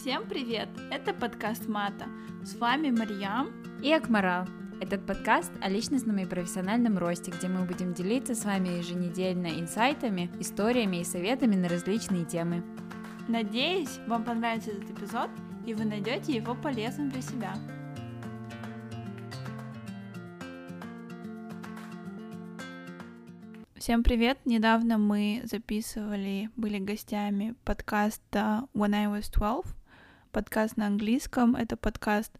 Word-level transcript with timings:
Всем 0.00 0.26
привет! 0.26 0.70
Это 0.90 1.12
подкаст 1.12 1.68
Мата. 1.68 2.06
С 2.42 2.54
вами 2.54 2.90
Марьям 2.90 3.50
и 3.82 3.92
Акмарал. 3.92 4.46
Этот 4.80 5.04
подкаст 5.04 5.52
о 5.60 5.68
личностном 5.68 6.16
и 6.16 6.24
профессиональном 6.24 6.96
росте, 6.96 7.30
где 7.30 7.48
мы 7.48 7.66
будем 7.66 7.92
делиться 7.92 8.34
с 8.34 8.46
вами 8.46 8.78
еженедельно 8.78 9.48
инсайтами, 9.48 10.30
историями 10.40 11.02
и 11.02 11.04
советами 11.04 11.54
на 11.54 11.68
различные 11.68 12.24
темы. 12.24 12.62
Надеюсь, 13.28 13.98
вам 14.06 14.24
понравится 14.24 14.70
этот 14.70 14.90
эпизод, 14.90 15.28
и 15.66 15.74
вы 15.74 15.84
найдете 15.84 16.32
его 16.34 16.54
полезным 16.54 17.10
для 17.10 17.20
себя. 17.20 17.54
Всем 23.74 24.02
привет! 24.02 24.38
Недавно 24.46 24.96
мы 24.96 25.42
записывали, 25.44 26.48
были 26.56 26.78
гостями 26.78 27.54
подкаста 27.64 28.66
When 28.74 28.94
I 28.94 29.04
Was 29.04 29.30
12. 29.30 29.79
Подкаст 30.32 30.76
на 30.76 30.86
английском. 30.86 31.56
Это 31.56 31.76
подкаст 31.76 32.30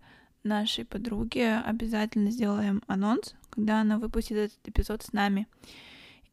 нашей 0.45 0.85
подруги. 0.85 1.41
Обязательно 1.41 2.30
сделаем 2.30 2.85
анонс, 2.87 3.35
когда 3.51 3.80
она 3.80 3.99
выпустит 3.99 4.37
этот 4.37 4.69
эпизод 4.69 5.03
с 5.03 5.13
нами. 5.13 5.49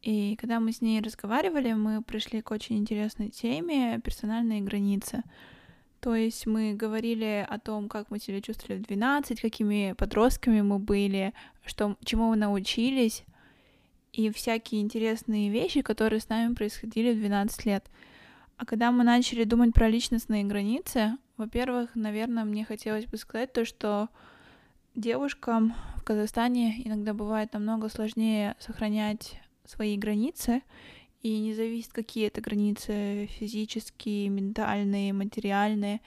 И 0.00 0.36
когда 0.36 0.60
мы 0.60 0.70
с 0.70 0.80
ней 0.80 1.00
разговаривали, 1.00 1.72
мы 1.72 2.00
пришли 2.00 2.42
к 2.42 2.52
очень 2.52 2.78
интересной 2.78 3.30
теме 3.30 4.00
персональные 4.04 4.60
границы. 4.60 5.24
То 5.98 6.14
есть 6.14 6.46
мы 6.46 6.74
говорили 6.74 7.44
о 7.48 7.58
том, 7.58 7.88
как 7.88 8.12
мы 8.12 8.20
себя 8.20 8.40
чувствовали 8.40 8.78
в 8.78 8.86
12, 8.86 9.40
какими 9.40 9.94
подростками 9.98 10.60
мы 10.60 10.78
были, 10.78 11.34
что, 11.66 11.96
чему 12.04 12.30
мы 12.30 12.36
научились, 12.36 13.24
и 14.12 14.30
всякие 14.30 14.80
интересные 14.80 15.50
вещи, 15.50 15.82
которые 15.82 16.20
с 16.20 16.28
нами 16.28 16.54
происходили 16.54 17.14
в 17.14 17.18
12 17.18 17.66
лет. 17.66 17.90
А 18.56 18.64
когда 18.64 18.92
мы 18.92 19.02
начали 19.02 19.42
думать 19.42 19.74
про 19.74 19.88
личностные 19.88 20.44
границы, 20.44 21.18
во-первых, 21.38 21.94
наверное, 21.94 22.44
мне 22.44 22.64
хотелось 22.64 23.06
бы 23.06 23.16
сказать 23.16 23.52
то, 23.52 23.64
что 23.64 24.08
девушкам 24.94 25.74
в 25.96 26.02
Казахстане 26.02 26.82
иногда 26.84 27.14
бывает 27.14 27.52
намного 27.52 27.88
сложнее 27.88 28.56
сохранять 28.58 29.40
свои 29.64 29.96
границы, 29.96 30.62
и 31.22 31.38
не 31.38 31.54
зависит, 31.54 31.92
какие 31.92 32.28
это 32.28 32.40
границы 32.40 33.26
физические, 33.38 34.28
ментальные, 34.28 35.12
материальные. 35.12 36.00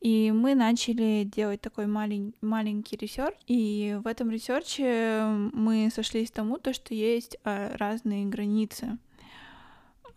И 0.00 0.30
мы 0.32 0.54
начали 0.54 1.24
делать 1.24 1.60
такой 1.60 1.86
малень, 1.86 2.34
маленький 2.40 2.96
research, 2.96 3.34
и 3.46 3.98
в 4.02 4.06
этом 4.06 4.30
research 4.30 5.14
е 5.14 5.24
мы 5.52 5.90
сошлись 5.94 6.30
тому, 6.30 6.58
то, 6.58 6.72
что 6.72 6.94
есть 6.94 7.36
а, 7.44 7.76
разные 7.76 8.26
границы. 8.26 8.98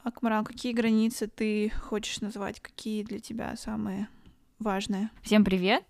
Акмарал, 0.04 0.44
какие 0.44 0.74
границы 0.74 1.28
ты 1.28 1.70
хочешь 1.70 2.22
назвать? 2.22 2.60
Какие 2.60 3.04
для 3.04 3.20
тебя 3.20 3.56
самые 3.58 4.08
важное. 4.60 5.12
Всем 5.22 5.44
привет! 5.44 5.84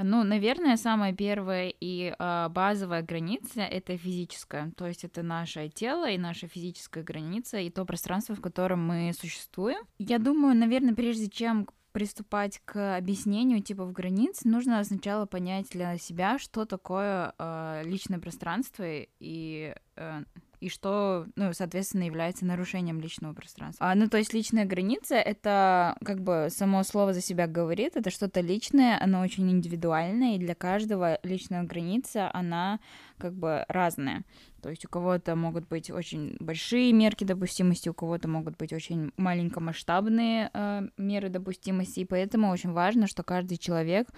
Ну, 0.00 0.22
наверное, 0.22 0.76
самая 0.76 1.12
первая 1.12 1.72
и 1.80 2.14
э, 2.16 2.48
базовая 2.50 3.02
граница 3.02 3.62
это 3.62 3.96
физическая, 3.98 4.70
то 4.76 4.86
есть 4.86 5.02
это 5.02 5.22
наше 5.24 5.68
тело 5.68 6.08
и 6.08 6.18
наша 6.18 6.46
физическая 6.46 7.02
граница 7.02 7.58
и 7.58 7.68
то 7.68 7.84
пространство, 7.84 8.36
в 8.36 8.40
котором 8.40 8.86
мы 8.86 9.12
существуем. 9.18 9.80
Я 9.98 10.18
думаю, 10.18 10.54
наверное, 10.54 10.94
прежде 10.94 11.28
чем 11.28 11.66
приступать 11.90 12.60
к 12.64 12.96
объяснению 12.96 13.60
типов 13.60 13.92
границ, 13.92 14.44
нужно 14.44 14.84
сначала 14.84 15.26
понять 15.26 15.66
для 15.70 15.98
себя, 15.98 16.38
что 16.38 16.64
такое 16.64 17.34
э, 17.36 17.82
личное 17.84 18.20
пространство 18.20 18.84
и 18.86 19.74
э, 19.96 20.22
и 20.60 20.68
что, 20.68 21.26
ну, 21.36 21.52
соответственно, 21.52 22.04
является 22.04 22.44
нарушением 22.44 23.00
личного 23.00 23.32
пространства. 23.32 23.90
А, 23.90 23.94
ну, 23.94 24.08
то 24.08 24.18
есть 24.18 24.32
личная 24.34 24.64
граница— 24.64 25.14
это, 25.16 25.96
как 26.04 26.20
бы, 26.20 26.48
само 26.50 26.82
слово 26.82 27.12
за 27.12 27.20
себя 27.20 27.46
говорит, 27.46 27.96
это 27.96 28.10
что-то 28.10 28.40
личное, 28.40 29.02
оно 29.02 29.20
очень 29.20 29.50
индивидуальное, 29.50 30.36
и 30.36 30.38
для 30.38 30.54
каждого 30.54 31.18
личная 31.22 31.62
граница, 31.62 32.30
она, 32.32 32.80
как 33.18 33.34
бы, 33.34 33.64
разная. 33.68 34.24
То 34.62 34.70
есть 34.70 34.84
у 34.84 34.88
кого-то 34.88 35.36
могут 35.36 35.68
быть 35.68 35.90
очень 35.90 36.36
большие 36.40 36.92
мерки 36.92 37.24
допустимости, 37.24 37.88
у 37.88 37.94
кого-то 37.94 38.28
могут 38.28 38.56
быть 38.56 38.72
очень 38.72 39.12
маленькомасштабные 39.16 40.50
э, 40.52 40.88
меры 40.96 41.28
допустимости, 41.28 42.00
и 42.00 42.04
поэтому 42.04 42.50
очень 42.50 42.72
важно, 42.72 43.06
что 43.06 43.22
каждый 43.22 43.56
человек 43.56 44.08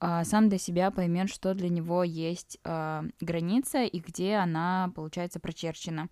сам 0.00 0.48
для 0.48 0.58
себя 0.58 0.90
поймет, 0.90 1.28
что 1.28 1.54
для 1.54 1.68
него 1.68 2.04
есть 2.04 2.58
а, 2.64 3.04
граница 3.20 3.84
и 3.84 3.98
где 3.98 4.36
она, 4.36 4.92
получается, 4.94 5.40
прочерчена. 5.40 6.08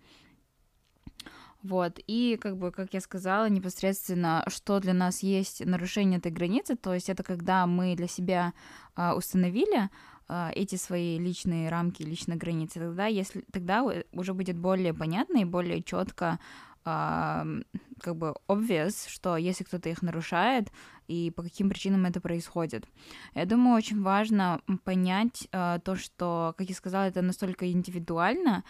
Вот, 1.62 1.98
и 2.06 2.38
как 2.40 2.58
бы, 2.58 2.70
как 2.70 2.94
я 2.94 3.00
сказала, 3.00 3.48
непосредственно, 3.48 4.44
что 4.46 4.78
для 4.78 4.94
нас 4.94 5.22
есть 5.24 5.64
нарушение 5.64 6.18
этой 6.18 6.30
границы, 6.30 6.76
то 6.76 6.94
есть 6.94 7.08
это 7.08 7.24
когда 7.24 7.66
мы 7.66 7.96
для 7.96 8.06
себя 8.06 8.52
а, 8.94 9.16
установили 9.16 9.90
а, 10.28 10.52
эти 10.54 10.76
свои 10.76 11.18
личные 11.18 11.68
рамки, 11.68 12.02
личные 12.04 12.36
границы, 12.36 12.78
тогда, 12.78 13.06
если, 13.06 13.44
тогда 13.52 13.84
уже 14.12 14.32
будет 14.32 14.56
более 14.56 14.94
понятно 14.94 15.38
и 15.38 15.44
более 15.44 15.82
четко 15.82 16.38
как 16.86 18.16
бы 18.16 18.34
obvious, 18.48 19.08
что 19.08 19.36
если 19.36 19.64
кто-то 19.64 19.88
их 19.88 20.02
нарушает 20.02 20.68
и 21.08 21.30
по 21.30 21.42
каким 21.42 21.68
причинам 21.68 22.06
это 22.06 22.20
происходит. 22.20 22.86
Я 23.34 23.46
думаю, 23.46 23.76
очень 23.76 24.02
важно 24.02 24.60
понять 24.84 25.48
uh, 25.52 25.80
то, 25.80 25.96
что, 25.96 26.54
как 26.58 26.68
я 26.68 26.74
сказала, 26.74 27.04
это 27.04 27.22
настолько 27.22 27.70
индивидуально, 27.70 28.64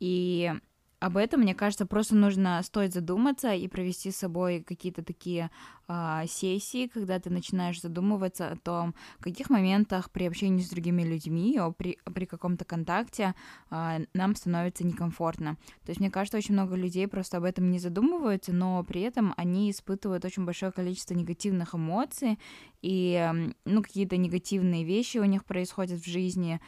и 0.00 0.52
об 1.02 1.16
этом, 1.16 1.40
мне 1.40 1.52
кажется, 1.52 1.84
просто 1.84 2.14
нужно 2.14 2.62
стоит 2.62 2.94
задуматься 2.94 3.52
и 3.52 3.66
провести 3.66 4.12
с 4.12 4.18
собой 4.18 4.62
какие-то 4.62 5.02
такие 5.02 5.50
а, 5.88 6.24
сессии, 6.28 6.86
когда 6.86 7.18
ты 7.18 7.28
начинаешь 7.28 7.80
задумываться 7.80 8.52
о 8.52 8.56
том, 8.56 8.94
в 9.18 9.24
каких 9.24 9.50
моментах 9.50 10.12
при 10.12 10.26
общении 10.28 10.62
с 10.62 10.70
другими 10.70 11.02
людьми, 11.02 11.58
о, 11.58 11.72
при, 11.72 11.98
при 12.04 12.24
каком-то 12.24 12.64
контакте 12.64 13.34
а, 13.68 13.98
нам 14.14 14.36
становится 14.36 14.86
некомфортно. 14.86 15.56
То 15.84 15.90
есть, 15.90 15.98
мне 15.98 16.08
кажется, 16.08 16.38
очень 16.38 16.54
много 16.54 16.76
людей 16.76 17.08
просто 17.08 17.38
об 17.38 17.44
этом 17.44 17.68
не 17.72 17.80
задумываются, 17.80 18.52
но 18.52 18.84
при 18.84 19.00
этом 19.00 19.34
они 19.36 19.72
испытывают 19.72 20.24
очень 20.24 20.44
большое 20.44 20.70
количество 20.70 21.14
негативных 21.14 21.74
эмоций, 21.74 22.38
и, 22.80 23.50
ну, 23.64 23.82
какие-то 23.82 24.16
негативные 24.16 24.84
вещи 24.84 25.18
у 25.18 25.24
них 25.24 25.44
происходят 25.44 25.98
в 25.98 26.08
жизни, 26.08 26.60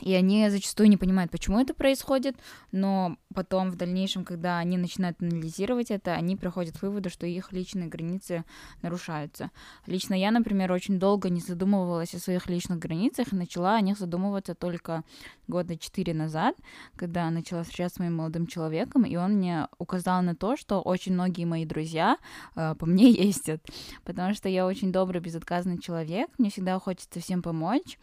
и 0.00 0.12
они 0.12 0.48
зачастую 0.50 0.88
не 0.88 0.96
понимают, 0.96 1.30
почему 1.30 1.60
это 1.60 1.72
происходит, 1.72 2.36
но 2.72 3.16
потом 3.34 3.70
в 3.70 3.76
дальнейшем, 3.76 4.24
когда 4.24 4.58
они 4.58 4.76
начинают 4.76 5.20
анализировать 5.20 5.90
это, 5.90 6.14
они 6.14 6.36
приходят 6.36 6.78
к 6.78 6.82
выводу, 6.82 7.10
что 7.10 7.26
их 7.26 7.52
личные 7.52 7.88
границы 7.88 8.44
нарушаются. 8.82 9.50
Лично 9.86 10.14
я, 10.14 10.30
например, 10.30 10.72
очень 10.72 10.98
долго 10.98 11.28
не 11.28 11.40
задумывалась 11.40 12.14
о 12.14 12.18
своих 12.18 12.48
личных 12.48 12.78
границах 12.78 13.32
и 13.32 13.36
начала 13.36 13.76
о 13.76 13.80
них 13.80 13.98
задумываться 13.98 14.54
только 14.54 15.04
года 15.46 15.76
четыре 15.76 16.14
назад, 16.14 16.56
когда 16.96 17.30
начала 17.30 17.62
встречаться 17.62 17.96
с 17.96 18.00
моим 18.00 18.16
молодым 18.16 18.46
человеком, 18.46 19.04
и 19.04 19.16
он 19.16 19.34
мне 19.34 19.68
указал 19.78 20.22
на 20.22 20.34
то, 20.34 20.56
что 20.56 20.80
очень 20.80 21.12
многие 21.12 21.44
мои 21.44 21.64
друзья 21.64 22.16
э, 22.56 22.74
по 22.78 22.86
мне 22.86 23.10
ездят, 23.26 23.64
потому 24.04 24.34
что 24.34 24.48
я 24.48 24.66
очень 24.66 24.92
добрый, 24.92 25.20
безотказный 25.20 25.78
человек, 25.78 26.30
мне 26.38 26.50
всегда 26.50 26.78
хочется 26.78 27.20
всем 27.20 27.42
помочь, 27.42 27.98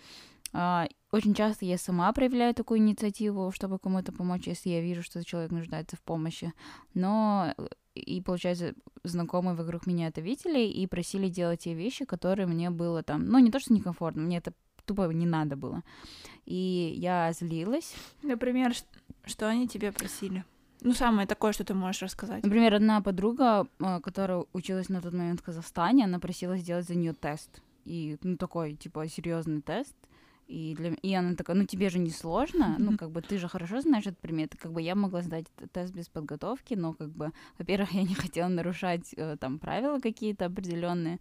очень 1.12 1.34
часто 1.34 1.66
я 1.66 1.78
сама 1.78 2.12
проявляю 2.14 2.54
такую 2.54 2.80
инициативу, 2.80 3.52
чтобы 3.52 3.80
кому-то 3.80 4.12
помочь, 4.12 4.48
если 4.48 4.70
я 4.70 4.82
вижу, 4.82 5.04
что 5.04 5.24
человек 5.24 5.52
нуждается 5.52 5.96
в 5.96 6.02
помощи. 6.02 6.54
Но 6.94 7.54
э, 7.58 7.68
и, 7.96 8.22
получается, 8.22 8.74
знакомые 9.04 9.56
вокруг 9.56 9.88
меня 9.88 10.08
это 10.08 10.22
видели 10.22 10.60
и 10.60 10.88
просили 10.88 11.30
делать 11.30 11.62
те 11.62 11.74
вещи, 11.74 12.06
которые 12.06 12.48
мне 12.48 12.70
было 12.70 13.04
там, 13.04 13.26
ну, 13.26 13.40
не 13.40 13.52
то, 13.52 13.60
что 13.60 13.74
некомфортно, 13.74 14.22
мне 14.22 14.38
это 14.38 14.54
тупо 14.86 15.10
не 15.12 15.26
надо 15.26 15.56
было. 15.56 15.84
И 16.46 16.94
я 16.98 17.32
злилась. 17.34 17.94
Например, 18.24 18.74
что 19.26 19.48
они 19.48 19.68
тебе 19.68 19.92
просили? 19.92 20.44
Ну, 20.82 20.94
самое 20.94 21.28
такое, 21.28 21.54
что 21.54 21.64
ты 21.64 21.74
можешь 21.74 22.02
рассказать. 22.02 22.44
Например, 22.44 22.74
одна 22.74 23.02
подруга, 23.02 23.68
э, 23.80 24.00
которая 24.02 24.46
училась 24.54 24.90
на 24.90 25.02
тот 25.02 25.14
момент 25.14 25.40
в 25.40 25.44
Казахстане, 25.44 26.06
она 26.06 26.20
просила 26.20 26.58
сделать 26.58 26.88
за 26.88 26.96
нее 26.96 27.14
тест. 27.14 27.62
И, 27.86 28.18
ну, 28.24 28.38
такой, 28.38 28.76
типа, 28.76 29.08
серьезный 29.08 29.62
тест. 29.62 29.96
И, 30.52 30.76
для... 30.76 30.94
и 31.02 31.14
она 31.14 31.36
такая, 31.36 31.56
ну 31.56 31.66
тебе 31.66 31.90
же 31.90 31.98
не 31.98 32.10
сложно, 32.10 32.76
ну 32.78 32.98
как 32.98 33.10
бы 33.12 33.22
ты 33.22 33.38
же 33.38 33.48
хорошо 33.48 33.80
знаешь 33.80 34.06
этот 34.06 34.20
предмет, 34.20 34.54
как 34.62 34.74
бы 34.74 34.82
я 34.82 34.96
могла 34.96 35.22
сдать 35.22 35.46
тест 35.72 35.94
без 35.94 36.10
подготовки, 36.10 36.74
но 36.74 36.94
как 36.94 37.10
бы, 37.10 37.32
во-первых, 37.58 37.94
я 37.94 38.04
не 38.04 38.16
хотела 38.16 38.50
нарушать 38.50 39.14
э, 39.16 39.38
там 39.40 39.60
правила 39.60 40.00
какие-то 40.00 40.46
определенные 40.46 41.20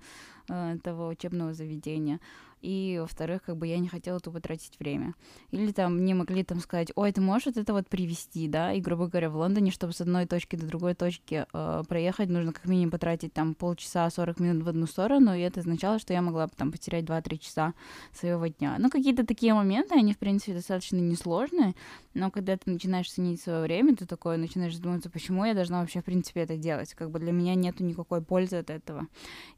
э, 0.48 0.78
того 0.82 1.06
учебного 1.06 1.54
заведения, 1.54 2.18
и, 2.60 2.98
во-вторых, 3.00 3.42
как 3.42 3.56
бы 3.56 3.66
я 3.66 3.78
не 3.78 3.88
хотела 3.88 4.20
тупо 4.20 4.40
тратить 4.40 4.78
время. 4.78 5.14
Или 5.50 5.72
там 5.72 5.96
мне 5.98 6.14
могли 6.14 6.44
там 6.44 6.60
сказать, 6.60 6.92
ой, 6.94 7.12
ты 7.12 7.20
можешь 7.20 7.46
вот 7.46 7.56
это 7.56 7.72
вот 7.72 7.88
привести, 7.88 8.48
да, 8.48 8.72
и, 8.72 8.80
грубо 8.80 9.06
говоря, 9.06 9.30
в 9.30 9.36
Лондоне, 9.36 9.70
чтобы 9.70 9.92
с 9.92 10.00
одной 10.00 10.26
точки 10.26 10.56
до 10.56 10.66
другой 10.66 10.94
точки 10.94 11.46
э, 11.52 11.82
проехать, 11.88 12.28
нужно 12.28 12.52
как 12.52 12.66
минимум 12.66 12.90
потратить 12.90 13.32
там 13.32 13.54
полчаса, 13.54 14.08
40 14.10 14.40
минут 14.40 14.64
в 14.64 14.68
одну 14.68 14.86
сторону, 14.86 15.34
и 15.34 15.40
это 15.40 15.60
означало, 15.60 15.98
что 15.98 16.12
я 16.12 16.22
могла 16.22 16.46
бы 16.46 16.52
там 16.56 16.72
потерять 16.72 17.04
2-3 17.04 17.38
часа 17.38 17.74
своего 18.12 18.46
дня. 18.46 18.76
Ну, 18.78 18.90
какие-то 18.90 19.26
такие 19.26 19.54
моменты, 19.54 19.94
они, 19.94 20.12
в 20.12 20.18
принципе, 20.18 20.54
достаточно 20.54 20.96
несложные, 20.96 21.74
но 22.14 22.30
когда 22.30 22.56
ты 22.56 22.70
начинаешь 22.70 23.10
ценить 23.10 23.40
свое 23.40 23.62
время, 23.62 23.96
ты 23.96 24.06
такое 24.06 24.36
начинаешь 24.36 24.74
задумываться, 24.74 25.10
почему 25.10 25.44
я 25.44 25.54
должна 25.54 25.80
вообще, 25.80 26.00
в 26.00 26.04
принципе, 26.04 26.40
это 26.40 26.56
делать. 26.56 26.94
Как 26.94 27.10
бы 27.10 27.18
для 27.18 27.32
меня 27.32 27.54
нету 27.54 27.84
никакой 27.84 28.20
пользы 28.20 28.56
от 28.56 28.70
этого. 28.70 29.06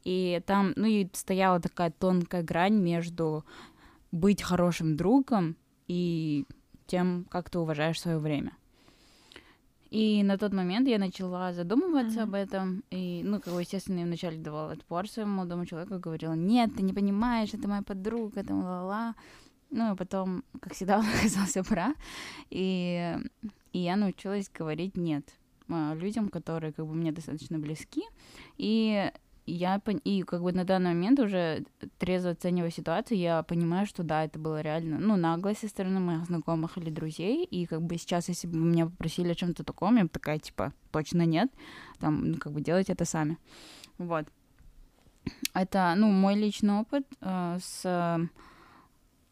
И 0.03 0.41
там, 0.45 0.73
ну, 0.75 0.85
и 0.85 1.07
стояла 1.13 1.59
такая 1.59 1.91
тонкая 1.91 2.43
грань 2.43 2.75
между 2.95 3.43
быть 4.11 4.41
хорошим 4.41 4.95
другом 4.95 5.55
и 5.87 6.45
тем, 6.87 7.25
как 7.29 7.49
ты 7.49 7.59
уважаешь 7.59 7.99
свое 7.99 8.17
время. 8.17 8.51
И 9.93 10.23
на 10.23 10.37
тот 10.37 10.53
момент 10.53 10.87
я 10.87 10.97
начала 10.97 11.53
задумываться 11.53 12.19
mm-hmm. 12.19 12.23
об 12.23 12.33
этом. 12.33 12.83
И, 12.89 13.21
ну, 13.23 13.39
как 13.39 13.53
бы, 13.53 13.61
естественно, 13.61 13.99
я 13.99 14.05
вначале 14.05 14.37
давала 14.37 14.71
отпор 14.71 15.07
своему 15.07 15.33
молодому 15.35 15.65
человеку, 15.65 15.99
говорила, 15.99 16.33
нет, 16.33 16.75
ты 16.75 16.81
не 16.81 16.93
понимаешь, 16.93 17.53
это 17.53 17.67
моя 17.67 17.83
подруга, 17.83 18.39
это 18.39 18.55
ла-ла. 18.55 19.15
Ну, 19.69 19.93
и 19.93 19.95
потом, 19.95 20.43
как 20.59 20.73
всегда, 20.73 20.97
он 20.97 21.05
оказался 21.19 21.63
прав. 21.63 21.93
И, 22.49 23.17
и 23.73 23.79
я 23.79 23.95
научилась 23.95 24.49
говорить 24.59 24.97
«нет» 24.97 25.25
а, 25.69 25.93
людям, 25.93 26.29
которые 26.29 26.73
как 26.73 26.87
бы 26.87 26.93
мне 26.95 27.11
достаточно 27.11 27.59
близки. 27.59 28.01
И 28.57 29.11
я 29.45 29.81
и 30.03 30.23
как 30.23 30.41
бы 30.41 30.51
на 30.53 30.63
данный 30.63 30.93
момент 30.93 31.19
уже 31.19 31.65
трезво 31.97 32.31
оценивая 32.31 32.71
ситуацию, 32.71 33.17
я 33.17 33.43
понимаю, 33.43 33.85
что 33.85 34.03
да, 34.03 34.23
это 34.23 34.39
было 34.39 34.61
реально, 34.61 34.99
ну, 34.99 35.15
нагло 35.15 35.53
со 35.53 35.67
стороны 35.67 35.99
моих 35.99 36.25
знакомых 36.25 36.77
или 36.77 36.89
друзей, 36.89 37.43
и 37.43 37.65
как 37.65 37.81
бы 37.81 37.97
сейчас, 37.97 38.29
если 38.29 38.47
бы 38.47 38.57
меня 38.57 38.85
попросили 38.85 39.31
о 39.31 39.35
чем-то 39.35 39.63
таком, 39.63 39.97
я 39.97 40.03
бы 40.03 40.09
такая, 40.09 40.39
типа, 40.39 40.73
точно 40.91 41.25
нет, 41.25 41.51
там, 41.99 42.31
ну, 42.31 42.37
как 42.37 42.53
бы 42.53 42.61
делать 42.61 42.89
это 42.89 43.05
сами. 43.05 43.37
Вот. 43.97 44.25
Это, 45.53 45.93
ну, 45.97 46.09
мой 46.09 46.35
личный 46.35 46.79
опыт 46.79 47.05
э, 47.21 47.57
с 47.61 48.29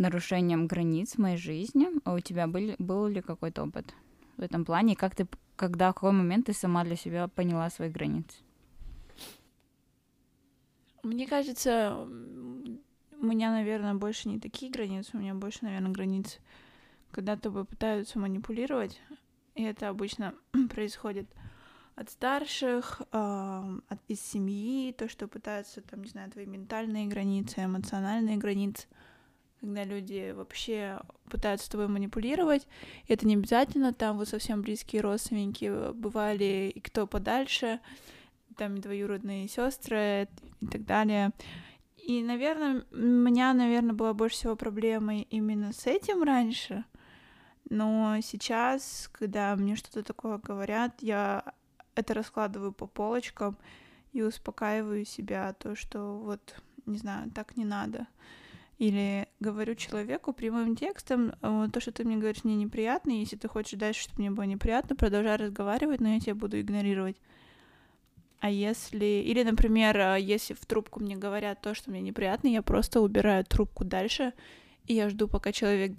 нарушением 0.01 0.67
границ 0.67 1.15
в 1.15 1.19
моей 1.19 1.37
жизни. 1.37 1.87
А 2.03 2.13
у 2.13 2.19
тебя 2.19 2.47
был, 2.47 2.75
был 2.79 3.07
ли 3.07 3.21
какой-то 3.21 3.63
опыт 3.63 3.93
в 4.37 4.41
этом 4.41 4.65
плане? 4.65 4.93
И 4.93 4.95
как 4.95 5.15
ты, 5.15 5.27
когда, 5.55 5.91
в 5.91 5.95
какой 5.95 6.11
момент 6.11 6.47
ты 6.47 6.53
сама 6.53 6.83
для 6.83 6.95
себя 6.95 7.27
поняла 7.27 7.69
свои 7.69 7.89
границы? 7.89 8.37
Мне 11.03 11.27
кажется, 11.27 12.07
у 13.21 13.25
меня, 13.25 13.51
наверное, 13.51 13.95
больше 13.95 14.30
не 14.30 14.39
такие 14.39 14.71
границы, 14.71 15.12
у 15.13 15.18
меня 15.18 15.33
больше, 15.33 15.59
наверное, 15.62 15.92
границы, 15.92 16.39
когда 17.12 17.36
тобой 17.36 17.65
пытаются 17.65 18.19
манипулировать, 18.19 19.00
и 19.56 19.63
это 19.63 19.89
обычно 19.89 20.33
происходит 20.69 21.27
от 21.95 22.09
старших, 22.09 23.01
э, 23.12 23.80
от, 23.88 24.00
из 24.07 24.21
семьи, 24.21 24.92
то, 24.94 25.09
что 25.09 25.27
пытаются, 25.27 25.81
там, 25.81 26.03
не 26.03 26.09
знаю, 26.09 26.31
твои 26.31 26.45
ментальные 26.45 27.07
границы, 27.07 27.65
эмоциональные 27.65 28.38
границы, 28.38 28.88
когда 29.59 29.83
люди 29.83 30.31
вообще 30.31 31.00
пытаются 31.30 31.69
тобой 31.69 31.88
манипулировать, 31.88 32.68
и 33.07 33.13
это 33.13 33.27
не 33.27 33.36
обязательно, 33.36 33.94
там 33.94 34.18
вы 34.18 34.25
совсем 34.25 34.62
близкие 34.62 35.01
родственники 35.01 35.92
бывали, 35.94 36.71
и 36.74 36.80
кто 36.80 37.06
подальше, 37.06 37.80
там 38.57 38.80
двоюродные 38.80 39.48
сестры 39.48 40.27
и 40.61 40.67
так 40.67 40.85
далее. 40.85 41.31
И, 41.97 42.23
наверное, 42.23 42.85
у 42.91 42.97
меня, 42.97 43.53
наверное, 43.53 43.93
была 43.93 44.13
больше 44.13 44.37
всего 44.37 44.55
проблемой 44.55 45.27
именно 45.29 45.73
с 45.73 45.85
этим 45.85 46.23
раньше. 46.23 46.85
Но 47.69 48.17
сейчас, 48.21 49.09
когда 49.11 49.55
мне 49.55 49.75
что-то 49.75 50.03
такое 50.03 50.37
говорят, 50.39 50.95
я 51.01 51.53
это 51.95 52.13
раскладываю 52.13 52.71
по 52.71 52.87
полочкам 52.87 53.57
и 54.13 54.23
успокаиваю 54.23 55.05
себя, 55.05 55.53
то, 55.53 55.75
что 55.75 56.17
вот, 56.17 56.55
не 56.85 56.97
знаю, 56.97 57.31
так 57.31 57.55
не 57.55 57.65
надо. 57.65 58.07
Или 58.77 59.27
говорю 59.39 59.75
человеку 59.75 60.33
прямым 60.33 60.75
текстом, 60.75 61.33
то, 61.41 61.79
что 61.79 61.91
ты 61.91 62.03
мне 62.03 62.17
говоришь, 62.17 62.43
мне 62.43 62.55
неприятно, 62.55 63.11
если 63.11 63.37
ты 63.37 63.47
хочешь 63.47 63.79
дальше, 63.79 64.01
чтобы 64.01 64.21
мне 64.21 64.31
было 64.31 64.45
неприятно, 64.45 64.95
продолжай 64.95 65.35
разговаривать, 65.35 66.01
но 66.01 66.09
я 66.09 66.19
тебя 66.19 66.33
буду 66.33 66.59
игнорировать. 66.59 67.17
А 68.41 68.49
если... 68.49 69.05
Или, 69.05 69.43
например, 69.43 69.97
а, 69.97 70.15
если 70.17 70.55
в 70.55 70.65
трубку 70.65 70.99
мне 70.99 71.15
говорят 71.15 71.61
то, 71.61 71.75
что 71.75 71.91
мне 71.91 72.01
неприятно, 72.01 72.47
я 72.47 72.63
просто 72.63 72.99
убираю 72.99 73.45
трубку 73.45 73.85
дальше, 73.85 74.33
и 74.88 74.95
я 74.95 75.09
жду, 75.09 75.27
пока 75.27 75.51
человек 75.51 75.93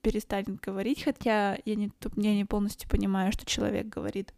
перестанет 0.00 0.58
говорить, 0.60 1.04
хотя 1.04 1.58
я 1.64 1.74
не, 1.74 1.92
я 2.16 2.34
не 2.34 2.46
полностью 2.46 2.88
понимаю, 2.88 3.30
что 3.30 3.44
человек 3.44 3.86
говорит. 3.86 4.32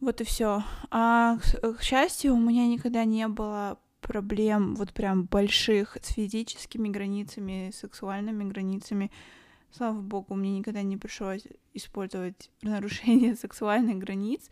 Вот 0.00 0.20
и 0.20 0.24
все. 0.24 0.62
А 0.92 1.38
к 1.60 1.82
счастью, 1.82 2.34
у 2.34 2.40
меня 2.40 2.68
никогда 2.68 3.04
не 3.04 3.26
было 3.26 3.78
проблем 4.00 4.76
вот 4.76 4.92
прям 4.92 5.24
больших 5.24 5.98
с 6.00 6.12
физическими 6.14 6.88
границами, 6.88 7.72
сексуальными 7.74 8.44
границами. 8.44 9.10
Слава 9.72 10.00
богу, 10.00 10.36
мне 10.36 10.56
никогда 10.56 10.82
не 10.82 10.96
пришлось 10.96 11.42
использовать 11.74 12.50
нарушение 12.62 13.34
сексуальных 13.34 13.98
границ. 13.98 14.48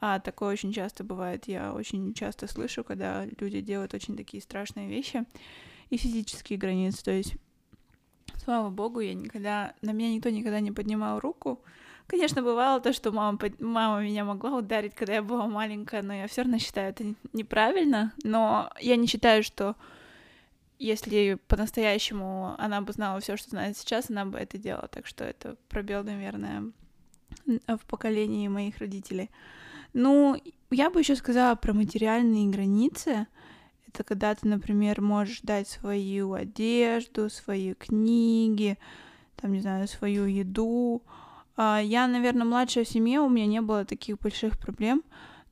А 0.00 0.20
такое 0.20 0.52
очень 0.52 0.72
часто 0.72 1.02
бывает. 1.04 1.48
Я 1.48 1.72
очень 1.72 2.14
часто 2.14 2.46
слышу, 2.46 2.84
когда 2.84 3.26
люди 3.38 3.60
делают 3.60 3.94
очень 3.94 4.16
такие 4.16 4.42
страшные 4.42 4.88
вещи 4.88 5.24
и 5.90 5.96
физические 5.96 6.58
границы. 6.58 7.02
То 7.02 7.10
есть, 7.10 7.34
слава 8.36 8.70
богу, 8.70 9.00
я 9.00 9.14
никогда... 9.14 9.74
На 9.82 9.92
меня 9.92 10.12
никто 10.14 10.30
никогда 10.30 10.60
не 10.60 10.70
поднимал 10.70 11.18
руку. 11.18 11.60
Конечно, 12.06 12.42
бывало 12.42 12.80
то, 12.80 12.92
что 12.92 13.12
мама, 13.12 13.38
мама 13.58 14.02
меня 14.02 14.24
могла 14.24 14.56
ударить, 14.56 14.94
когда 14.94 15.14
я 15.14 15.22
была 15.22 15.46
маленькая, 15.46 16.02
но 16.02 16.14
я 16.14 16.26
все 16.26 16.42
равно 16.42 16.58
считаю 16.58 16.90
это 16.90 17.04
неправильно. 17.32 18.14
Но 18.24 18.70
я 18.80 18.96
не 18.96 19.06
считаю, 19.06 19.42
что 19.42 19.76
если 20.78 21.38
по-настоящему 21.48 22.54
она 22.56 22.80
бы 22.80 22.92
знала 22.92 23.20
все, 23.20 23.36
что 23.36 23.50
знает 23.50 23.76
сейчас, 23.76 24.10
она 24.10 24.24
бы 24.24 24.38
это 24.38 24.58
делала. 24.58 24.88
Так 24.88 25.06
что 25.06 25.24
это 25.24 25.56
пробел, 25.68 26.04
наверное, 26.04 26.70
в 27.46 27.84
поколении 27.86 28.48
моих 28.48 28.78
родителей. 28.78 29.28
Ну, 29.92 30.36
я 30.70 30.90
бы 30.90 31.00
еще 31.00 31.16
сказала 31.16 31.54
про 31.54 31.72
материальные 31.72 32.48
границы. 32.48 33.26
Это 33.86 34.04
когда 34.04 34.34
ты, 34.34 34.46
например, 34.46 35.00
можешь 35.00 35.40
дать 35.42 35.68
свою 35.68 36.34
одежду, 36.34 37.30
свои 37.30 37.74
книги, 37.74 38.78
там, 39.36 39.52
не 39.52 39.60
знаю, 39.60 39.88
свою 39.88 40.26
еду. 40.26 41.02
А, 41.56 41.80
я, 41.82 42.06
наверное, 42.06 42.44
младшая 42.44 42.84
в 42.84 42.88
семье, 42.88 43.20
у 43.20 43.28
меня 43.28 43.46
не 43.46 43.60
было 43.60 43.84
таких 43.84 44.18
больших 44.18 44.58
проблем, 44.58 45.02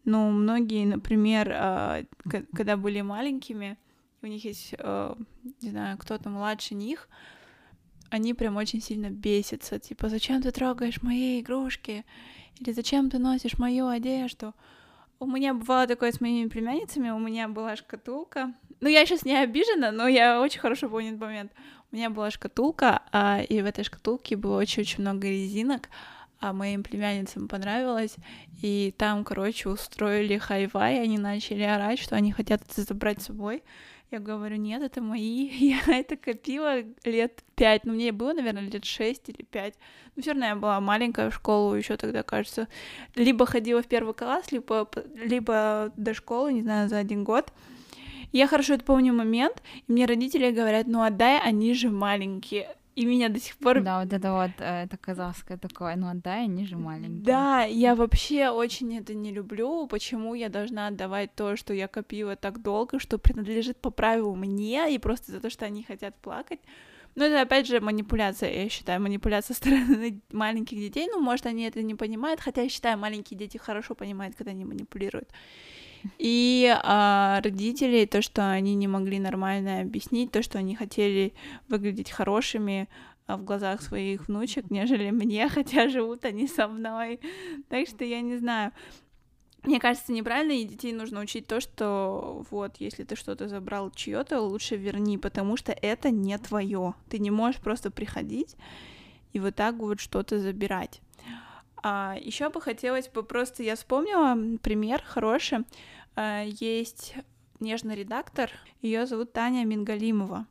но 0.05 0.31
многие, 0.31 0.85
например, 0.85 1.51
а, 1.53 2.05
когда 2.55 2.77
были 2.77 3.01
маленькими, 3.01 3.79
у 4.23 4.27
них 4.27 4.45
есть, 4.45 4.75
а, 4.79 5.17
не 5.63 5.71
знаю, 5.71 5.99
кто-то 5.99 6.29
младше 6.29 6.75
них, 6.75 7.09
они 8.11 8.35
прям 8.35 8.57
очень 8.57 8.81
сильно 8.81 9.11
бесятся, 9.11 9.79
типа, 9.79 10.09
зачем 10.09 10.43
ты 10.43 10.51
трогаешь 10.51 11.03
мои 11.03 11.41
игрушки? 11.41 12.05
Или 12.61 12.73
зачем 12.73 13.11
ты 13.11 13.19
носишь 13.19 13.59
мою 13.59 13.89
одежду? 13.89 14.55
У 15.19 15.27
меня 15.27 15.55
бывало 15.55 15.87
такое 15.87 16.13
с 16.13 16.21
моими 16.21 16.49
племянницами, 16.49 17.11
у 17.11 17.19
меня 17.19 17.49
была 17.49 17.77
шкатулка. 17.77 18.53
Ну, 18.81 18.89
я 18.89 19.07
сейчас 19.07 19.25
не 19.25 19.37
обижена, 19.37 19.91
но 19.91 20.07
я 20.07 20.41
очень 20.41 20.61
хорошо 20.61 20.89
помню 20.89 21.09
этот 21.09 21.21
момент. 21.21 21.53
У 21.91 21.97
меня 21.97 22.11
была 22.11 22.31
шкатулка, 22.31 23.03
а, 23.13 23.41
и 23.41 23.63
в 23.63 23.65
этой 23.65 23.85
шкатулке 23.85 24.37
было 24.37 24.59
очень-очень 24.59 25.01
много 25.01 25.29
резинок, 25.29 25.89
а 26.39 26.53
моим 26.53 26.83
племянницам 26.83 27.49
понравилось, 27.49 28.17
и 28.61 28.95
там, 28.99 29.25
короче, 29.25 29.71
устроили 29.71 30.37
хай-вай, 30.37 31.01
они 31.01 31.17
начали 31.17 31.63
орать, 31.63 31.99
что 31.99 32.17
они 32.17 32.33
хотят 32.33 32.63
это 32.63 32.83
забрать 32.83 33.23
с 33.23 33.27
собой. 33.27 33.63
Я 34.11 34.21
говорю, 34.21 34.57
нет, 34.57 34.83
это 34.83 35.03
мои. 35.03 35.49
Я 35.59 35.81
это 35.89 36.17
копила 36.17 36.83
лет 37.05 37.43
пять. 37.57 37.85
Ну, 37.85 37.93
мне 37.95 38.13
было, 38.13 38.33
наверное, 38.33 38.71
лет 38.71 38.85
шесть 38.85 39.29
или 39.29 39.43
пять. 39.43 39.75
Но 40.15 40.23
все 40.23 40.31
равно 40.31 40.47
я 40.47 40.57
была 40.57 40.81
маленькая 40.81 41.31
в 41.31 41.35
школу 41.35 41.75
еще 41.75 41.97
тогда, 41.97 42.23
кажется. 42.23 42.69
Либо 43.15 43.47
ходила 43.47 43.83
в 43.83 43.87
первый 43.87 44.15
класс, 44.15 44.53
либо, 44.53 44.89
либо 45.15 45.93
до 45.97 46.15
школы, 46.15 46.53
не 46.53 46.63
знаю, 46.63 46.89
за 46.89 46.99
один 46.99 47.25
год. 47.25 47.53
Я 48.33 48.47
хорошо 48.47 48.75
это 48.75 48.85
помню 48.85 49.13
момент, 49.13 49.63
и 49.87 49.93
мне 49.93 50.07
родители 50.07 50.51
говорят, 50.51 50.87
ну 50.87 51.03
отдай, 51.03 51.41
они 51.41 51.75
же 51.75 51.91
маленькие 51.91 52.77
и 52.97 53.05
меня 53.05 53.29
до 53.29 53.39
сих 53.39 53.57
пор... 53.59 53.83
Да, 53.83 54.01
вот 54.03 54.13
это 54.13 54.33
вот, 54.33 54.53
э, 54.59 54.85
это 54.85 54.97
казахское 54.97 55.59
такое, 55.59 55.97
ну 55.97 56.09
отдай, 56.09 56.45
они 56.45 56.65
же 56.65 56.79
маленькие. 56.79 57.25
Да, 57.25 57.63
я 57.63 57.95
вообще 57.95 58.49
очень 58.49 58.97
это 58.97 59.13
не 59.15 59.33
люблю, 59.33 59.87
почему 59.87 60.35
я 60.35 60.49
должна 60.49 60.87
отдавать 60.87 61.35
то, 61.35 61.57
что 61.57 61.75
я 61.75 61.89
копила 61.89 62.37
так 62.37 62.63
долго, 62.63 62.99
что 62.99 63.19
принадлежит 63.19 63.77
по 63.77 63.91
правилу 63.91 64.35
мне, 64.35 64.95
и 64.95 64.99
просто 64.99 65.31
за 65.31 65.41
то, 65.41 65.51
что 65.51 65.67
они 65.67 65.83
хотят 65.83 66.17
плакать. 66.17 66.61
Но 67.17 67.27
это, 67.27 67.43
опять 67.43 67.67
же, 67.67 67.81
манипуляция, 67.81 68.63
я 68.63 68.69
считаю, 68.71 69.03
манипуляция 69.03 69.55
со 69.55 69.61
стороны 69.61 70.23
маленьких 70.33 70.79
детей, 70.79 71.07
ну, 71.13 71.21
может, 71.21 71.45
они 71.45 71.65
это 71.65 71.83
не 71.83 71.95
понимают, 71.95 72.41
хотя 72.41 72.63
я 72.63 72.71
считаю, 72.71 72.99
маленькие 72.99 73.39
дети 73.39 73.59
хорошо 73.59 73.95
понимают, 73.95 74.37
когда 74.37 74.53
они 74.53 74.65
манипулируют. 74.65 75.29
И 76.19 76.75
а, 76.83 77.41
родителей, 77.43 78.07
то, 78.07 78.23
что 78.23 78.51
они 78.51 78.75
не 78.75 78.89
могли 78.89 79.19
нормально 79.19 79.81
объяснить, 79.81 80.33
то, 80.33 80.43
что 80.43 80.59
они 80.59 80.75
хотели 80.75 81.35
выглядеть 81.69 82.11
хорошими 82.11 82.89
а, 83.27 83.37
в 83.37 83.45
глазах 83.45 83.83
своих 83.83 84.29
внучек, 84.29 84.71
нежели 84.71 85.11
мне, 85.11 85.49
хотя 85.51 85.89
живут 85.89 86.25
они 86.25 86.47
со 86.47 86.69
мной. 86.69 87.21
Так 87.69 87.89
что 87.89 88.05
я 88.05 88.21
не 88.21 88.37
знаю. 88.37 88.73
Мне 89.63 89.81
кажется, 89.81 90.13
неправильно, 90.13 90.53
и 90.53 90.65
детей 90.65 90.93
нужно 90.93 91.21
учить 91.21 91.49
то, 91.49 91.61
что 91.61 92.45
вот, 92.51 92.77
если 92.79 93.03
ты 93.03 93.17
что-то 93.17 93.49
забрал 93.49 93.91
чье-то, 93.91 94.41
лучше 94.41 94.77
верни, 94.77 95.19
потому 95.19 95.57
что 95.57 95.73
это 95.73 96.11
не 96.11 96.39
твое. 96.39 96.95
Ты 97.09 97.19
не 97.19 97.33
можешь 97.33 97.61
просто 97.61 97.91
приходить 97.91 98.57
и 99.33 99.41
вот 99.41 99.57
так 99.57 99.75
вот 99.77 100.01
что-то 100.01 100.39
забирать. 100.39 101.01
А, 101.83 102.17
еще 102.21 102.49
бы 102.51 102.61
хотелось 102.61 103.09
бы 103.09 103.23
просто, 103.23 103.63
я 103.63 103.77
вспомнила 103.77 104.59
пример 104.59 105.03
хороший. 105.03 105.65
А, 106.15 106.43
есть 106.45 107.15
нежный 107.61 107.97
редактор, 107.97 108.51
ее 108.83 109.07
зовут 109.07 109.33
Таня 109.33 109.65
Мингалимова. 109.65 110.47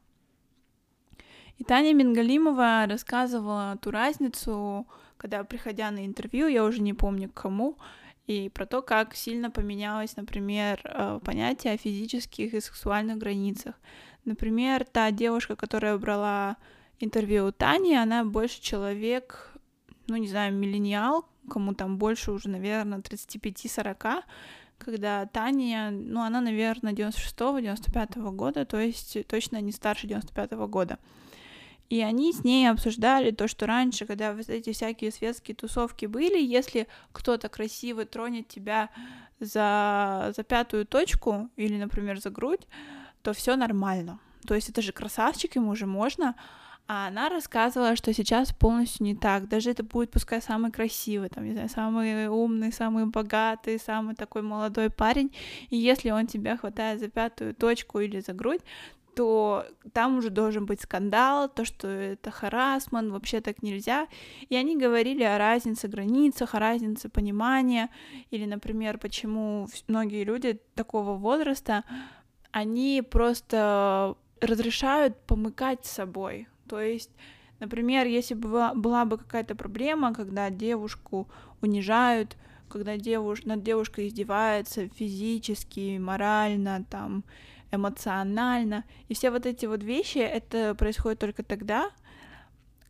И 1.58 1.64
Таня 1.64 1.94
Мингалимова 1.94 2.86
рассказывала 2.88 3.78
ту 3.82 3.92
разницу, 3.92 4.88
когда, 5.18 5.44
приходя 5.44 5.92
на 5.92 6.06
интервью, 6.06 6.48
я 6.48 6.64
уже 6.66 6.82
не 6.82 6.94
помню 6.94 7.30
к 7.30 7.34
кому, 7.34 7.78
и 8.28 8.50
про 8.50 8.66
то, 8.66 8.82
как 8.82 9.16
сильно 9.16 9.52
поменялось, 9.52 10.18
например, 10.18 10.82
э, 10.84 11.20
понятие 11.24 11.74
о 11.74 11.78
физических 11.78 12.54
и 12.54 12.60
сексуальных 12.60 13.18
границах. 13.18 13.76
Например, 14.26 14.84
та 14.84 15.12
девушка, 15.12 15.56
которая 15.56 15.98
брала 15.98 16.58
интервью 17.00 17.48
у 17.48 17.52
Тани, 17.52 17.96
она 17.96 18.26
больше 18.26 18.62
человек, 18.62 19.55
ну, 20.08 20.18
не 20.18 20.28
знаю, 20.28 20.54
миллениал, 20.54 21.26
кому 21.50 21.74
там 21.74 21.98
больше 21.98 22.32
уже, 22.32 22.50
наверное, 22.50 23.00
35-40, 23.00 24.24
когда 24.78 25.26
Таня, 25.26 25.92
ну, 25.92 26.22
она, 26.22 26.42
наверное, 26.42 26.94
96-95 26.94 28.32
года, 28.32 28.66
то 28.66 28.80
есть 28.80 29.26
точно 29.28 29.62
не 29.62 29.72
старше 29.72 30.08
95 30.08 30.52
-го 30.52 30.68
года. 30.68 31.00
И 31.90 32.02
они 32.02 32.34
с 32.34 32.44
ней 32.44 32.70
обсуждали 32.70 33.32
то, 33.32 33.48
что 33.48 33.68
раньше, 33.68 34.06
когда 34.06 34.34
вот 34.34 34.50
эти 34.50 34.74
всякие 34.74 35.12
светские 35.12 35.56
тусовки 35.56 36.08
были, 36.08 36.42
если 36.42 36.88
кто-то 37.12 37.48
красивый 37.48 38.06
тронет 38.06 38.48
тебя 38.48 38.90
за, 39.40 40.34
за 40.36 40.44
пятую 40.44 40.86
точку 40.86 41.50
или, 41.56 41.78
например, 41.78 42.20
за 42.20 42.32
грудь, 42.32 42.68
то 43.22 43.34
все 43.34 43.56
нормально. 43.56 44.20
То 44.48 44.56
есть 44.56 44.70
это 44.70 44.82
же 44.82 44.92
красавчик, 44.92 45.56
ему 45.56 45.72
уже 45.72 45.86
можно, 45.86 46.36
а 46.88 47.08
она 47.08 47.30
рассказывала, 47.30 47.96
что 47.96 48.14
сейчас 48.14 48.54
полностью 48.54 49.06
не 49.06 49.16
так. 49.16 49.48
Даже 49.48 49.72
это 49.72 49.84
будет, 49.84 50.12
пускай, 50.12 50.42
самый 50.42 50.72
красивый, 50.72 51.30
там, 51.30 51.46
не 51.46 51.54
знаю, 51.54 51.70
самый 51.70 52.28
умный, 52.28 52.72
самый 52.72 53.06
богатый, 53.08 53.80
самый 53.80 54.16
такой 54.16 54.44
молодой 54.44 54.90
парень. 54.90 55.36
И 55.70 55.78
если 55.78 56.12
он 56.12 56.28
тебя 56.28 56.58
хватает 56.58 57.00
за 57.00 57.08
пятую 57.08 57.56
точку 57.56 58.00
или 58.00 58.20
за 58.20 58.34
грудь, 58.34 58.62
то 59.16 59.66
там 59.94 60.18
уже 60.18 60.30
должен 60.30 60.66
быть 60.66 60.82
скандал, 60.82 61.50
то, 61.50 61.66
что 61.66 61.88
это 61.88 62.30
харасман, 62.32 63.12
вообще 63.12 63.42
так 63.42 63.64
нельзя. 63.64 64.08
И 64.50 64.56
они 64.56 64.78
говорили 64.78 65.24
о 65.24 65.38
разнице 65.38 65.88
границах, 65.88 66.54
о 66.54 66.60
разнице 66.60 67.10
понимания, 67.10 67.90
или, 68.30 68.46
например, 68.46 68.98
почему 68.98 69.68
многие 69.88 70.24
люди 70.24 70.60
такого 70.76 71.14
возраста, 71.14 71.84
они 72.52 73.02
просто 73.10 74.16
разрешают 74.42 75.18
помыкать 75.22 75.86
собой, 75.86 76.48
то 76.68 76.82
есть, 76.82 77.12
например, 77.60 78.08
если 78.08 78.34
бы 78.34 78.72
была, 78.76 79.06
бы 79.06 79.18
какая-то 79.18 79.56
проблема, 79.56 80.14
когда 80.14 80.50
девушку 80.50 81.28
унижают, 81.62 82.38
когда 82.70 82.98
девуш... 82.98 83.44
над 83.46 83.64
девушкой 83.64 84.08
издеваются 84.08 84.88
физически, 84.90 85.98
морально, 85.98 86.86
там, 86.90 87.24
эмоционально, 87.72 88.84
и 89.08 89.14
все 89.14 89.32
вот 89.32 89.46
эти 89.46 89.66
вот 89.66 89.84
вещи, 89.84 90.20
это 90.20 90.76
происходит 90.76 91.20
только 91.20 91.44
тогда, 91.44 91.92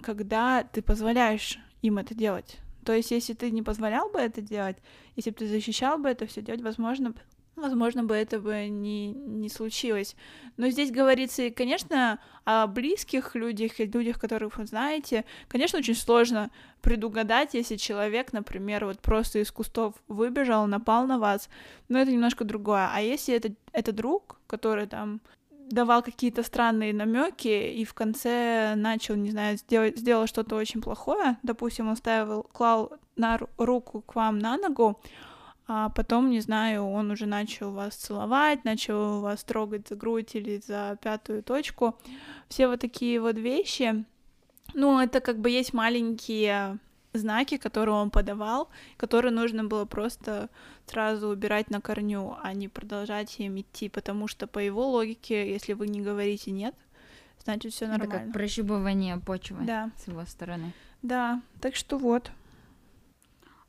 когда 0.02 0.64
ты 0.64 0.82
позволяешь 0.82 1.60
им 1.82 1.98
это 1.98 2.16
делать. 2.16 2.60
То 2.84 2.94
есть, 2.94 3.12
если 3.12 3.34
ты 3.34 3.50
не 3.52 3.64
позволял 3.64 4.10
бы 4.10 4.20
это 4.20 4.42
делать, 4.42 4.78
если 5.16 5.32
бы 5.32 5.38
ты 5.38 5.48
защищал 5.48 5.98
бы 5.98 6.10
это 6.10 6.28
все 6.28 6.42
делать, 6.42 6.62
возможно, 6.62 7.14
возможно 7.56 8.04
бы 8.04 8.16
это 8.16 8.40
бы 8.40 8.68
не, 8.68 9.12
не 9.14 9.50
случилось. 9.50 10.16
Но 10.58 10.70
здесь 10.70 10.92
говорится, 10.92 11.50
конечно, 11.50 12.20
о 12.44 12.68
близких 12.68 13.36
людях 13.36 13.80
и 13.80 13.86
людях, 13.86 14.20
которых 14.20 14.58
вы 14.58 14.66
знаете. 14.66 15.26
Конечно, 15.48 15.80
очень 15.80 15.96
сложно 15.96 16.52
предугадать, 16.82 17.54
если 17.54 17.78
человек, 17.78 18.34
например, 18.34 18.86
вот 18.86 19.00
просто 19.00 19.40
из 19.40 19.52
кустов 19.52 19.96
выбежал, 20.08 20.68
напал 20.68 21.08
на 21.08 21.18
вас, 21.18 21.50
но 21.90 22.00
это 22.00 22.12
немножко 22.12 22.44
другое. 22.44 22.90
А 22.94 23.02
если 23.02 23.34
это, 23.34 23.52
это 23.72 23.92
друг, 23.92 24.40
который 24.48 24.88
там 24.88 25.22
давал 25.70 26.04
какие-то 26.04 26.44
странные 26.44 26.94
намеки 26.94 27.48
и 27.48 27.86
в 27.86 27.94
конце 27.94 28.76
начал, 28.76 29.16
не 29.16 29.32
знаю, 29.32 29.58
сделать, 29.58 29.98
сделал 29.98 30.28
что-то 30.28 30.56
очень 30.56 30.82
плохое, 30.82 31.38
допустим, 31.44 31.90
он 31.90 31.96
ставил, 31.96 32.44
клал 32.44 32.94
на 33.16 33.40
руку 33.58 34.02
к 34.02 34.16
вам 34.16 34.40
на 34.40 34.58
ногу, 34.58 35.00
а 35.68 35.90
потом, 35.90 36.30
не 36.30 36.42
знаю, 36.42 36.86
он 36.86 37.12
уже 37.12 37.26
начал 37.26 37.72
вас 37.72 37.96
целовать, 37.96 38.66
начал 38.66 39.22
вас 39.22 39.44
трогать 39.44 39.88
за 39.88 39.96
грудь 39.96 40.36
или 40.36 40.62
за 40.66 40.98
пятую 41.02 41.42
точку. 41.44 41.98
Все 42.50 42.68
вот 42.68 42.82
такие 42.82 43.20
вот 43.20 43.38
вещи. 43.38 44.06
Ну, 44.74 45.00
это 45.00 45.22
как 45.22 45.40
бы 45.40 45.50
есть 45.50 45.74
маленькие 45.74 46.80
знаки, 47.14 47.58
которые 47.58 47.96
он 47.96 48.12
подавал, 48.12 48.70
которые 48.98 49.32
нужно 49.32 49.64
было 49.64 49.86
просто 49.86 50.50
сразу 50.86 51.30
убирать 51.30 51.70
на 51.70 51.82
корню, 51.82 52.38
а 52.44 52.54
не 52.54 52.68
продолжать 52.68 53.40
им 53.40 53.60
идти, 53.60 53.90
потому 53.90 54.28
что 54.28 54.48
по 54.48 54.60
его 54.60 54.88
логике, 54.90 55.52
если 55.52 55.74
вы 55.74 55.88
не 55.88 56.02
говорите 56.02 56.52
нет, 56.52 56.76
значит 57.44 57.74
все 57.74 57.88
нормально. 57.88 58.14
Это 58.14 58.24
как 58.26 58.34
прощупывание 58.34 59.18
почвы 59.18 59.64
да. 59.66 59.92
с 59.98 60.08
его 60.08 60.26
стороны. 60.26 60.74
Да, 61.02 61.42
так 61.62 61.76
что 61.76 61.98
вот. 61.98 62.32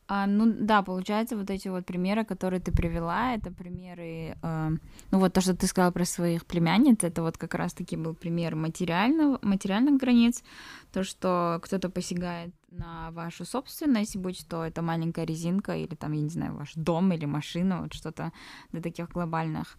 А, 0.09 0.27
ну 0.27 0.47
да, 0.47 0.83
получается, 0.83 1.37
вот 1.37 1.51
эти 1.51 1.69
вот 1.69 1.85
примеры, 1.85 2.25
которые 2.25 2.61
ты 2.61 2.71
привела, 2.71 3.35
это 3.35 3.51
примеры, 3.51 4.37
э, 4.41 4.71
ну 5.11 5.19
вот 5.19 5.33
то, 5.33 5.41
что 5.41 5.57
ты 5.57 5.67
сказала 5.67 5.91
про 5.91 6.05
своих 6.05 6.47
племянниц, 6.47 7.03
это 7.03 7.23
вот 7.23 7.37
как 7.37 7.55
раз-таки 7.55 7.97
был 7.97 8.15
пример 8.15 8.55
материального, 8.55 9.41
материальных 9.43 10.01
границ, 10.01 10.45
то, 10.93 11.03
что 11.03 11.59
кто-то 11.63 11.91
посягает 11.91 12.55
на 12.71 13.11
вашу 13.11 13.45
собственность, 13.45 14.17
будь 14.17 14.47
то 14.49 14.65
это 14.65 14.81
маленькая 14.83 15.27
резинка 15.27 15.77
или 15.77 15.95
там, 15.97 16.13
я 16.13 16.23
не 16.23 16.29
знаю, 16.29 16.55
ваш 16.55 16.75
дом 16.75 17.13
или 17.13 17.27
машина, 17.27 17.83
вот 17.83 17.93
что-то 17.93 18.33
для 18.71 18.81
таких 18.81 19.11
глобальных 19.11 19.77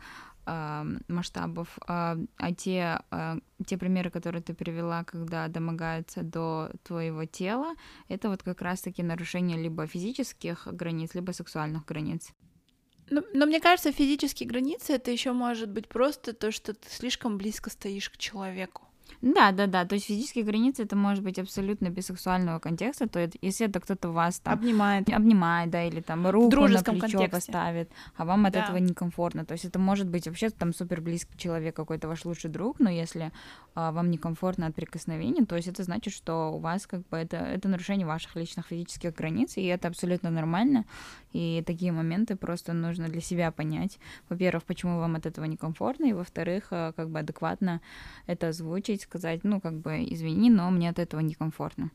масштабов, 1.07 1.77
а, 1.87 2.17
а 2.37 2.53
те, 2.53 3.01
а, 3.11 3.37
те 3.65 3.77
примеры, 3.77 4.09
которые 4.09 4.41
ты 4.41 4.53
привела, 4.53 5.03
когда 5.03 5.47
домогаются 5.47 6.23
до 6.23 6.71
твоего 6.83 7.25
тела, 7.25 7.75
это 8.07 8.29
вот 8.29 8.43
как 8.43 8.61
раз-таки 8.61 9.03
нарушение 9.03 9.57
либо 9.57 9.85
физических 9.87 10.67
границ, 10.71 11.15
либо 11.15 11.31
сексуальных 11.31 11.85
границ. 11.85 12.31
Но, 13.09 13.23
но 13.33 13.45
мне 13.45 13.59
кажется, 13.59 13.91
физические 13.91 14.49
границы 14.49 14.93
это 14.93 15.11
еще 15.11 15.31
может 15.31 15.69
быть 15.69 15.87
просто 15.87 16.33
то, 16.33 16.51
что 16.51 16.73
ты 16.73 16.89
слишком 16.89 17.37
близко 17.37 17.69
стоишь 17.69 18.09
к 18.09 18.17
человеку. 18.17 18.86
Да, 19.21 19.51
да, 19.51 19.67
да. 19.67 19.85
То 19.85 19.95
есть 19.95 20.07
физические 20.07 20.43
границы 20.43 20.83
это 20.83 20.95
может 20.95 21.23
быть 21.23 21.39
абсолютно 21.39 21.89
без 21.89 22.05
сексуального 22.05 22.59
контекста. 22.59 23.07
То 23.07 23.19
есть, 23.19 23.37
если 23.41 23.67
это 23.67 23.79
кто-то 23.79 24.09
вас 24.09 24.39
там 24.39 24.53
обнимает, 24.53 25.09
обнимает, 25.09 25.69
да, 25.69 25.83
или 25.83 26.01
там 26.01 26.27
руку 26.27 26.55
на 26.55 26.67
плечо 26.67 26.83
контексте. 26.83 27.29
поставит, 27.29 27.91
а 28.15 28.25
вам 28.25 28.45
от 28.45 28.53
да. 28.53 28.63
этого 28.63 28.77
некомфортно. 28.77 29.45
То 29.45 29.53
есть 29.53 29.65
это 29.65 29.79
может 29.79 30.07
быть 30.07 30.27
вообще 30.27 30.49
там 30.49 30.73
супер 30.73 31.01
близкий 31.01 31.37
человек, 31.37 31.75
какой-то 31.75 32.07
ваш 32.07 32.25
лучший 32.25 32.49
друг, 32.49 32.79
но 32.79 32.89
если 32.89 33.31
а, 33.75 33.91
вам 33.91 34.09
некомфортно 34.11 34.67
от 34.67 34.75
прикосновений, 34.75 35.45
то 35.45 35.55
есть 35.55 35.67
это 35.67 35.83
значит, 35.83 36.13
что 36.13 36.51
у 36.53 36.59
вас 36.59 36.87
как 36.87 37.07
бы 37.07 37.17
это, 37.17 37.37
это 37.37 37.67
нарушение 37.67 38.07
ваших 38.07 38.35
личных 38.35 38.67
физических 38.67 39.13
границ, 39.15 39.57
и 39.57 39.65
это 39.65 39.87
абсолютно 39.87 40.29
нормально. 40.29 40.85
И 41.33 41.63
такие 41.65 41.91
моменты 41.91 42.35
просто 42.35 42.73
нужно 42.73 43.07
для 43.07 43.21
себя 43.21 43.51
понять. 43.51 43.99
Во-первых, 44.29 44.63
почему 44.63 44.99
вам 44.99 45.15
от 45.15 45.25
этого 45.25 45.45
некомфортно, 45.45 46.05
и 46.05 46.13
во-вторых, 46.13 46.67
а, 46.71 46.91
как 46.93 47.09
бы 47.09 47.19
адекватно 47.19 47.81
это 48.25 48.47
озвучить, 48.47 48.96
сказать, 49.01 49.43
ну, 49.43 49.61
как 49.61 49.79
бы, 49.79 50.05
извини, 50.09 50.49
но 50.49 50.69
мне 50.71 50.89
от 50.89 50.99
этого 50.99 51.21
некомфортно. 51.21 51.91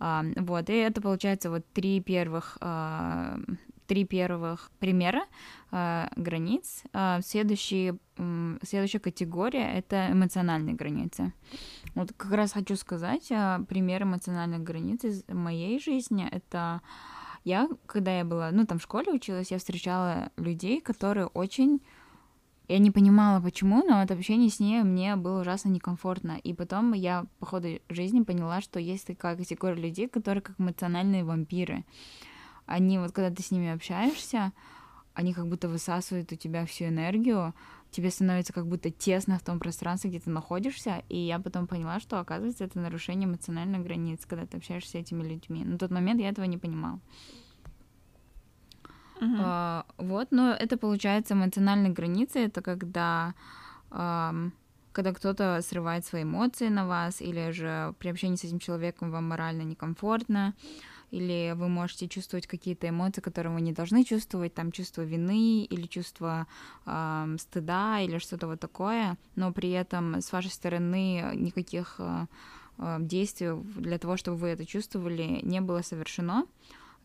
А, 0.00 0.24
вот, 0.36 0.70
и 0.70 0.74
это 0.74 1.00
получается 1.00 1.50
вот 1.50 1.64
три 1.72 2.00
первых, 2.00 2.56
а, 2.60 3.38
три 3.86 4.04
первых 4.04 4.70
примера 4.78 5.24
а, 5.72 6.10
границ. 6.14 6.82
А, 6.92 7.20
следующий, 7.22 7.94
следующая 8.62 9.00
категория— 9.00 9.72
это 9.78 10.12
эмоциональные 10.12 10.76
границы. 10.76 11.32
Вот 11.94 12.12
как 12.16 12.32
раз 12.32 12.52
хочу 12.52 12.76
сказать, 12.76 13.32
а, 13.32 13.60
пример 13.68 14.04
эмоциональных 14.04 14.62
границ 14.62 15.04
из 15.04 15.24
моей 15.28 15.80
жизни— 15.80 16.28
это 16.30 16.80
я, 17.44 17.68
когда 17.86 18.16
я 18.18 18.24
была, 18.24 18.50
ну, 18.52 18.66
там 18.66 18.78
в 18.78 18.82
школе 18.82 19.10
училась, 19.10 19.50
я 19.50 19.58
встречала 19.58 20.30
людей, 20.36 20.80
которые 20.80 21.26
очень 21.26 21.80
я 22.68 22.78
не 22.78 22.90
понимала, 22.90 23.40
почему, 23.40 23.82
но 23.82 24.00
от 24.00 24.10
общения 24.10 24.50
с 24.50 24.60
ней 24.60 24.82
мне 24.82 25.16
было 25.16 25.40
ужасно 25.40 25.70
некомфортно. 25.70 26.38
И 26.44 26.52
потом 26.52 26.92
я 26.92 27.24
по 27.38 27.46
ходу 27.46 27.80
жизни 27.88 28.22
поняла, 28.22 28.60
что 28.60 28.78
есть 28.78 29.06
такая 29.06 29.36
категория 29.36 29.80
людей, 29.80 30.06
которые 30.06 30.42
как 30.42 30.60
эмоциональные 30.60 31.24
вампиры. 31.24 31.84
Они 32.66 32.98
вот, 32.98 33.12
когда 33.12 33.34
ты 33.34 33.42
с 33.42 33.50
ними 33.50 33.70
общаешься, 33.70 34.52
они 35.14 35.32
как 35.32 35.48
будто 35.48 35.68
высасывают 35.68 36.30
у 36.30 36.36
тебя 36.36 36.66
всю 36.66 36.84
энергию, 36.84 37.54
тебе 37.90 38.10
становится 38.10 38.52
как 38.52 38.66
будто 38.66 38.90
тесно 38.90 39.38
в 39.38 39.42
том 39.42 39.58
пространстве, 39.58 40.10
где 40.10 40.20
ты 40.20 40.30
находишься, 40.30 41.02
и 41.08 41.16
я 41.16 41.38
потом 41.38 41.66
поняла, 41.66 42.00
что, 42.00 42.20
оказывается, 42.20 42.64
это 42.64 42.78
нарушение 42.78 43.26
эмоциональных 43.26 43.82
границ, 43.82 44.26
когда 44.26 44.44
ты 44.46 44.58
общаешься 44.58 44.90
с 44.90 44.94
этими 44.94 45.26
людьми. 45.26 45.64
На 45.64 45.78
тот 45.78 45.90
момент 45.90 46.20
я 46.20 46.28
этого 46.28 46.44
не 46.44 46.58
понимала. 46.58 47.00
Uh-huh. 49.20 49.36
А, 49.40 49.86
вот, 49.96 50.28
но 50.30 50.52
это 50.52 50.76
получается 50.76 51.34
эмоциональные 51.34 51.92
границы, 51.92 52.40
это 52.40 52.62
когда, 52.62 53.34
а, 53.90 54.34
когда 54.92 55.12
кто-то 55.12 55.60
срывает 55.62 56.04
свои 56.04 56.22
эмоции 56.22 56.68
на 56.68 56.86
вас, 56.86 57.20
или 57.20 57.50
же 57.50 57.94
при 57.98 58.08
общении 58.08 58.36
с 58.36 58.44
этим 58.44 58.58
человеком 58.58 59.10
вам 59.10 59.28
морально 59.28 59.62
некомфортно, 59.62 60.54
или 61.10 61.54
вы 61.56 61.68
можете 61.68 62.06
чувствовать 62.06 62.46
какие-то 62.46 62.88
эмоции, 62.88 63.20
которые 63.20 63.52
вы 63.52 63.60
не 63.60 63.72
должны 63.72 64.04
чувствовать, 64.04 64.54
там 64.54 64.72
чувство 64.72 65.02
вины 65.02 65.64
или 65.64 65.86
чувство 65.86 66.46
э, 66.84 67.36
стыда 67.38 68.00
или 68.00 68.18
что-то 68.18 68.46
вот 68.46 68.60
такое, 68.60 69.16
но 69.34 69.52
при 69.52 69.70
этом 69.70 70.16
с 70.20 70.30
вашей 70.32 70.50
стороны 70.50 71.32
никаких 71.34 71.96
э, 71.98 72.26
действий 73.00 73.52
для 73.76 73.98
того, 73.98 74.16
чтобы 74.16 74.36
вы 74.36 74.48
это 74.48 74.66
чувствовали, 74.66 75.40
не 75.42 75.60
было 75.60 75.82
совершено 75.82 76.44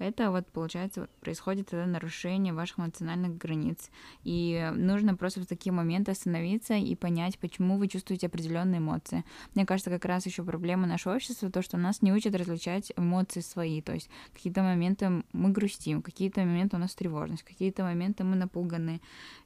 это 0.03 0.31
вот, 0.31 0.47
получается, 0.47 1.07
происходит 1.21 1.67
это 1.69 1.85
нарушение 1.85 2.53
ваших 2.53 2.79
эмоциональных 2.79 3.37
границ. 3.37 3.89
И 4.23 4.71
нужно 4.75 5.15
просто 5.15 5.41
в 5.41 5.45
такие 5.45 5.71
моменты 5.71 6.11
остановиться 6.11 6.75
и 6.75 6.95
понять, 6.95 7.39
почему 7.39 7.77
вы 7.77 7.87
чувствуете 7.87 8.27
определенные 8.27 8.79
эмоции. 8.79 9.23
Мне 9.55 9.65
кажется, 9.65 9.89
как 9.89 10.05
раз 10.05 10.25
еще 10.25 10.43
проблема 10.43 10.87
нашего 10.87 11.15
общества, 11.15 11.49
то, 11.49 11.61
что 11.61 11.77
нас 11.77 12.01
не 12.01 12.13
учат 12.13 12.35
различать 12.35 12.91
эмоции 12.97 13.41
свои. 13.41 13.81
То 13.81 13.93
есть 13.93 14.09
какие-то 14.33 14.61
моменты 14.61 15.23
мы 15.31 15.49
грустим, 15.49 16.01
какие-то 16.01 16.41
моменты 16.41 16.75
у 16.75 16.79
нас 16.79 16.93
тревожность, 16.93 17.43
какие-то 17.43 17.83
моменты 17.83 18.23
мы 18.23 18.35
напуганы, 18.35 19.01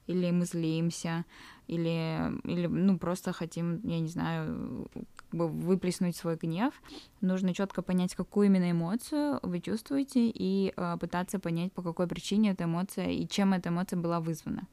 или 0.08 0.30
мы 0.30 0.44
злимся, 0.44 1.24
или, 1.68 2.32
или 2.44 2.66
ну, 2.66 2.98
просто 2.98 3.32
хотим, 3.32 3.80
я 3.84 4.00
не 4.00 4.08
знаю, 4.08 4.88
как 5.16 5.38
бы 5.38 5.48
выплеснуть 5.48 6.16
свой 6.16 6.36
гнев, 6.36 6.72
нужно 7.20 7.54
четко 7.54 7.82
понять, 7.82 8.14
какую 8.14 8.46
именно 8.46 8.70
эмоцию 8.70 9.38
вы 9.42 9.60
чувствуете, 9.60 10.30
и 10.34 10.72
э, 10.76 10.96
пытаться 10.98 11.38
понять, 11.38 11.72
по 11.72 11.82
какой 11.82 12.06
причине 12.06 12.50
эта 12.50 12.64
эмоция 12.64 13.10
и 13.10 13.28
чем 13.28 13.52
эта 13.52 13.68
эмоция 13.68 13.98
была 13.98 14.20
вызвана. 14.20 14.66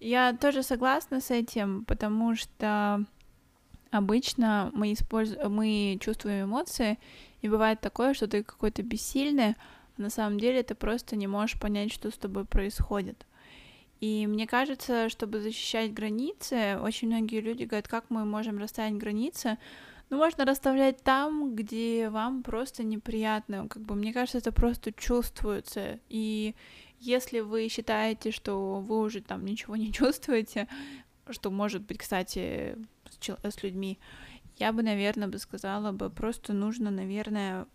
Я 0.00 0.36
тоже 0.36 0.62
согласна 0.62 1.20
с 1.20 1.30
этим, 1.30 1.84
потому 1.84 2.34
что 2.36 3.06
обычно 3.90 4.70
мы, 4.74 4.92
используем, 4.92 5.54
мы 5.54 5.98
чувствуем 6.00 6.46
эмоции, 6.46 6.98
и 7.40 7.48
бывает 7.48 7.80
такое, 7.80 8.14
что 8.14 8.26
ты 8.26 8.42
какой-то 8.42 8.82
бессильный, 8.82 9.54
а 9.96 10.02
на 10.02 10.10
самом 10.10 10.38
деле 10.38 10.62
ты 10.62 10.74
просто 10.74 11.16
не 11.16 11.28
можешь 11.28 11.58
понять, 11.58 11.92
что 11.92 12.10
с 12.10 12.18
тобой 12.18 12.44
происходит. 12.44 13.26
И 14.02 14.26
мне 14.26 14.48
кажется, 14.48 15.08
чтобы 15.08 15.40
защищать 15.40 15.94
границы, 15.94 16.76
очень 16.82 17.06
многие 17.06 17.40
люди 17.40 17.62
говорят, 17.62 17.86
как 17.86 18.06
мы 18.08 18.24
можем 18.24 18.58
расставить 18.58 18.98
границы. 18.98 19.58
Ну, 20.10 20.16
можно 20.16 20.44
расставлять 20.44 21.04
там, 21.04 21.54
где 21.54 22.08
вам 22.10 22.42
просто 22.42 22.82
неприятно. 22.82 23.68
Как 23.68 23.80
бы, 23.80 23.94
мне 23.94 24.12
кажется, 24.12 24.38
это 24.38 24.50
просто 24.50 24.90
чувствуется. 24.92 26.00
И 26.08 26.56
если 26.98 27.38
вы 27.38 27.68
считаете, 27.68 28.32
что 28.32 28.80
вы 28.80 29.02
уже 29.02 29.20
там 29.20 29.44
ничего 29.44 29.76
не 29.76 29.92
чувствуете, 29.92 30.66
что 31.30 31.52
может 31.52 31.82
быть, 31.82 31.98
кстати, 31.98 32.76
с, 33.20 33.62
людьми, 33.62 34.00
я 34.56 34.72
бы, 34.72 34.82
наверное, 34.82 35.28
бы 35.28 35.38
сказала 35.38 35.92
бы, 35.92 36.10
просто 36.10 36.52
нужно, 36.52 36.90
наверное, 36.90 37.66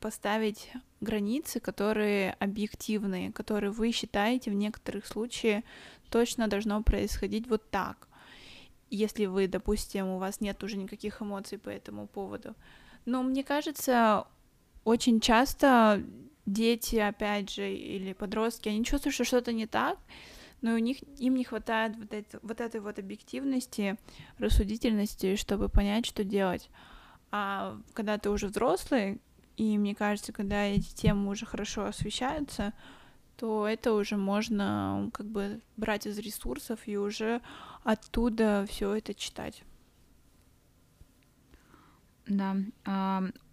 поставить 0.00 0.72
границы, 1.00 1.60
которые 1.60 2.32
объективные, 2.40 3.32
которые 3.32 3.70
вы 3.70 3.92
считаете 3.92 4.50
в 4.50 4.54
некоторых 4.54 5.06
случаях 5.06 5.64
точно 6.10 6.48
должно 6.48 6.82
происходить 6.82 7.46
вот 7.48 7.70
так. 7.70 8.08
Если 8.90 9.26
вы, 9.26 9.48
допустим, 9.48 10.06
у 10.08 10.18
вас 10.18 10.40
нет 10.40 10.62
уже 10.62 10.76
никаких 10.76 11.20
эмоций 11.20 11.58
по 11.58 11.68
этому 11.68 12.06
поводу. 12.06 12.54
Но 13.04 13.22
мне 13.22 13.44
кажется, 13.44 14.26
очень 14.84 15.20
часто 15.20 16.02
дети, 16.46 16.96
опять 16.96 17.50
же, 17.50 17.72
или 17.72 18.12
подростки, 18.12 18.68
они 18.68 18.84
чувствуют, 18.84 19.14
что 19.14 19.24
что-то 19.24 19.52
не 19.52 19.66
так, 19.66 19.98
но 20.60 20.74
у 20.74 20.78
них 20.78 20.98
им 21.18 21.36
не 21.36 21.44
хватает 21.44 21.96
вот, 21.96 22.12
это, 22.12 22.38
вот 22.42 22.60
этой 22.60 22.80
вот 22.80 22.98
объективности, 22.98 23.96
рассудительности, 24.38 25.36
чтобы 25.36 25.68
понять, 25.68 26.06
что 26.06 26.24
делать. 26.24 26.70
А 27.30 27.78
когда 27.92 28.18
ты 28.18 28.30
уже 28.30 28.48
взрослый, 28.48 29.20
и 29.58 29.76
мне 29.76 29.94
кажется, 29.94 30.32
когда 30.32 30.64
эти 30.64 30.94
темы 30.94 31.30
уже 31.30 31.44
хорошо 31.44 31.84
освещаются, 31.84 32.72
то 33.36 33.66
это 33.66 33.92
уже 33.92 34.16
можно 34.16 35.10
как 35.12 35.26
бы 35.26 35.60
брать 35.76 36.06
из 36.06 36.16
ресурсов 36.18 36.78
и 36.86 36.96
уже 36.96 37.42
оттуда 37.82 38.64
все 38.68 38.94
это 38.94 39.14
читать. 39.14 39.64
Да. 42.28 42.56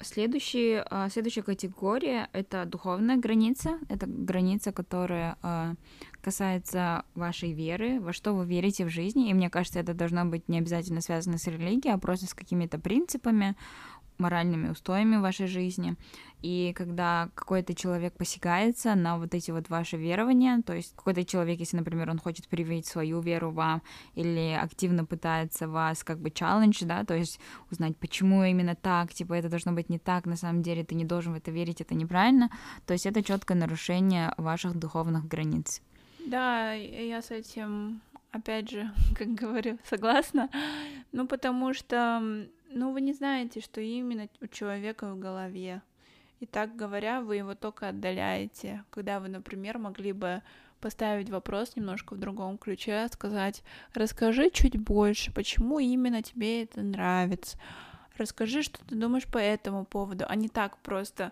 Следующий, 0.01 0.83
а, 0.89 1.09
следующая 1.09 1.43
категория— 1.43 2.29
это 2.33 2.65
духовная 2.65 3.15
граница. 3.15 3.79
Это 3.87 4.05
граница, 4.05 4.71
которая 4.73 5.37
а, 5.41 5.75
касается 6.21 7.05
вашей 7.15 7.53
веры, 7.53 8.01
во 8.01 8.11
что 8.11 8.33
вы 8.33 8.45
верите 8.45 8.85
в 8.85 8.89
жизни. 8.89 9.29
И 9.29 9.33
мне 9.33 9.49
кажется, 9.49 9.79
это 9.79 9.93
должно 9.93 10.25
быть 10.25 10.49
не 10.49 10.59
обязательно 10.59 11.01
связано 11.01 11.37
с 11.37 11.47
религией, 11.47 11.93
а 11.93 11.97
просто 11.97 12.27
с 12.27 12.33
какими-то 12.33 12.77
принципами, 12.77 13.55
моральными 14.17 14.69
устоями 14.69 15.17
в 15.17 15.21
вашей 15.21 15.47
жизни. 15.47 15.95
И 16.41 16.73
когда 16.75 17.29
какой-то 17.33 17.73
человек 17.73 18.13
посягается 18.13 18.93
на 18.95 19.17
вот 19.17 19.33
эти 19.33 19.51
вот 19.51 19.69
ваши 19.69 19.97
верования, 19.97 20.61
то 20.65 20.73
есть 20.73 20.95
какой-то 20.95 21.25
человек, 21.25 21.59
если, 21.59 21.77
например, 21.77 22.09
он 22.09 22.19
хочет 22.19 22.47
привить 22.47 22.85
свою 22.85 23.19
веру 23.19 23.51
вам 23.51 23.81
или 24.13 24.51
активно 24.51 25.05
пытается 25.05 25.67
вас 25.67 26.03
как 26.03 26.19
бы 26.19 26.29
челлендж, 26.29 26.83
да, 26.83 27.03
то 27.03 27.15
есть 27.15 27.39
узнать, 27.71 27.97
почему 27.97 28.43
именно 28.43 28.75
так, 28.75 29.13
типа 29.13 29.33
это 29.33 29.49
должно 29.49 29.71
быть 29.71 29.89
не 29.89 29.97
так, 29.97 30.25
на 30.25 30.35
самом 30.35 30.61
деле 30.61 30.83
ты 30.83 30.93
не 30.93 31.05
должен 31.05 31.33
в 31.33 31.37
это 31.37 31.51
верить, 31.51 31.81
это 31.81 31.95
неправильно, 31.95 32.51
то 32.85 32.93
есть 32.93 33.05
это 33.05 33.23
четкое 33.23 33.57
нарушение 33.57 34.33
ваших 34.37 34.75
духовных 34.75 35.27
границ. 35.27 35.81
Да, 36.27 36.73
я 36.73 37.21
с 37.21 37.31
этим 37.31 38.01
опять 38.35 38.69
же, 38.69 38.91
как 39.17 39.33
говорю, 39.33 39.77
согласна. 39.83 40.49
Ну, 41.11 41.27
потому 41.27 41.73
что, 41.73 42.21
ну, 42.69 42.91
вы 42.91 43.01
не 43.01 43.13
знаете, 43.13 43.61
что 43.61 43.81
именно 43.81 44.27
у 44.41 44.47
человека 44.47 45.11
в 45.13 45.19
голове. 45.19 45.81
И 46.39 46.45
так 46.45 46.75
говоря, 46.75 47.21
вы 47.21 47.37
его 47.37 47.55
только 47.55 47.89
отдаляете. 47.89 48.83
Когда 48.89 49.19
вы, 49.19 49.29
например, 49.29 49.77
могли 49.77 50.11
бы 50.11 50.41
поставить 50.81 51.29
вопрос 51.29 51.75
немножко 51.75 52.13
в 52.13 52.19
другом 52.19 52.57
ключе, 52.57 53.07
сказать, 53.11 53.63
расскажи 53.93 54.49
чуть 54.51 54.77
больше, 54.77 55.31
почему 55.31 55.79
именно 55.79 56.21
тебе 56.21 56.63
это 56.63 56.81
нравится. 56.81 57.57
Расскажи, 58.17 58.61
что 58.61 58.83
ты 58.85 58.95
думаешь 58.95 59.25
по 59.25 59.37
этому 59.37 59.85
поводу, 59.85 60.25
а 60.27 60.35
не 60.35 60.47
так 60.47 60.77
просто, 60.77 61.31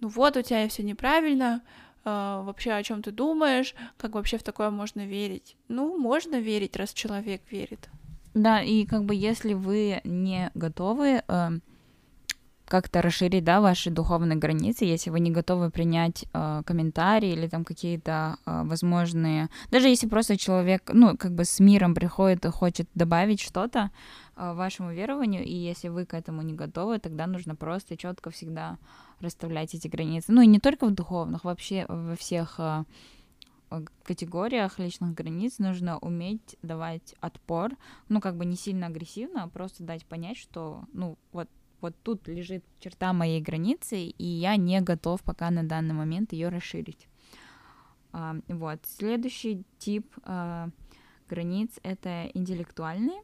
ну 0.00 0.08
вот, 0.08 0.36
у 0.36 0.42
тебя 0.42 0.68
все 0.68 0.82
неправильно, 0.82 1.62
э, 2.04 2.10
вообще 2.10 2.72
о 2.72 2.82
чем 2.82 3.02
ты 3.02 3.10
думаешь, 3.10 3.74
как 3.96 4.12
вообще 4.12 4.38
в 4.38 4.42
такое 4.42 4.70
можно 4.70 5.06
верить. 5.06 5.56
Ну, 5.68 5.98
можно 5.98 6.38
верить, 6.38 6.76
раз 6.76 6.92
человек 6.92 7.42
верит. 7.50 7.88
Да, 8.36 8.60
и 8.60 8.84
как 8.84 9.06
бы 9.06 9.14
если 9.14 9.54
вы 9.54 10.02
не 10.04 10.50
готовы 10.54 11.22
э, 11.26 11.50
как-то 12.66 13.00
расширить, 13.00 13.44
да, 13.44 13.62
ваши 13.62 13.90
духовные 13.90 14.36
границы, 14.36 14.84
если 14.84 15.08
вы 15.08 15.20
не 15.20 15.30
готовы 15.30 15.70
принять 15.70 16.26
э, 16.34 16.62
комментарии 16.66 17.32
или 17.32 17.46
там 17.46 17.64
какие-то 17.64 18.36
э, 18.44 18.62
возможные, 18.64 19.48
даже 19.70 19.88
если 19.88 20.06
просто 20.06 20.36
человек, 20.36 20.90
ну, 20.92 21.16
как 21.16 21.34
бы 21.34 21.46
с 21.46 21.60
миром 21.60 21.94
приходит 21.94 22.44
и 22.44 22.50
хочет 22.50 22.86
добавить 22.94 23.40
что-то 23.40 23.90
э, 24.36 24.52
вашему 24.52 24.92
верованию, 24.92 25.42
и 25.42 25.54
если 25.54 25.88
вы 25.88 26.04
к 26.04 26.12
этому 26.12 26.42
не 26.42 26.52
готовы, 26.52 26.98
тогда 26.98 27.26
нужно 27.26 27.54
просто 27.54 27.96
четко 27.96 28.28
всегда 28.28 28.76
расставлять 29.20 29.74
эти 29.74 29.88
границы. 29.88 30.32
Ну 30.32 30.42
и 30.42 30.46
не 30.46 30.58
только 30.58 30.86
в 30.86 30.90
духовных, 30.90 31.44
вообще 31.44 31.86
во 31.88 32.16
всех 32.16 32.56
э, 32.58 32.84
категориях 34.02 34.78
личных 34.78 35.14
границ 35.14 35.58
нужно 35.58 35.98
уметь 35.98 36.56
давать 36.62 37.14
отпор, 37.20 37.72
ну 38.08 38.20
как 38.20 38.36
бы 38.36 38.44
не 38.44 38.56
сильно 38.56 38.86
агрессивно, 38.86 39.44
а 39.44 39.48
просто 39.48 39.82
дать 39.82 40.06
понять, 40.06 40.36
что, 40.36 40.84
ну 40.92 41.18
вот 41.32 41.48
вот 41.80 41.94
тут 42.02 42.26
лежит 42.26 42.64
черта 42.80 43.12
моей 43.12 43.40
границы, 43.40 44.06
и 44.06 44.24
я 44.24 44.56
не 44.56 44.80
готов 44.80 45.22
пока 45.22 45.50
на 45.50 45.62
данный 45.62 45.94
момент 45.94 46.32
ее 46.32 46.48
расширить. 46.48 47.06
А, 48.12 48.36
вот. 48.48 48.80
Следующий 48.86 49.62
тип 49.78 50.06
а, 50.22 50.70
границ— 51.28 51.70
это 51.82 52.30
интеллектуальные. 52.34 53.22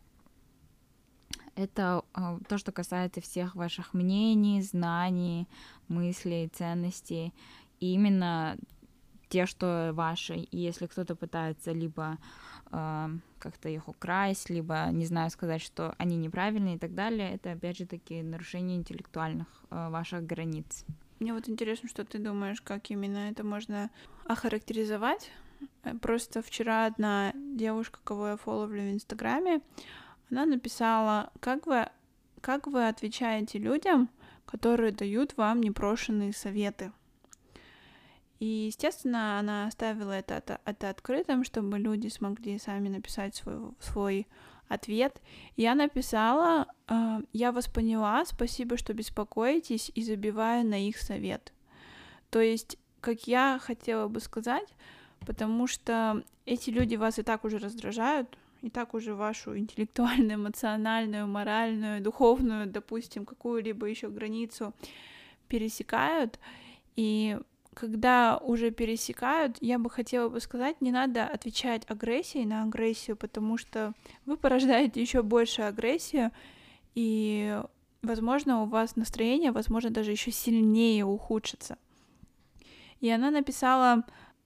Это 1.54 2.04
а, 2.12 2.38
то, 2.48 2.58
что 2.58 2.72
касается 2.72 3.20
всех 3.20 3.54
ваших 3.54 3.94
мнений, 3.94 4.60
знаний, 4.62 5.48
мыслей, 5.88 6.48
ценностей. 6.48 7.32
И 7.80 7.94
именно 7.94 8.56
те, 9.32 9.46
что 9.46 9.92
ваши. 9.94 10.34
И 10.34 10.58
если 10.58 10.86
кто-то 10.86 11.16
пытается 11.16 11.72
либо 11.72 12.18
э, 12.70 13.08
как-то 13.38 13.68
их 13.68 13.88
украсть, 13.88 14.50
либо, 14.50 14.88
не 14.92 15.06
знаю, 15.06 15.30
сказать, 15.30 15.62
что 15.62 15.94
они 15.98 16.16
неправильные 16.16 16.76
и 16.76 16.78
так 16.78 16.94
далее, 16.94 17.34
это, 17.34 17.52
опять 17.52 17.78
же 17.78 17.86
таки, 17.86 18.22
нарушение 18.22 18.76
интеллектуальных 18.76 19.46
э, 19.70 19.88
ваших 19.90 20.26
границ. 20.26 20.84
Мне 21.20 21.32
вот 21.32 21.48
интересно, 21.48 21.88
что 21.88 22.04
ты 22.04 22.18
думаешь, 22.18 22.60
как 22.60 22.90
именно 22.90 23.30
это 23.30 23.44
можно 23.44 23.90
охарактеризовать, 24.26 25.30
Э, 25.82 25.94
просто 25.94 26.42
вчера 26.42 26.86
одна 26.86 27.32
девушка, 27.34 27.98
кого 28.04 28.28
я 28.28 28.36
фоловлю 28.36 28.82
в 28.82 28.92
Инстаграме, 28.92 29.60
она 30.30 30.46
написала, 30.46 31.30
как 31.40 31.66
вы, 31.66 31.86
как 32.40 32.66
вы 32.66 32.88
отвечаете 32.88 33.58
людям, 33.58 34.08
которые 34.46 34.92
дают 34.92 35.36
вам 35.36 35.60
непрошенные 35.60 36.32
советы. 36.32 36.92
И, 38.42 38.66
естественно, 38.66 39.38
она 39.38 39.68
оставила 39.68 40.10
это, 40.10 40.58
это, 40.64 40.90
открытым, 40.90 41.44
чтобы 41.44 41.78
люди 41.78 42.08
смогли 42.08 42.58
сами 42.58 42.88
написать 42.88 43.36
свой, 43.36 43.54
свой 43.78 44.26
ответ. 44.66 45.22
Я 45.56 45.76
написала, 45.76 46.66
э, 46.88 47.20
я 47.32 47.52
вас 47.52 47.68
поняла, 47.68 48.24
спасибо, 48.24 48.76
что 48.76 48.94
беспокоитесь, 48.94 49.92
и 49.94 50.02
забиваю 50.02 50.66
на 50.66 50.88
их 50.88 50.98
совет. 50.98 51.52
То 52.30 52.40
есть, 52.40 52.78
как 53.00 53.28
я 53.28 53.60
хотела 53.62 54.08
бы 54.08 54.18
сказать, 54.18 54.74
потому 55.24 55.68
что 55.68 56.24
эти 56.44 56.70
люди 56.70 56.96
вас 56.96 57.20
и 57.20 57.22
так 57.22 57.44
уже 57.44 57.58
раздражают, 57.58 58.36
и 58.60 58.70
так 58.70 58.94
уже 58.94 59.14
вашу 59.14 59.56
интеллектуальную, 59.56 60.34
эмоциональную, 60.34 61.28
моральную, 61.28 62.02
духовную, 62.02 62.66
допустим, 62.66 63.24
какую-либо 63.24 63.86
еще 63.86 64.08
границу 64.08 64.74
пересекают. 65.46 66.40
И 66.96 67.38
когда 67.74 68.38
уже 68.38 68.70
пересекают, 68.70 69.56
я 69.60 69.78
бы 69.78 69.88
хотела 69.88 70.28
бы 70.28 70.40
сказать, 70.40 70.80
не 70.80 70.92
надо 70.92 71.24
отвечать 71.24 71.84
агрессией 71.88 72.44
на 72.44 72.64
агрессию, 72.64 73.16
потому 73.16 73.56
что 73.56 73.92
вы 74.26 74.36
порождаете 74.36 75.00
еще 75.00 75.22
больше 75.22 75.62
агрессию, 75.62 76.30
и, 76.94 77.60
возможно, 78.02 78.62
у 78.62 78.66
вас 78.66 78.96
настроение, 78.96 79.52
возможно, 79.52 79.90
даже 79.90 80.10
еще 80.10 80.30
сильнее 80.30 81.04
ухудшится. 81.04 81.78
И 83.00 83.10
она 83.10 83.30
написала, 83.30 84.04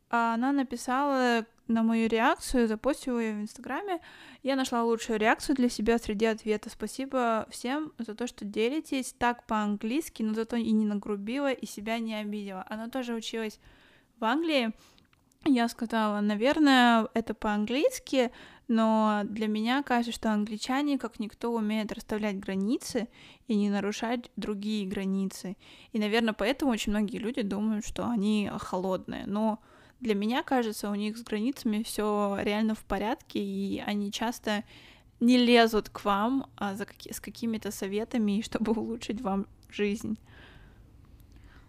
она 0.09 0.53
написала 0.53 1.45
на 1.69 1.83
мою 1.83 2.09
реакцию, 2.09 2.69
запостила 2.69 3.19
ее 3.19 3.35
в 3.35 3.43
Инстаграме. 3.43 4.01
Я 4.43 4.57
нашла 4.57 4.85
лучшую 4.85 5.19
реакцию 5.19 5.57
для 5.57 5.69
себя 5.69 5.99
среди 5.99 6.27
ответов. 6.27 6.73
Спасибо 6.73 7.47
всем 7.51 7.93
за 7.99 8.15
то, 8.15 8.27
что 8.27 8.45
делитесь 8.45 9.15
так 9.19 9.47
по-английски, 9.47 10.23
но 10.23 10.35
зато 10.35 10.57
и 10.57 10.71
не 10.71 10.87
нагрубила, 10.87 11.53
и 11.53 11.67
себя 11.67 11.99
не 11.99 12.15
обидела. 12.15 12.65
Она 12.69 12.89
тоже 12.89 13.15
училась 13.15 13.59
в 14.19 14.25
Англии. 14.25 14.73
Я 15.45 15.69
сказала, 15.69 16.21
наверное, 16.21 17.09
это 17.15 17.33
по-английски, 17.33 18.33
но 18.67 19.23
для 19.25 19.47
меня 19.47 19.85
кажется, 19.85 20.13
что 20.13 20.33
англичане, 20.33 20.99
как 20.99 21.21
никто, 21.21 21.53
умеют 21.53 21.93
расставлять 21.93 22.41
границы 22.41 23.09
и 23.47 23.55
не 23.55 23.71
нарушать 23.71 24.31
другие 24.35 24.89
границы. 24.89 25.57
И, 25.93 26.01
наверное, 26.01 26.35
поэтому 26.35 26.73
очень 26.73 26.91
многие 26.91 27.19
люди 27.19 27.43
думают, 27.43 27.87
что 27.87 28.09
они 28.09 28.51
холодные. 28.59 29.27
Но 29.27 29.61
для 30.01 30.15
меня 30.15 30.43
кажется, 30.43 30.91
у 30.91 30.95
них 30.95 31.17
с 31.17 31.23
границами 31.23 31.83
все 31.83 32.39
реально 32.41 32.75
в 32.75 32.85
порядке, 32.85 33.41
и 33.41 33.83
они 33.85 34.13
часто 34.13 34.65
не 35.21 35.39
лезут 35.39 35.89
к 35.89 36.05
вам 36.05 36.47
а 36.57 36.75
за 36.75 36.85
какие, 36.85 37.13
с 37.13 37.21
какими-то 37.21 37.71
советами, 37.71 38.41
чтобы 38.45 38.73
улучшить 38.73 39.21
вам 39.21 39.47
жизнь. 39.71 40.19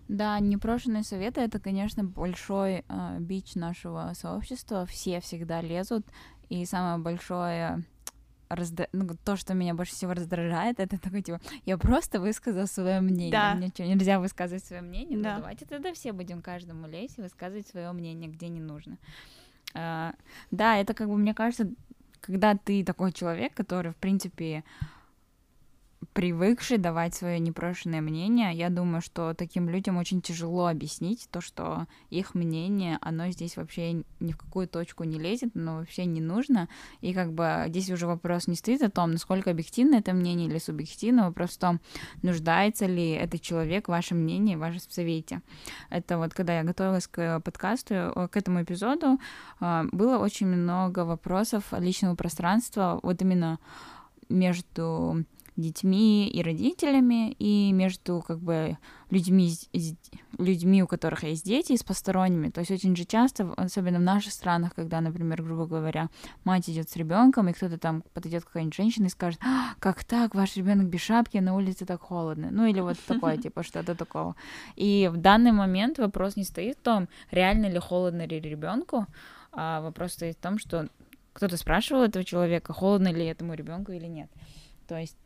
Да, 0.08 0.40
непрошенные 0.40 1.04
советы 1.04 1.42
это, 1.42 1.60
конечно, 1.60 2.04
большой 2.04 2.86
э, 2.88 3.18
бич 3.20 3.56
нашего 3.56 4.12
сообщества. 4.14 4.86
Все 4.86 5.20
всегда 5.20 5.62
лезут, 5.62 6.06
и 6.48 6.66
самое 6.66 6.98
большое 6.98 7.84
разда... 8.50 8.88
ну, 8.92 9.08
то, 9.24 9.36
что 9.36 9.54
меня 9.54 9.74
больше 9.74 9.94
всего 9.94 10.14
раздражает, 10.14 10.80
это 10.80 11.00
такой, 11.00 11.22
типа, 11.22 11.40
я 11.66 11.78
просто 11.78 12.20
высказал 12.20 12.68
свое 12.68 13.02
мнение. 13.02 13.32
Да. 13.32 13.56
Мне 13.56 13.70
что, 13.70 13.86
нельзя 13.86 14.20
высказывать 14.20 14.64
свое 14.66 14.82
мнение? 14.82 15.18
Ну, 15.18 15.24
да. 15.24 15.36
Ну, 15.36 15.42
давайте 15.42 15.66
тогда 15.66 15.94
все 15.94 16.14
будем 16.14 16.42
каждому 16.42 16.88
лезть 16.88 17.18
и 17.18 17.22
высказывать 17.22 17.68
свое 17.68 17.92
мнение, 17.92 18.30
где 18.30 18.48
не 18.48 18.60
нужно. 18.60 18.98
А, 19.74 20.14
да, 20.52 20.78
это 20.78 20.94
как 20.94 21.08
бы, 21.08 21.18
мне 21.18 21.34
кажется, 21.34 21.70
когда 22.22 22.56
ты 22.56 22.84
такой 22.84 23.12
человек, 23.12 23.54
который, 23.54 23.92
в 23.92 23.98
принципе, 23.98 24.64
привыкший 26.14 26.78
давать 26.78 27.16
свое 27.16 27.40
непрошенное 27.40 28.02
мнение, 28.02 28.54
я 28.54 28.70
думаю, 28.70 29.02
что 29.02 29.34
таким 29.34 29.68
людям 29.70 29.98
очень 29.98 30.22
тяжело 30.22 30.68
объяснить 30.68 31.28
то, 31.32 31.42
что 31.42 31.88
их 32.10 32.36
мнение, 32.36 33.00
оно 33.02 33.30
здесь 33.32 33.58
вообще 33.58 34.04
ни 34.20 34.32
в 34.32 34.38
какую 34.38 34.68
точку 34.68 35.04
не 35.04 35.18
лезет, 35.18 35.56
оно 35.56 35.78
вообще 35.78 36.06
не 36.06 36.22
нужно. 36.22 36.70
И 37.02 37.14
как 37.14 37.34
бы 37.34 37.66
здесь 37.68 37.90
уже 37.90 38.06
вопрос 38.06 38.48
не 38.48 38.56
стоит 38.56 38.82
о 38.84 38.92
том, 38.92 39.12
насколько 39.12 39.50
объективно 39.50 39.96
это 39.96 40.14
мнение 40.14 40.48
или 40.48 40.60
субъективно, 40.60 41.26
вопрос 41.26 41.52
в 41.52 41.60
том, 41.60 41.80
нуждается 42.22 42.86
ли 42.86 43.12
этот 43.12 43.42
человек 43.42 43.88
в 43.88 43.92
вашем 43.92 44.20
мнении, 44.20 44.56
в 44.56 44.60
вашем 44.60 44.82
совете. 44.90 45.42
Это 45.90 46.18
вот 46.18 46.34
когда 46.34 46.58
я 46.58 46.64
готовилась 46.64 47.08
к 47.08 47.40
подкасту, 47.42 47.94
э, 47.94 48.28
к 48.32 48.38
этому 48.38 48.62
эпизоду, 48.62 49.20
э, 49.60 49.84
было 49.92 50.20
очень 50.20 50.48
много 50.48 51.06
вопросов 51.06 51.66
личного 51.72 52.16
пространства, 52.16 53.00
вот 53.02 53.22
именно 53.22 53.60
между 54.30 55.26
детьми 55.58 56.30
и 56.30 56.42
родителями, 56.42 57.32
и 57.34 57.72
между 57.74 58.24
как 58.26 58.40
бы 58.40 58.78
людьми, 59.10 59.52
людьми, 60.38 60.84
у 60.84 60.88
которых 60.88 61.24
есть 61.24 61.46
дети, 61.46 61.74
и 61.74 61.78
с 61.78 61.84
посторонними. 61.84 62.50
То 62.50 62.60
есть 62.60 62.72
очень 62.72 62.96
же 62.96 63.06
часто, 63.06 63.52
особенно 63.58 63.98
в 63.98 64.04
наших 64.04 64.34
странах, 64.34 64.76
когда, 64.76 65.02
например, 65.02 65.42
грубо 65.42 65.66
говоря, 65.66 66.10
мать 66.44 66.70
идет 66.70 66.90
с 66.90 66.96
ребенком, 66.96 67.50
и 67.50 67.54
кто-то 67.54 67.78
там 67.78 68.04
подойдет 68.14 68.46
какая-нибудь 68.46 68.76
женщина 68.76 69.08
и 69.08 69.10
скажет, 69.10 69.40
а, 69.44 69.74
как 69.80 70.04
так, 70.04 70.36
ваш 70.36 70.56
ребенок 70.56 70.88
без 70.88 71.02
шапки, 71.02 71.38
на 71.38 71.56
улице 71.56 71.86
так 71.86 72.02
холодно. 72.02 72.50
Ну 72.52 72.66
или 72.68 72.80
вот 72.80 72.98
такое, 73.08 73.38
типа 73.42 73.64
что-то 73.64 73.96
такого. 73.96 74.36
И 74.76 75.10
в 75.12 75.18
данный 75.18 75.52
момент 75.52 75.98
вопрос 75.98 76.36
не 76.36 76.44
стоит 76.44 76.78
в 76.78 76.82
том, 76.82 77.10
реально 77.32 77.68
ли 77.68 77.80
холодно 77.80 78.28
ли 78.28 78.40
ребенку, 78.40 79.08
а 79.52 79.82
вопрос 79.82 80.14
стоит 80.14 80.38
в 80.38 80.42
том, 80.42 80.60
что 80.60 80.88
кто-то 81.34 81.58
спрашивал 81.58 82.04
этого 82.04 82.24
человека, 82.24 82.74
холодно 82.74 83.12
ли 83.12 83.26
этому 83.26 83.54
ребенку 83.54 83.92
или 83.92 84.06
нет. 84.06 84.30
То 84.88 84.98
есть 84.98 85.18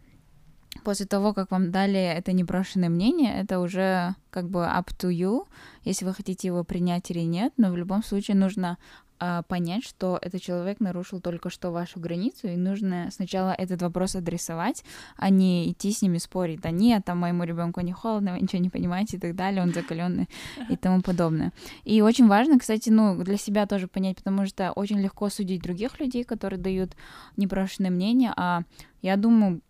после 0.83 1.05
того, 1.05 1.33
как 1.33 1.51
вам 1.51 1.71
дали 1.71 1.99
это 1.99 2.31
непрошенное 2.33 2.89
мнение, 2.89 3.41
это 3.41 3.59
уже 3.59 4.15
как 4.29 4.49
бы 4.49 4.61
up 4.61 4.87
to 4.97 5.11
you, 5.11 5.47
если 5.83 6.05
вы 6.05 6.13
хотите 6.13 6.47
его 6.47 6.63
принять 6.63 7.11
или 7.11 7.21
нет, 7.21 7.53
но 7.57 7.71
в 7.71 7.77
любом 7.77 8.03
случае 8.03 8.37
нужно 8.37 8.77
э, 9.19 9.43
понять, 9.47 9.83
что 9.83 10.17
этот 10.21 10.41
человек 10.41 10.79
нарушил 10.79 11.19
только 11.19 11.49
что 11.49 11.71
вашу 11.71 11.99
границу, 11.99 12.47
и 12.47 12.55
нужно 12.55 13.09
сначала 13.11 13.51
этот 13.51 13.81
вопрос 13.81 14.15
адресовать, 14.15 14.83
а 15.17 15.29
не 15.29 15.69
идти 15.69 15.91
с 15.91 16.01
ними 16.01 16.17
спорить. 16.17 16.61
Да 16.61 16.71
нет, 16.71 17.05
там 17.05 17.19
моему 17.19 17.43
ребенку 17.43 17.81
не 17.81 17.91
холодно, 17.91 18.33
вы 18.33 18.39
ничего 18.39 18.61
не 18.61 18.69
понимаете 18.69 19.17
и 19.17 19.19
так 19.19 19.35
далее, 19.35 19.61
он 19.61 19.73
закаленный 19.73 20.29
и 20.69 20.77
тому 20.77 21.01
подобное. 21.01 21.51
И 21.83 22.01
очень 22.01 22.27
важно, 22.27 22.57
кстати, 22.57 22.89
ну, 22.89 23.21
для 23.23 23.37
себя 23.37 23.67
тоже 23.67 23.87
понять, 23.87 24.17
потому 24.17 24.45
что 24.47 24.71
очень 24.71 24.99
легко 24.99 25.29
судить 25.29 25.61
других 25.61 25.99
людей, 25.99 26.23
которые 26.23 26.59
дают 26.59 26.95
непрошенное 27.37 27.91
мнение, 27.91 28.33
а 28.37 28.61
я 29.01 29.17
думаю, 29.17 29.61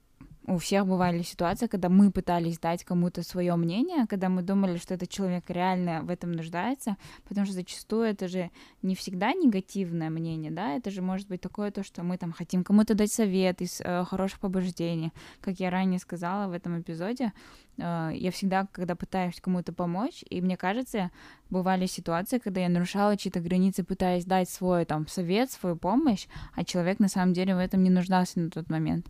у 0.47 0.57
всех 0.57 0.87
бывали 0.87 1.21
ситуации, 1.21 1.67
когда 1.67 1.89
мы 1.89 2.11
пытались 2.11 2.57
дать 2.57 2.83
кому-то 2.83 3.23
свое 3.23 3.55
мнение, 3.55 4.07
когда 4.07 4.27
мы 4.27 4.41
думали, 4.41 4.77
что 4.77 4.95
этот 4.95 5.09
человек 5.09 5.43
реально 5.49 6.01
в 6.01 6.09
этом 6.09 6.31
нуждается, 6.31 6.97
потому 7.27 7.45
что 7.45 7.53
зачастую 7.53 8.03
это 8.03 8.27
же 8.27 8.49
не 8.81 8.95
всегда 8.95 9.33
негативное 9.33 10.09
мнение, 10.09 10.51
да, 10.51 10.75
это 10.75 10.89
же 10.89 11.01
может 11.01 11.27
быть 11.27 11.41
такое 11.41 11.71
то, 11.71 11.83
что 11.83 12.03
мы 12.03 12.17
там 12.17 12.31
хотим 12.31 12.63
кому-то 12.63 12.95
дать 12.95 13.11
совет 13.11 13.61
из 13.61 13.81
э, 13.81 14.03
хороших 14.05 14.39
побуждений, 14.39 15.11
как 15.41 15.59
я 15.59 15.69
ранее 15.69 15.99
сказала 15.99 16.47
в 16.47 16.53
этом 16.53 16.81
эпизоде, 16.81 17.33
я 17.77 18.31
всегда, 18.31 18.67
когда 18.71 18.95
пытаюсь 18.95 19.39
кому-то 19.41 19.73
помочь, 19.73 20.23
и 20.29 20.41
мне 20.41 20.57
кажется, 20.57 21.11
бывали 21.49 21.85
ситуации, 21.85 22.37
когда 22.37 22.61
я 22.61 22.69
нарушала 22.69 23.17
чьи-то 23.17 23.39
границы, 23.39 23.83
пытаясь 23.83 24.25
дать 24.25 24.49
свой 24.49 24.85
там 24.85 25.07
совет, 25.07 25.51
свою 25.51 25.75
помощь, 25.75 26.27
а 26.55 26.63
человек 26.63 26.99
на 26.99 27.07
самом 27.07 27.33
деле 27.33 27.55
в 27.55 27.59
этом 27.59 27.83
не 27.83 27.89
нуждался 27.89 28.39
на 28.39 28.49
тот 28.49 28.69
момент. 28.69 29.07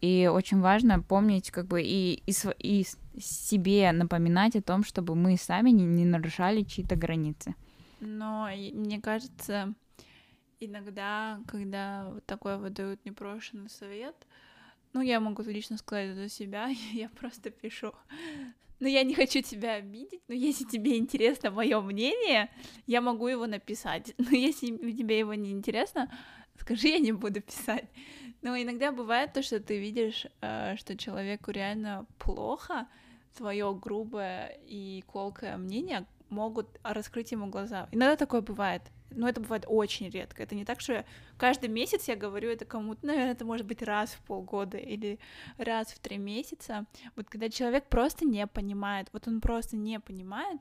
И 0.00 0.28
очень 0.32 0.60
важно 0.60 1.00
помнить 1.00 1.50
как 1.50 1.66
бы 1.66 1.82
и, 1.82 2.22
и, 2.26 2.32
и 2.58 2.86
себе 3.20 3.92
напоминать 3.92 4.56
о 4.56 4.62
том, 4.62 4.84
чтобы 4.84 5.14
мы 5.14 5.36
сами 5.36 5.70
не, 5.70 5.84
не 5.84 6.04
нарушали 6.04 6.62
чьи-то 6.62 6.96
границы. 6.96 7.54
Но 8.00 8.48
мне 8.72 9.00
кажется, 9.00 9.74
иногда, 10.60 11.40
когда 11.46 12.08
вот 12.10 12.26
такой 12.26 12.58
выдают 12.58 13.04
непрошенный 13.04 13.70
совет, 13.70 14.14
ну, 14.98 15.04
я 15.04 15.20
могу 15.20 15.42
лично 15.42 15.78
сказать 15.78 16.14
за 16.14 16.28
себя, 16.28 16.68
я 16.92 17.08
просто 17.08 17.50
пишу 17.50 17.92
но 18.80 18.88
я 18.88 19.02
не 19.02 19.14
хочу 19.14 19.42
тебя 19.42 19.74
обидеть, 19.74 20.22
но 20.28 20.34
если 20.34 20.64
тебе 20.64 20.98
интересно 20.98 21.50
мое 21.50 21.80
мнение, 21.80 22.50
я 22.86 23.00
могу 23.00 23.26
его 23.28 23.46
написать. 23.46 24.14
Но 24.18 24.30
если 24.30 24.68
тебе 24.92 25.18
его 25.18 25.34
не 25.34 25.50
интересно, 25.50 26.10
скажи, 26.60 26.88
я 26.88 26.98
не 26.98 27.12
буду 27.12 27.40
писать. 27.40 27.86
Но 28.40 28.56
иногда 28.56 28.92
бывает 28.92 29.32
то, 29.32 29.42
что 29.42 29.58
ты 29.58 29.80
видишь, 29.80 30.26
э, 30.40 30.76
что 30.76 30.96
человеку 30.96 31.50
реально 31.50 32.06
плохо, 32.18 32.86
твое 33.36 33.74
грубое 33.74 34.56
и 34.64 35.02
колкое 35.06 35.56
мнение 35.56 36.06
могут 36.28 36.78
раскрыть 36.84 37.32
ему 37.32 37.46
глаза. 37.48 37.88
Иногда 37.90 38.16
такое 38.16 38.42
бывает 38.42 38.82
но 39.10 39.28
это 39.28 39.40
бывает 39.40 39.64
очень 39.66 40.10
редко. 40.10 40.42
Это 40.42 40.54
не 40.54 40.64
так, 40.64 40.80
что 40.80 40.92
я 40.92 41.04
каждый 41.36 41.68
месяц 41.68 42.08
я 42.08 42.16
говорю 42.16 42.50
это 42.50 42.64
кому-то, 42.64 43.06
наверное, 43.06 43.32
это 43.32 43.44
может 43.44 43.66
быть 43.66 43.82
раз 43.82 44.10
в 44.10 44.20
полгода 44.20 44.78
или 44.78 45.18
раз 45.56 45.88
в 45.88 45.98
три 45.98 46.18
месяца. 46.18 46.86
Вот 47.16 47.28
когда 47.28 47.48
человек 47.48 47.88
просто 47.88 48.24
не 48.24 48.46
понимает, 48.46 49.08
вот 49.12 49.26
он 49.28 49.40
просто 49.40 49.76
не 49.76 49.98
понимает, 50.00 50.60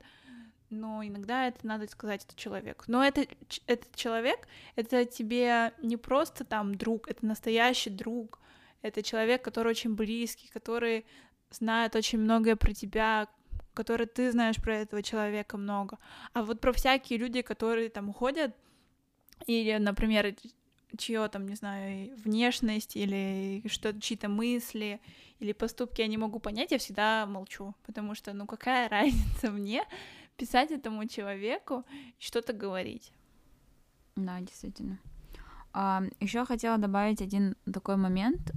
но 0.70 1.04
иногда 1.04 1.48
это 1.48 1.66
надо 1.66 1.88
сказать 1.88 2.26
это 2.26 2.36
человек. 2.36 2.84
Но 2.88 3.04
это, 3.04 3.26
этот 3.68 3.96
человек, 3.96 4.48
это 4.76 5.06
тебе 5.06 5.74
не 5.82 5.98
просто 5.98 6.44
там 6.44 6.76
друг, 6.76 7.10
это 7.10 7.26
настоящий 7.26 7.90
друг, 7.90 8.40
это 8.82 9.02
человек, 9.02 9.42
который 9.44 9.70
очень 9.70 9.96
близкий, 9.96 10.50
который 10.50 11.06
знает 11.52 11.96
очень 11.96 12.20
многое 12.20 12.56
про 12.56 12.74
тебя, 12.74 13.28
который 13.78 14.08
ты 14.08 14.32
знаешь 14.32 14.56
про 14.56 14.76
этого 14.76 15.04
человека 15.04 15.58
много. 15.58 16.00
А 16.34 16.42
вот 16.42 16.60
про 16.60 16.74
всякие 16.74 17.20
люди, 17.20 17.44
которые 17.44 17.90
там 17.90 18.10
уходят, 18.10 18.56
или, 19.46 19.78
например, 19.78 20.36
чье 20.98 21.28
там, 21.28 21.48
не 21.48 21.56
знаю, 21.56 22.16
внешность 22.26 22.96
или 22.96 23.62
что 23.68 23.94
чьи-то 23.94 24.30
мысли 24.30 25.00
или 25.40 25.54
поступки 25.54 26.02
я 26.02 26.08
не 26.08 26.18
могу 26.18 26.40
понять, 26.40 26.72
я 26.72 26.78
всегда 26.78 27.28
молчу, 27.28 27.76
потому 27.86 28.16
что, 28.16 28.34
ну, 28.34 28.48
какая 28.48 28.90
разница 28.98 29.52
мне 29.52 29.84
писать 30.38 30.72
этому 30.72 31.08
человеку 31.08 31.84
и 32.20 32.24
что-то 32.24 32.54
говорить. 32.54 33.12
Да, 34.16 34.40
действительно. 34.40 34.98
А, 35.74 36.02
еще 36.20 36.46
хотела 36.46 36.78
добавить 36.80 37.22
один 37.22 37.56
такой 37.72 37.98
момент. 37.98 38.52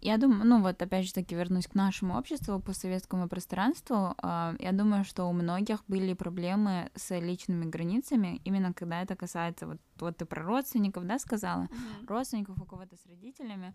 Я 0.00 0.16
думаю, 0.16 0.46
ну 0.46 0.62
вот 0.62 0.80
опять 0.80 1.06
же 1.06 1.12
таки 1.12 1.34
вернусь 1.34 1.66
к 1.66 1.74
нашему 1.74 2.16
обществу, 2.16 2.58
по 2.60 2.72
советскому 2.72 3.28
пространству. 3.28 4.14
Я 4.22 4.72
думаю, 4.72 5.04
что 5.04 5.26
у 5.26 5.32
многих 5.32 5.84
были 5.88 6.14
проблемы 6.14 6.90
с 6.94 7.18
личными 7.18 7.66
границами, 7.66 8.40
именно 8.44 8.72
когда 8.72 9.02
это 9.02 9.14
касается, 9.14 9.66
вот, 9.66 9.78
вот 9.98 10.16
ты 10.16 10.24
про 10.24 10.42
родственников, 10.42 11.06
да, 11.06 11.18
сказала, 11.18 11.64
mm-hmm. 11.64 12.06
родственников 12.06 12.60
у 12.60 12.64
кого-то 12.64 12.96
с 12.96 13.06
родителями. 13.06 13.74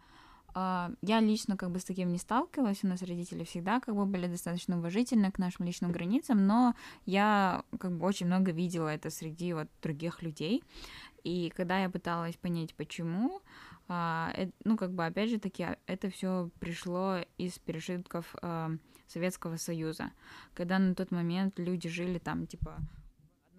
Я 0.56 1.20
лично 1.20 1.58
как 1.58 1.70
бы 1.72 1.80
с 1.80 1.84
таким 1.84 2.14
не 2.14 2.18
сталкивалась, 2.18 2.84
у 2.84 2.88
нас 2.88 3.02
родители 3.02 3.44
всегда 3.44 3.82
как 3.82 3.94
бы 3.94 4.06
были 4.06 4.28
достаточно 4.28 4.78
уважительны 4.78 5.30
к 5.30 5.38
нашим 5.38 5.66
личным 5.66 5.92
границам, 5.92 6.48
но 6.48 6.76
я 7.06 7.64
как 7.78 7.92
бы 7.98 8.06
очень 8.06 8.28
много 8.28 8.52
видела 8.52 8.88
это 8.88 9.10
среди 9.10 9.54
вот 9.54 9.68
других 9.82 10.24
людей. 10.24 10.64
И 11.26 11.50
когда 11.50 11.80
я 11.80 11.90
пыталась 11.90 12.36
понять, 12.38 12.76
почему, 12.76 13.42
а, 13.88 14.32
ну, 14.64 14.78
как 14.78 14.94
бы, 14.94 15.06
опять 15.08 15.32
же 15.32 15.40
таки, 15.40 15.64
а, 15.64 15.78
это 15.88 16.12
все 16.12 16.52
пришло 16.60 17.18
из 17.40 17.58
пережитков 17.58 18.36
а, 18.44 18.72
Советского 19.08 19.58
Союза, 19.58 20.12
когда 20.54 20.78
на 20.78 20.94
тот 20.94 21.10
момент 21.10 21.58
люди 21.58 21.90
жили 21.90 22.20
там, 22.20 22.46
типа, 22.46 22.78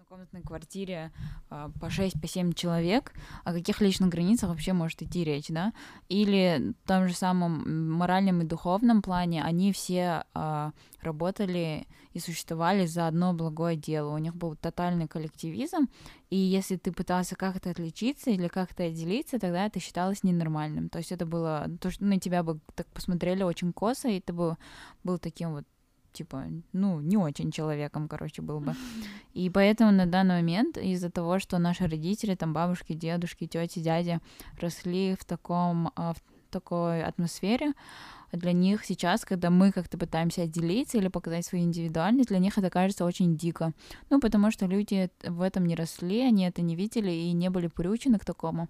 однокомнатной 0.07 0.41
квартире 0.41 1.11
э, 1.49 1.69
по 1.81 1.87
6-7 1.87 2.51
по 2.51 2.55
человек, 2.55 3.13
о 3.43 3.51
каких 3.51 3.81
личных 3.81 4.09
границах 4.09 4.49
вообще 4.49 4.71
может 4.71 5.01
идти 5.01 5.25
речь, 5.25 5.47
да? 5.49 5.73
Или 6.07 6.73
в 6.83 6.87
том 6.87 7.09
же 7.09 7.13
самом 7.13 7.91
моральном 7.91 8.41
и 8.41 8.45
духовном 8.45 9.01
плане 9.01 9.43
они 9.43 9.73
все 9.73 10.23
э, 10.33 10.71
работали 11.01 11.87
и 12.13 12.19
существовали 12.19 12.85
за 12.85 13.07
одно 13.07 13.33
благое 13.33 13.75
дело. 13.75 14.15
У 14.15 14.17
них 14.17 14.33
был 14.33 14.55
тотальный 14.55 15.09
коллективизм, 15.09 15.89
и 16.29 16.37
если 16.37 16.77
ты 16.77 16.93
пытался 16.93 17.35
как-то 17.35 17.69
отличиться 17.69 18.29
или 18.29 18.47
как-то 18.47 18.83
отделиться, 18.83 19.39
тогда 19.39 19.65
это 19.65 19.81
считалось 19.81 20.23
ненормальным. 20.23 20.87
То 20.87 20.99
есть 20.99 21.11
это 21.11 21.25
было 21.25 21.67
то, 21.81 21.91
что 21.91 22.05
на 22.05 22.17
тебя 22.17 22.43
бы 22.43 22.59
так 22.75 22.87
посмотрели 22.87 23.43
очень 23.43 23.73
косо, 23.73 24.07
и 24.07 24.21
ты 24.21 24.31
бы 24.31 24.55
был 25.03 25.17
таким 25.17 25.51
вот 25.51 25.65
типа, 26.17 26.45
ну, 26.73 26.99
не 27.01 27.17
очень 27.17 27.51
человеком, 27.51 28.07
короче, 28.07 28.41
был 28.41 28.59
бы. 28.59 28.73
И 29.33 29.49
поэтому 29.49 29.91
на 29.91 30.05
данный 30.05 30.35
момент 30.35 30.77
из-за 30.77 31.09
того, 31.09 31.39
что 31.39 31.59
наши 31.59 31.87
родители, 31.87 32.35
там 32.35 32.53
бабушки, 32.53 32.93
дедушки, 32.93 33.47
тети, 33.47 33.79
дяди 33.79 34.19
росли 34.61 35.15
в 35.15 35.25
таком, 35.25 35.91
а, 35.95 36.13
в 36.13 36.17
такой 36.49 37.03
атмосфере, 37.03 37.73
для 38.31 38.51
них 38.51 38.85
сейчас, 38.85 39.25
когда 39.25 39.49
мы 39.49 39.71
как-то 39.71 39.97
пытаемся 39.97 40.43
отделиться 40.43 40.97
или 40.97 41.07
показать 41.07 41.45
свою 41.45 41.63
индивидуальность, 41.63 42.29
для 42.29 42.39
них 42.39 42.57
это 42.57 42.69
кажется 42.69 43.05
очень 43.05 43.37
дико. 43.37 43.71
Ну, 44.09 44.19
потому 44.19 44.51
что 44.51 44.65
люди 44.65 45.09
в 45.23 45.41
этом 45.41 45.65
не 45.65 45.75
росли, 45.75 46.21
они 46.21 46.45
это 46.45 46.61
не 46.61 46.75
видели 46.75 47.11
и 47.11 47.31
не 47.31 47.49
были 47.49 47.67
приучены 47.67 48.19
к 48.19 48.25
такому. 48.25 48.67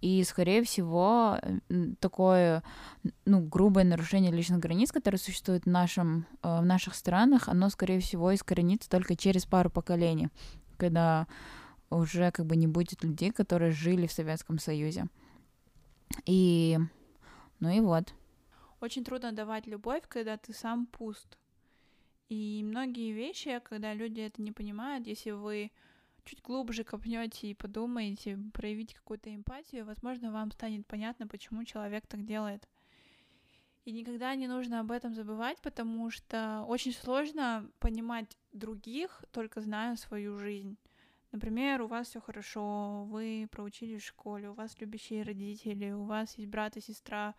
И, 0.00 0.22
скорее 0.24 0.62
всего, 0.62 1.38
такое 2.00 2.62
ну, 3.24 3.40
грубое 3.40 3.84
нарушение 3.84 4.30
личных 4.30 4.58
границ, 4.58 4.92
которое 4.92 5.18
существует 5.18 5.64
в, 5.64 5.68
нашем, 5.68 6.26
э, 6.42 6.60
в 6.60 6.64
наших 6.64 6.94
странах, 6.94 7.48
оно, 7.48 7.70
скорее 7.70 8.00
всего, 8.00 8.34
искоренится 8.34 8.90
только 8.90 9.16
через 9.16 9.46
пару 9.46 9.70
поколений, 9.70 10.28
когда 10.76 11.26
уже 11.88 12.30
как 12.30 12.46
бы 12.46 12.56
не 12.56 12.66
будет 12.66 13.02
людей, 13.04 13.30
которые 13.30 13.72
жили 13.72 14.06
в 14.06 14.12
Советском 14.12 14.58
Союзе. 14.58 15.06
И, 16.26 16.78
ну 17.60 17.70
и 17.70 17.80
вот. 17.80 18.12
Очень 18.80 19.04
трудно 19.04 19.32
давать 19.32 19.66
любовь, 19.66 20.02
когда 20.08 20.36
ты 20.36 20.52
сам 20.52 20.86
пуст. 20.86 21.38
И 22.28 22.62
многие 22.64 23.12
вещи, 23.12 23.60
когда 23.64 23.94
люди 23.94 24.20
это 24.20 24.42
не 24.42 24.52
понимают, 24.52 25.06
если 25.06 25.30
вы 25.30 25.70
чуть 26.26 26.42
глубже 26.42 26.84
копнете 26.84 27.48
и 27.48 27.54
подумаете, 27.54 28.38
проявите 28.52 28.94
какую-то 28.94 29.34
эмпатию, 29.34 29.86
возможно, 29.86 30.30
вам 30.30 30.50
станет 30.50 30.86
понятно, 30.86 31.26
почему 31.26 31.64
человек 31.64 32.06
так 32.06 32.24
делает. 32.26 32.68
И 33.84 33.92
никогда 33.92 34.34
не 34.34 34.48
нужно 34.48 34.80
об 34.80 34.90
этом 34.90 35.14
забывать, 35.14 35.60
потому 35.62 36.10
что 36.10 36.64
очень 36.66 36.92
сложно 36.92 37.70
понимать 37.78 38.36
других, 38.52 39.24
только 39.30 39.60
зная 39.60 39.96
свою 39.96 40.36
жизнь. 40.36 40.76
Например, 41.30 41.82
у 41.82 41.86
вас 41.86 42.08
все 42.08 42.20
хорошо, 42.20 43.04
вы 43.04 43.46
проучились 43.50 44.02
в 44.02 44.06
школе, 44.06 44.50
у 44.50 44.54
вас 44.54 44.80
любящие 44.80 45.22
родители, 45.22 45.92
у 45.92 46.04
вас 46.04 46.36
есть 46.38 46.50
брат 46.50 46.76
и 46.76 46.80
сестра, 46.80 47.34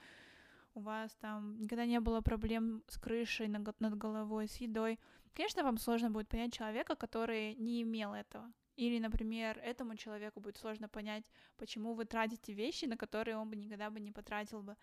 у 0.73 0.80
вас 0.80 1.13
там 1.19 1.60
никогда 1.60 1.86
не 1.86 2.00
было 2.00 2.21
проблем 2.21 2.84
с 2.88 2.97
крышей 2.97 3.47
над 3.47 3.97
головой, 3.97 4.47
с 4.47 4.58
едой. 4.58 5.00
Конечно, 5.34 5.63
вам 5.63 5.78
сложно 5.78 6.12
будет 6.12 6.30
понять 6.30 6.54
человека, 6.54 6.95
который 6.95 7.56
не 7.56 7.82
имел 7.82 8.13
этого. 8.13 8.52
Или, 8.77 8.99
например, 8.99 9.59
этому 9.63 9.95
человеку 9.95 10.39
будет 10.39 10.57
сложно 10.57 10.87
понять, 10.87 11.23
почему 11.57 11.93
вы 11.93 12.05
тратите 12.05 12.53
вещи, 12.53 12.85
на 12.85 12.95
которые 12.95 13.35
он 13.37 13.49
бы 13.49 13.55
никогда 13.55 13.89
бы 13.89 13.99
не 13.99 14.11
потратил 14.11 14.61
бы. 14.61 14.75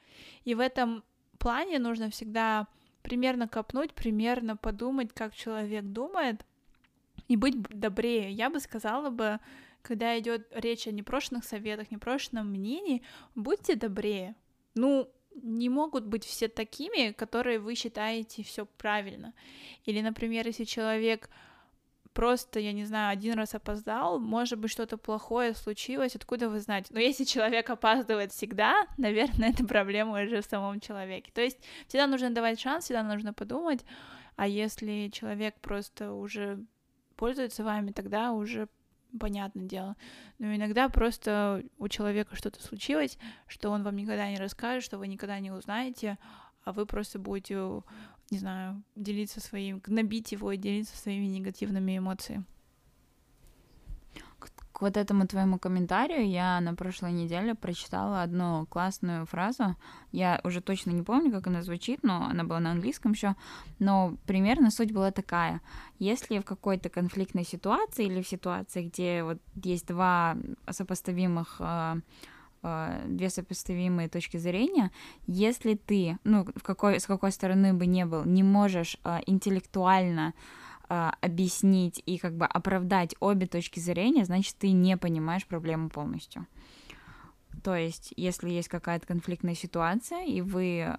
И 0.44 0.54
в 0.54 0.60
этом 0.60 1.04
плане 1.38 1.78
нужно 1.78 2.10
всегда 2.10 2.66
примерно 3.02 3.48
копнуть, 3.48 3.94
примерно 3.94 4.56
подумать, 4.56 5.12
как 5.14 5.34
человек 5.34 5.84
думает, 5.84 6.44
и 7.28 7.36
быть 7.36 7.62
добрее. 7.62 8.32
Я 8.32 8.50
бы 8.50 8.60
сказала 8.60 9.10
бы, 9.10 9.38
когда 9.82 10.18
идет 10.18 10.48
речь 10.50 10.88
о 10.88 10.90
непрошенных 10.90 11.44
советах, 11.44 11.90
непрошенном 11.90 12.48
мнении, 12.50 13.02
будьте 13.34 13.76
добрее. 13.76 14.34
Ну, 14.74 15.08
не 15.34 15.68
могут 15.68 16.04
быть 16.06 16.24
все 16.24 16.48
такими, 16.48 17.12
которые 17.12 17.58
вы 17.58 17.74
считаете 17.74 18.42
все 18.42 18.66
правильно. 18.66 19.34
Или, 19.84 20.00
например, 20.00 20.46
если 20.46 20.64
человек 20.64 21.30
просто, 22.14 22.60
я 22.60 22.72
не 22.72 22.84
знаю, 22.84 23.12
один 23.12 23.34
раз 23.34 23.54
опоздал, 23.54 24.18
может 24.18 24.58
быть, 24.58 24.70
что-то 24.70 24.96
плохое 24.96 25.54
случилось, 25.54 26.16
откуда 26.16 26.48
вы 26.48 26.60
знаете? 26.60 26.94
Но 26.94 27.00
если 27.00 27.24
человек 27.24 27.68
опаздывает 27.68 28.32
всегда, 28.32 28.86
наверное, 28.96 29.50
это 29.52 29.66
проблема 29.66 30.22
уже 30.22 30.40
в 30.40 30.46
самом 30.46 30.80
человеке. 30.80 31.30
То 31.34 31.42
есть 31.42 31.58
всегда 31.88 32.06
нужно 32.06 32.30
давать 32.30 32.60
шанс, 32.60 32.84
всегда 32.84 33.02
нужно 33.02 33.34
подумать, 33.34 33.84
а 34.36 34.46
если 34.46 35.10
человек 35.12 35.54
просто 35.60 36.12
уже 36.12 36.64
пользуется 37.16 37.64
вами, 37.64 37.90
тогда 37.92 38.32
уже 38.32 38.68
понятное 39.18 39.64
дело. 39.64 39.96
Но 40.38 40.54
иногда 40.54 40.88
просто 40.88 41.62
у 41.78 41.88
человека 41.88 42.36
что-то 42.36 42.62
случилось, 42.62 43.18
что 43.46 43.70
он 43.70 43.82
вам 43.82 43.96
никогда 43.96 44.28
не 44.30 44.38
расскажет, 44.38 44.84
что 44.84 44.98
вы 44.98 45.06
никогда 45.08 45.38
не 45.38 45.50
узнаете, 45.50 46.18
а 46.64 46.72
вы 46.72 46.86
просто 46.86 47.18
будете 47.18 47.82
не 48.30 48.38
знаю, 48.38 48.82
делиться 48.96 49.40
своим, 49.40 49.78
гнобить 49.78 50.32
его 50.32 50.52
и 50.52 50.56
делиться 50.56 50.96
своими 50.96 51.26
негативными 51.26 51.98
эмоциями. 51.98 52.44
К 54.74 54.80
вот 54.80 54.96
этому 54.96 55.28
твоему 55.28 55.56
комментарию 55.56 56.28
я 56.28 56.60
на 56.60 56.74
прошлой 56.74 57.12
неделе 57.12 57.54
прочитала 57.54 58.22
одну 58.22 58.66
классную 58.66 59.24
фразу. 59.24 59.76
Я 60.10 60.40
уже 60.42 60.60
точно 60.60 60.90
не 60.90 61.02
помню, 61.02 61.30
как 61.30 61.46
она 61.46 61.62
звучит, 61.62 62.02
но 62.02 62.24
она 62.24 62.42
была 62.42 62.58
на 62.58 62.72
английском 62.72 63.12
еще. 63.12 63.36
Но 63.78 64.16
примерно 64.26 64.72
суть 64.72 64.90
была 64.90 65.12
такая. 65.12 65.60
Если 66.00 66.40
в 66.40 66.44
какой-то 66.44 66.88
конфликтной 66.88 67.44
ситуации 67.44 68.06
или 68.06 68.20
в 68.20 68.28
ситуации, 68.28 68.88
где 68.88 69.22
вот 69.22 69.38
есть 69.54 69.86
два 69.86 70.36
сопоставимых 70.68 71.58
э, 71.60 72.00
две 73.06 73.30
сопоставимые 73.30 74.08
точки 74.08 74.36
зрения, 74.36 74.90
если 75.26 75.74
ты, 75.74 76.18
ну, 76.24 76.44
в 76.54 76.62
какой, 76.62 77.00
с 77.00 77.06
какой 77.06 77.32
стороны 77.32 77.74
бы 77.74 77.86
не 77.86 78.06
был, 78.06 78.24
не 78.24 78.42
можешь 78.42 78.96
э, 79.04 79.20
интеллектуально 79.26 80.34
э, 80.88 81.10
объяснить 81.20 82.02
и 82.06 82.18
как 82.18 82.36
бы 82.36 82.46
оправдать 82.46 83.14
обе 83.20 83.46
точки 83.46 83.80
зрения, 83.80 84.24
значит, 84.24 84.56
ты 84.56 84.70
не 84.70 84.96
понимаешь 84.96 85.46
проблему 85.46 85.90
полностью. 85.90 86.46
То 87.62 87.74
есть, 87.74 88.12
если 88.16 88.50
есть 88.50 88.68
какая-то 88.68 89.06
конфликтная 89.06 89.54
ситуация, 89.54 90.24
и 90.24 90.42
вы, 90.42 90.98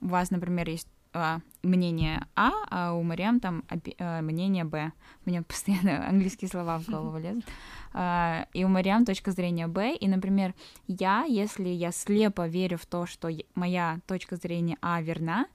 у 0.00 0.06
вас, 0.06 0.30
например, 0.30 0.68
есть 0.68 0.86
э, 1.18 1.40
мнение 1.62 2.26
А, 2.34 2.52
а 2.70 2.92
у 2.92 3.02
Мариам 3.02 3.40
там 3.40 3.64
э, 3.70 4.20
мнение 4.20 4.64
Б. 4.64 4.92
Мне 5.24 5.42
постоянно 5.42 6.08
английские 6.08 6.48
слова 6.48 6.78
в 6.78 6.86
голову 6.88 7.18
лезут. 7.24 7.44
А, 7.92 8.46
и 8.52 8.64
у 8.64 8.68
Мариам 8.68 9.04
точка 9.04 9.30
зрения 9.32 9.66
Б, 9.66 9.94
и, 9.94 10.08
например, 10.08 10.54
я, 10.86 11.24
если 11.24 11.68
я 11.68 11.92
слепо 11.92 12.46
верю 12.46 12.78
в 12.78 12.86
то, 12.86 13.06
что 13.06 13.28
моя 13.54 14.00
точка 14.06 14.36
зрения 14.36 14.76
А 14.80 15.00
верна, 15.00 15.46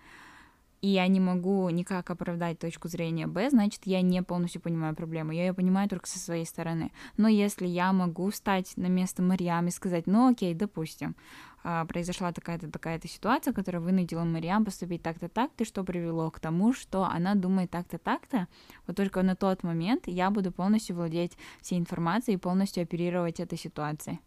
и 0.83 0.89
я 0.89 1.07
не 1.07 1.21
могу 1.21 1.69
никак 1.69 2.09
оправдать 2.09 2.59
точку 2.59 2.89
зрения 2.89 3.25
Б, 3.25 3.49
значит, 3.49 3.83
я 3.85 4.01
не 4.01 4.21
полностью 4.21 4.59
понимаю 4.59 4.93
проблему. 4.93 5.31
Я 5.31 5.45
ее 5.45 5.53
понимаю 5.53 5.87
только 5.87 6.09
со 6.09 6.19
своей 6.19 6.45
стороны. 6.45 6.91
Но 7.15 7.29
если 7.29 7.65
я 7.65 7.93
могу 7.93 8.29
встать 8.29 8.73
на 8.75 8.87
место 8.87 9.21
Мариам 9.21 9.67
и 9.67 9.71
сказать, 9.71 10.07
ну 10.07 10.29
окей, 10.29 10.53
допустим, 10.53 11.15
а, 11.63 11.85
произошла 11.85 12.33
такая-то 12.33 12.69
такая-то 12.69 13.07
ситуация, 13.07 13.53
которая 13.53 13.81
вынудила 13.81 14.25
Мариам 14.25 14.65
поступить 14.65 15.01
так-то 15.01 15.29
так-то, 15.29 15.63
что 15.63 15.85
привело 15.85 16.29
к 16.29 16.41
тому, 16.41 16.73
что 16.73 17.05
она 17.05 17.35
думает 17.35 17.71
так-то 17.71 17.97
так-то, 17.97 18.49
вот 18.85 18.97
только 18.97 19.23
на 19.23 19.37
тот 19.37 19.63
момент 19.63 20.03
я 20.07 20.29
буду 20.31 20.51
полностью 20.51 20.97
владеть 20.97 21.37
всей 21.61 21.79
информацией 21.79 22.35
и 22.35 22.39
полностью 22.39 22.83
оперировать 22.83 23.39
этой 23.39 23.57
ситуацией. 23.57 24.19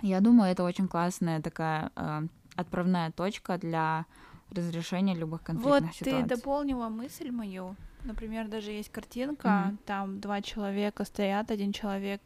Я 0.00 0.20
думаю, 0.20 0.50
это 0.50 0.64
очень 0.64 0.88
классная 0.88 1.42
такая 1.42 1.92
э, 1.96 2.22
отправная 2.56 3.10
точка 3.10 3.58
для 3.58 4.06
разрешения 4.52 5.14
любых 5.14 5.42
конфликтных 5.42 5.82
вот 5.84 5.94
ситуаций. 5.94 6.22
Вот 6.22 6.28
ты 6.28 6.36
дополнила 6.36 6.88
мысль 6.88 7.30
мою. 7.30 7.76
Например, 8.04 8.48
даже 8.48 8.72
есть 8.72 8.90
картинка, 8.90 9.48
mm-hmm. 9.48 9.78
там 9.86 10.20
два 10.20 10.42
человека 10.42 11.04
стоят, 11.04 11.50
один 11.50 11.72
человек, 11.72 12.20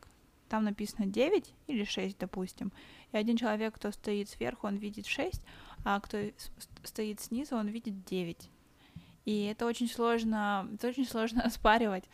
там 0.49 0.65
написано 0.65 1.07
9 1.07 1.55
или 1.67 1.85
6, 1.85 2.19
допустим, 2.19 2.73
и 3.13 3.17
один 3.17 3.37
человек, 3.37 3.75
кто 3.75 3.91
стоит 3.91 4.29
сверху, 4.29 4.67
он 4.67 4.77
видит 4.77 5.07
6, 5.07 5.43
а 5.85 6.01
кто 6.01 6.19
стоит 6.83 7.21
снизу, 7.21 7.57
он 7.57 7.69
видит 7.69 8.05
9. 8.05 8.51
И 9.27 9.45
это 9.45 9.67
очень 9.67 9.89
сложно, 9.89 10.69
это 10.73 10.89
очень 10.89 11.07
сложно 11.07 11.43
оспаривать. 11.45 12.05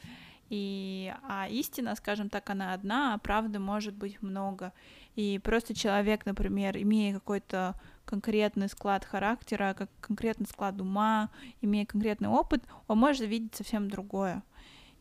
И, 0.48 1.14
а 1.22 1.48
истина, 1.48 1.94
скажем 1.94 2.28
так, 2.28 2.50
она 2.50 2.74
одна, 2.74 3.14
а 3.14 3.18
правды 3.18 3.58
может 3.58 3.94
быть 3.94 4.20
много. 4.20 4.72
И 5.14 5.40
просто 5.42 5.74
человек, 5.74 6.26
например, 6.26 6.76
имея 6.76 7.14
какой-то 7.14 7.74
конкретный 8.04 8.68
склад 8.68 9.04
характера, 9.04 9.74
как 9.76 9.90
конкретный 10.00 10.46
склад 10.46 10.80
ума, 10.80 11.30
имея 11.60 11.86
конкретный 11.86 12.28
опыт, 12.28 12.64
он 12.88 12.98
может 12.98 13.26
видеть 13.26 13.54
совсем 13.54 13.90
другое. 13.90 14.42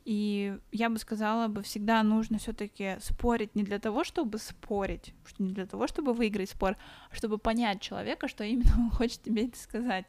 И 0.03 0.57
я 0.71 0.89
бы 0.89 0.97
сказала 0.97 1.47
бы, 1.47 1.61
всегда 1.61 2.01
нужно 2.01 2.39
все-таки 2.39 2.97
спорить 3.01 3.55
не 3.55 3.63
для 3.63 3.77
того, 3.77 4.03
чтобы 4.03 4.39
спорить, 4.39 5.13
не 5.37 5.53
для 5.53 5.67
того, 5.67 5.85
чтобы 5.87 6.13
выиграть 6.13 6.49
спор, 6.49 6.75
а 7.11 7.15
чтобы 7.15 7.37
понять 7.37 7.81
человека, 7.81 8.27
что 8.27 8.43
именно 8.43 8.73
он 8.77 8.89
хочет 8.89 9.21
тебе 9.21 9.47
это 9.47 9.59
сказать. 9.59 10.05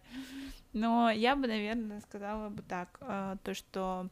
Но 0.73 1.11
я 1.11 1.37
бы, 1.37 1.47
наверное, 1.47 2.01
сказала 2.01 2.49
бы 2.49 2.63
так, 2.63 2.99
э, 3.03 3.37
то, 3.43 3.53
что 3.53 4.09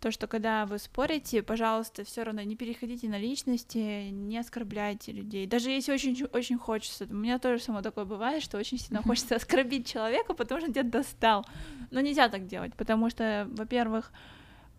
то, 0.00 0.10
что 0.10 0.26
когда 0.26 0.64
вы 0.66 0.78
спорите, 0.78 1.42
пожалуйста, 1.42 2.04
все 2.04 2.22
равно 2.22 2.42
не 2.42 2.56
переходите 2.56 3.08
на 3.08 3.18
личности, 3.18 4.08
не 4.10 4.38
оскорбляйте 4.38 5.12
людей. 5.12 5.46
Даже 5.46 5.70
если 5.70 5.92
очень, 5.92 6.24
очень 6.32 6.58
хочется. 6.58 7.06
У 7.08 7.14
меня 7.14 7.38
тоже 7.38 7.62
само 7.62 7.82
такое 7.82 8.06
бывает, 8.06 8.42
что 8.42 8.58
очень 8.58 8.78
сильно 8.78 9.02
хочется 9.02 9.36
оскорбить 9.36 9.86
человека, 9.86 10.32
потому 10.32 10.60
что 10.60 10.70
тебя 10.70 10.84
достал. 10.84 11.44
Но 11.90 12.00
нельзя 12.00 12.28
так 12.28 12.46
делать, 12.46 12.74
потому 12.74 13.10
что, 13.10 13.46
во-первых, 13.52 14.10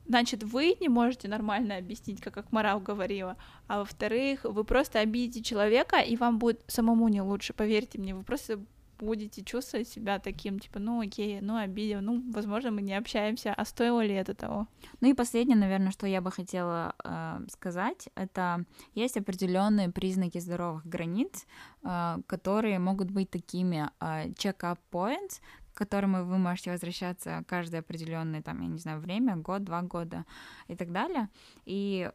значит, 0.07 0.43
вы 0.43 0.75
не 0.79 0.89
можете 0.89 1.27
нормально 1.27 1.77
объяснить, 1.77 2.19
как 2.19 2.37
Акмарал 2.37 2.79
говорила, 2.79 3.37
а 3.67 3.79
во-вторых, 3.79 4.43
вы 4.43 4.63
просто 4.63 4.99
обидите 4.99 5.43
человека, 5.43 5.97
и 5.97 6.17
вам 6.17 6.39
будет 6.39 6.61
самому 6.67 7.07
не 7.09 7.21
лучше, 7.21 7.53
поверьте 7.53 7.99
мне, 7.99 8.15
вы 8.15 8.23
просто 8.23 8.59
будете 9.01 9.43
чувствовать 9.43 9.87
себя 9.87 10.19
таким, 10.19 10.59
типа, 10.59 10.79
ну 10.79 11.01
окей, 11.01 11.41
ну 11.41 11.57
обидел, 11.57 12.01
ну, 12.01 12.23
возможно, 12.31 12.71
мы 12.71 12.81
не 12.81 12.93
общаемся, 12.97 13.53
а 13.53 13.65
стоило 13.65 14.01
ли 14.01 14.13
это 14.13 14.33
того? 14.33 14.67
Ну 15.01 15.09
и 15.09 15.13
последнее, 15.13 15.57
наверное, 15.57 15.91
что 15.91 16.07
я 16.07 16.21
бы 16.21 16.31
хотела 16.31 16.95
э, 17.03 17.39
сказать, 17.49 18.09
это 18.15 18.65
есть 18.95 19.17
определенные 19.17 19.89
признаки 19.89 20.39
здоровых 20.39 20.85
границ, 20.85 21.45
э, 21.83 22.17
которые 22.27 22.79
могут 22.79 23.11
быть 23.11 23.29
такими 23.29 23.89
э, 23.99 24.29
check-up 24.31 24.79
points, 24.91 25.41
к 25.73 25.77
которым 25.77 26.27
вы 26.27 26.37
можете 26.37 26.71
возвращаться 26.71 27.43
каждое 27.47 27.79
определенное, 27.79 28.41
там, 28.41 28.61
я 28.61 28.67
не 28.67 28.77
знаю, 28.77 28.99
время, 28.99 29.35
год, 29.37 29.63
два 29.63 29.81
года 29.81 30.25
и 30.67 30.75
так 30.75 30.91
далее. 30.91 31.29
И 31.65 32.11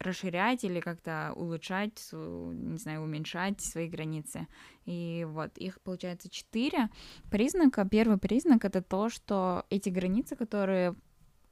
расширять 0.00 0.64
или 0.64 0.80
как-то 0.80 1.32
улучшать, 1.36 2.08
не 2.12 2.78
знаю, 2.78 3.02
уменьшать 3.02 3.60
свои 3.60 3.88
границы. 3.88 4.46
И 4.86 5.26
вот 5.28 5.56
их 5.58 5.80
получается 5.82 6.28
четыре 6.30 6.88
признака. 7.30 7.84
Первый 7.84 8.18
признак 8.18 8.64
это 8.64 8.82
то, 8.82 9.10
что 9.10 9.66
эти 9.70 9.90
границы, 9.90 10.36
которые 10.36 10.94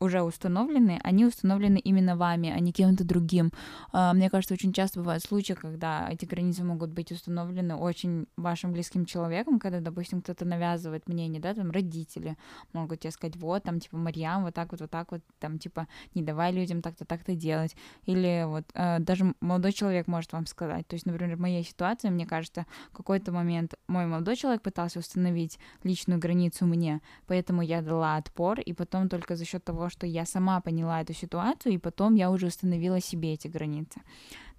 уже 0.00 0.22
установлены, 0.22 1.00
они 1.02 1.24
установлены 1.24 1.78
именно 1.78 2.16
вами, 2.16 2.50
а 2.50 2.60
не 2.60 2.72
кем-то 2.72 3.04
другим. 3.04 3.52
А, 3.92 4.12
мне 4.12 4.30
кажется, 4.30 4.54
очень 4.54 4.72
часто 4.72 5.00
бывают 5.00 5.22
случаи, 5.22 5.54
когда 5.54 6.08
эти 6.10 6.24
границы 6.24 6.64
могут 6.64 6.90
быть 6.90 7.10
установлены 7.10 7.74
очень 7.74 8.26
вашим 8.36 8.72
близким 8.72 9.06
человеком, 9.06 9.58
когда, 9.58 9.80
допустим, 9.80 10.22
кто-то 10.22 10.44
навязывает 10.44 11.08
мнение, 11.08 11.40
да, 11.40 11.54
там 11.54 11.70
родители 11.70 12.36
могут 12.72 13.00
тебе 13.00 13.10
сказать, 13.10 13.36
вот, 13.36 13.62
там, 13.64 13.80
типа, 13.80 13.96
Марьям, 13.96 14.44
вот 14.44 14.54
так 14.54 14.70
вот, 14.70 14.80
вот 14.80 14.90
так 14.90 15.10
вот, 15.10 15.22
там, 15.40 15.58
типа, 15.58 15.88
не 16.14 16.22
давай 16.22 16.52
людям 16.52 16.82
так-то, 16.82 17.04
так-то 17.04 17.34
делать. 17.34 17.76
Или 18.04 18.44
вот 18.46 18.64
э, 18.74 19.00
даже 19.00 19.34
молодой 19.40 19.72
человек 19.72 20.06
может 20.06 20.32
вам 20.32 20.46
сказать. 20.46 20.86
То 20.86 20.94
есть, 20.94 21.06
например, 21.06 21.36
в 21.36 21.40
моей 21.40 21.64
ситуации, 21.64 22.08
мне 22.08 22.26
кажется, 22.26 22.66
в 22.92 22.96
какой-то 22.96 23.32
момент 23.32 23.74
мой 23.88 24.06
молодой 24.06 24.36
человек 24.36 24.62
пытался 24.62 25.00
установить 25.00 25.58
личную 25.82 26.20
границу 26.20 26.66
мне, 26.66 27.00
поэтому 27.26 27.62
я 27.62 27.82
дала 27.82 28.16
отпор, 28.16 28.60
и 28.60 28.72
потом 28.72 29.08
только 29.08 29.36
за 29.36 29.44
счет 29.44 29.64
того, 29.64 29.87
что 29.90 30.06
я 30.06 30.24
сама 30.26 30.60
поняла 30.60 31.00
эту 31.00 31.14
ситуацию, 31.14 31.74
и 31.74 31.78
потом 31.78 32.14
я 32.14 32.30
уже 32.30 32.46
установила 32.46 33.00
себе 33.00 33.34
эти 33.34 33.48
границы. 33.48 34.00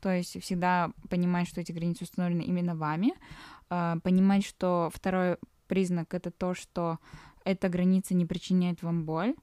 То 0.01 0.09
есть 0.09 0.41
всегда 0.41 0.91
понимать, 1.09 1.47
что 1.47 1.61
эти 1.61 1.71
границы 1.71 2.03
установлены 2.03 2.43
именно 2.43 2.75
вами, 2.75 3.13
а, 3.69 3.97
понимать, 4.03 4.45
что 4.45 4.89
второй 4.93 5.37
признак 5.67 6.13
это 6.13 6.31
то, 6.31 6.53
что 6.53 6.99
эта 7.43 7.69
граница 7.69 8.15
не 8.15 8.25
причиняет 8.25 8.83
вам 8.83 9.05
боль, 9.05 9.35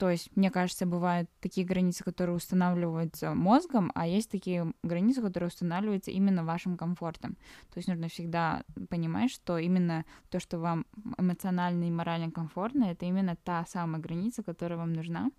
то 0.00 0.08
есть, 0.08 0.34
мне 0.34 0.50
кажется, 0.50 0.86
бывают 0.86 1.28
такие 1.40 1.66
границы, 1.66 2.02
которые 2.04 2.34
устанавливаются 2.34 3.34
мозгом, 3.34 3.92
а 3.94 4.06
есть 4.06 4.30
такие 4.30 4.72
границы, 4.82 5.20
которые 5.20 5.48
устанавливаются 5.48 6.10
именно 6.10 6.42
вашим 6.42 6.78
комфортом. 6.78 7.36
То 7.68 7.76
есть 7.76 7.86
нужно 7.86 8.08
всегда 8.08 8.62
понимать, 8.88 9.30
что 9.30 9.58
именно 9.58 10.06
то, 10.30 10.40
что 10.40 10.58
вам 10.58 10.86
эмоционально 11.18 11.84
и 11.84 11.90
морально 11.90 12.30
комфортно, 12.30 12.84
это 12.84 13.04
именно 13.04 13.36
та 13.44 13.66
самая 13.66 14.00
граница, 14.00 14.42
которая 14.42 14.78
вам 14.78 14.94
нужна. 14.94 15.30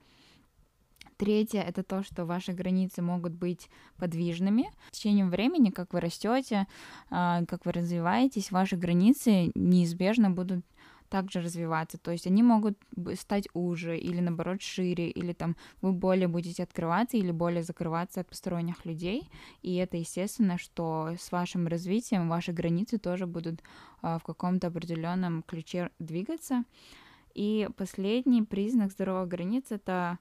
Третье— 1.17 1.61
это 1.67 1.81
то, 1.81 2.03
что 2.03 2.25
ваши 2.25 2.51
границы 2.51 3.01
могут 3.01 3.33
быть 3.33 3.67
подвижными. 3.97 4.69
С 4.91 4.97
течением 4.97 5.31
времени, 5.31 5.71
как 5.71 5.93
вы 5.93 6.01
растете, 6.01 6.67
а, 7.09 7.45
как 7.45 7.65
вы 7.65 7.71
развиваетесь, 7.71 8.51
ваши 8.51 8.75
границы 8.75 9.51
неизбежно 9.55 10.29
будут 10.29 10.63
также 11.11 11.41
развиваться. 11.41 11.97
То 11.97 12.11
есть 12.11 12.25
они 12.25 12.41
могут 12.41 12.79
стать 13.19 13.49
уже 13.53 13.97
или 13.97 14.21
наоборот 14.21 14.61
шире, 14.61 15.09
или 15.09 15.33
там 15.33 15.57
вы 15.81 15.91
более 15.91 16.29
будете 16.29 16.63
открываться 16.63 17.17
или 17.17 17.31
более 17.31 17.63
закрываться 17.63 18.21
от 18.21 18.29
посторонних 18.29 18.85
людей. 18.85 19.29
И 19.61 19.75
это 19.75 19.97
естественно, 19.97 20.57
что 20.57 21.09
с 21.19 21.31
вашим 21.33 21.67
развитием 21.67 22.29
ваши 22.29 22.53
границы 22.53 22.97
тоже 22.97 23.27
будут 23.27 23.61
а, 24.01 24.19
в 24.19 24.23
каком-то 24.23 24.67
определенном 24.67 25.43
ключе 25.43 25.91
двигаться. 25.99 26.63
И 27.35 27.67
последний 27.75 28.43
признак 28.43 28.91
здоровой 28.91 29.27
границы 29.27 29.75
это 29.75 30.17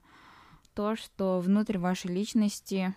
то, 0.73 0.97
что 0.97 1.39
внутрь 1.39 1.77
вашей 1.77 2.11
личности 2.13 2.93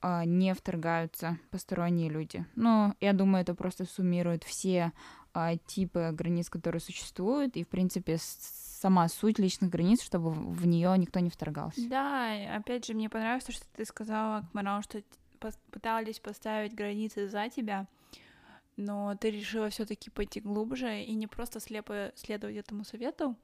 а, 0.00 0.24
не 0.24 0.54
вторгаются 0.54 1.38
посторонние 1.50 2.08
люди. 2.08 2.46
Ну, 2.54 2.94
я 3.00 3.12
думаю, 3.12 3.42
это 3.42 3.54
просто 3.54 3.84
суммирует 3.84 4.44
все 4.44 4.92
а, 5.34 5.56
типы 5.56 6.10
границ, 6.12 6.50
которые 6.50 6.80
существуют, 6.80 7.56
и, 7.56 7.64
в 7.64 7.68
принципе, 7.68 8.18
сама 8.18 9.08
суть 9.08 9.38
личных 9.38 9.70
границ, 9.70 10.02
чтобы 10.02 10.30
в 10.30 10.66
нее 10.66 10.96
никто 10.98 11.20
не 11.20 11.30
вторгался. 11.30 11.80
Да, 11.88 12.56
опять 12.56 12.86
же, 12.86 12.94
мне 12.94 13.08
понравилось 13.08 13.44
то, 13.44 13.52
что 13.52 13.64
ты 13.74 13.84
сказала, 13.84 14.44
Кмарал, 14.52 14.82
что 14.82 15.02
пытались 15.70 16.20
поставить 16.20 16.74
границы 16.74 17.28
за 17.28 17.48
тебя, 17.48 17.86
но 18.76 19.16
ты 19.16 19.30
решила 19.30 19.70
все-таки 19.70 20.10
пойти 20.10 20.40
глубже 20.40 21.02
и 21.02 21.14
не 21.14 21.26
просто 21.26 21.60
слепо 21.60 22.12
следовать 22.14 22.56
этому 22.56 22.84
совету, 22.84 23.36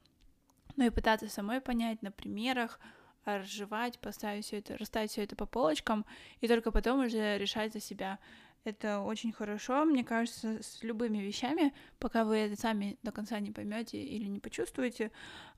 но 0.75 0.85
и 0.85 0.89
пытаться 0.89 1.27
самой 1.29 1.61
понять 1.61 2.01
на 2.01 2.11
примерах, 2.11 2.79
разжевать, 3.25 3.99
поставить 3.99 4.45
все 4.45 4.59
это, 4.59 4.77
расставить 4.77 5.11
все 5.11 5.23
это 5.23 5.35
по 5.35 5.45
полочкам, 5.45 6.05
и 6.41 6.47
только 6.47 6.71
потом 6.71 7.01
уже 7.05 7.37
решать 7.37 7.73
за 7.73 7.79
себя. 7.79 8.19
Это 8.65 8.99
очень 8.99 9.31
хорошо, 9.31 9.85
мне 9.85 10.03
кажется, 10.03 10.61
с 10.61 10.83
любыми 10.83 11.19
вещами, 11.19 11.73
пока 11.97 12.25
вы 12.25 12.37
это 12.37 12.59
сами 12.59 12.97
до 13.03 13.11
конца 13.11 13.39
не 13.39 13.51
поймете 13.51 14.01
или 14.01 14.27
не 14.27 14.39
почувствуете, 14.39 15.11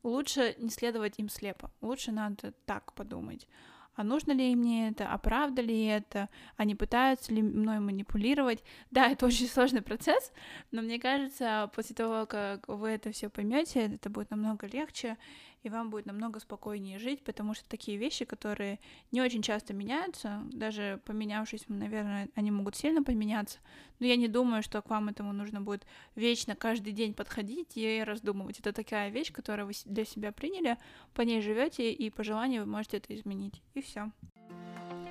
лучше 0.04 0.56
не 0.60 0.70
следовать 0.70 1.18
им 1.18 1.28
слепо. 1.28 1.72
Лучше 1.82 2.12
надо 2.12 2.52
так 2.66 2.94
подумать. 2.94 3.48
А 3.94 4.04
нужно 4.04 4.32
ли 4.32 4.56
мне 4.56 4.90
это, 4.90 5.12
а 5.12 5.18
правда 5.18 5.62
ли 5.62 5.86
это, 5.86 6.30
а 6.56 6.64
пытаются 6.76 7.34
ли 7.34 7.42
мной 7.42 7.80
манипулировать. 7.80 8.64
Да, 8.90 9.10
это 9.10 9.26
очень 9.26 9.48
сложный 9.48 9.82
процесс, 9.82 10.32
но 10.72 10.82
мне 10.82 10.98
кажется, 10.98 11.70
после 11.76 11.96
того, 11.96 12.26
как 12.26 12.68
вы 12.70 12.90
это 12.90 13.12
все 13.12 13.30
поймете, 13.30 13.88
это 13.96 14.10
будет 14.10 14.32
намного 14.32 14.66
легче, 14.68 15.18
и 15.64 15.70
вам 15.70 15.90
будет 15.90 16.06
намного 16.06 16.40
спокойнее 16.40 17.00
жить, 17.00 17.24
потому 17.24 17.54
что 17.54 17.68
такие 17.70 17.98
вещи, 17.98 18.26
которые 18.26 18.80
не 19.12 19.22
очень 19.22 19.42
часто 19.42 19.74
меняются, 19.74 20.42
даже 20.52 21.00
поменявшись, 21.06 21.66
наверное, 21.68 22.30
они 22.36 22.52
могут 22.52 22.76
сильно 22.76 23.04
поменяться, 23.04 23.60
но 24.00 24.08
я 24.08 24.16
не 24.16 24.28
думаю, 24.28 24.64
что 24.64 24.82
к 24.82 24.90
вам 24.90 25.10
этому 25.10 25.34
нужно 25.34 25.62
будет 25.62 25.86
вечно 26.16 26.56
каждый 26.56 26.94
день 26.94 27.14
подходить 27.14 27.74
и 27.76 28.04
раздумывать. 28.04 28.60
Это 28.60 28.74
такая 28.74 29.10
вещь, 29.10 29.32
которую 29.32 29.68
вы 29.68 29.74
для 29.86 30.06
себя 30.06 30.32
приняли, 30.32 30.78
по 31.14 31.22
ней 31.22 31.42
живете, 31.42 31.92
и 31.92 32.10
по 32.10 32.24
желанию 32.24 32.64
вы 32.64 32.72
можете 32.72 32.98
это 32.98 33.14
изменить. 33.16 33.62
И 33.74 33.82
все. 33.82 34.12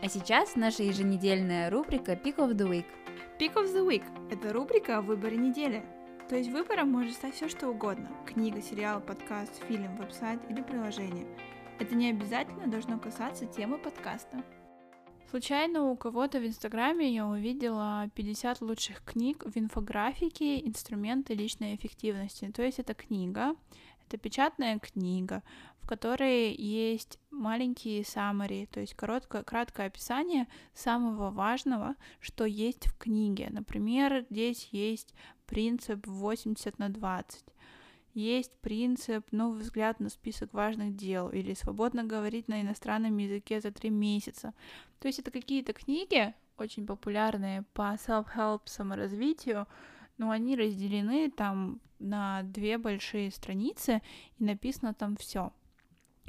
А 0.03 0.09
сейчас 0.09 0.57
наша 0.57 0.83
еженедельная 0.83 1.71
рубрика 1.71 2.13
Pick 2.13 2.37
of 2.37 2.55
the 2.55 2.69
Week. 2.69 2.87
Pick 3.39 3.55
of 3.55 3.67
the 3.73 3.87
Week— 3.87 4.05
это 4.31 4.53
рубрика 4.53 4.99
о 4.99 5.03
выборе 5.03 5.37
недели. 5.37 5.85
То 6.31 6.37
есть 6.37 6.49
выбором 6.49 6.93
может 6.93 7.15
стать 7.15 7.35
все 7.35 7.49
что 7.49 7.71
угодно. 7.71 8.09
Книга, 8.25 8.63
сериал, 8.63 9.01
подкаст, 9.01 9.53
фильм, 9.65 9.97
веб-сайт 9.97 10.41
или 10.49 10.63
приложение. 10.63 11.27
Это 11.81 11.97
не 11.97 12.09
обязательно 12.09 12.69
должно 12.69 13.01
касаться 13.01 13.47
темы 13.47 13.79
подкаста. 13.79 14.45
Случайно 15.29 15.91
у 15.91 15.97
кого-то 15.97 16.39
в 16.39 16.47
Инстаграме 16.47 17.13
я 17.13 17.27
увидела 17.27 18.09
50 18.15 18.61
лучших 18.61 19.03
книг 19.03 19.45
в 19.45 19.59
инфографике 19.59 20.61
«Инструменты 20.61 21.35
личной 21.35 21.75
эффективности». 21.75 22.49
То 22.53 22.63
есть 22.63 22.79
это 22.79 22.95
книга, 22.95 23.57
это 24.07 24.17
печатная 24.17 24.79
книга, 24.79 25.43
в 25.81 25.89
которой 25.89 26.55
есть 26.55 27.19
маленькие 27.31 28.03
summary, 28.03 28.67
то 28.67 28.79
есть 28.79 28.95
короткое, 28.95 29.43
краткое 29.43 29.89
описание 29.89 30.47
самого 30.75 31.33
важного, 31.33 31.97
что 32.21 32.45
есть 32.45 32.87
в 32.87 32.97
книге. 32.97 33.49
Например, 33.51 34.25
здесь 34.31 34.69
есть 34.71 35.13
принцип 35.51 36.07
80 36.07 36.79
на 36.79 36.89
20. 36.89 37.45
Есть 38.15 38.53
принцип 38.61 39.27
новый 39.33 39.61
взгляд 39.61 40.01
на 40.01 40.09
список 40.09 40.55
важных 40.55 40.97
дел 40.97 41.29
или 41.29 41.55
свободно 41.55 42.05
говорить 42.05 42.49
на 42.49 42.63
иностранном 42.63 43.17
языке 43.19 43.61
за 43.61 43.73
три 43.73 43.91
месяца. 43.91 44.55
То 45.01 45.09
есть 45.09 45.19
это 45.19 45.31
какие-то 45.33 45.73
книги, 45.73 46.35
очень 46.57 46.87
популярные 46.87 47.65
по 47.75 47.95
self-help 47.95 48.63
саморазвитию, 48.65 49.67
но 50.19 50.31
они 50.31 50.57
разделены 50.57 51.31
там 51.31 51.81
на 51.99 52.43
две 52.45 52.79
большие 52.79 53.31
страницы, 53.31 54.03
и 54.39 54.45
написано 54.45 54.95
там 54.95 55.17
все. 55.17 55.53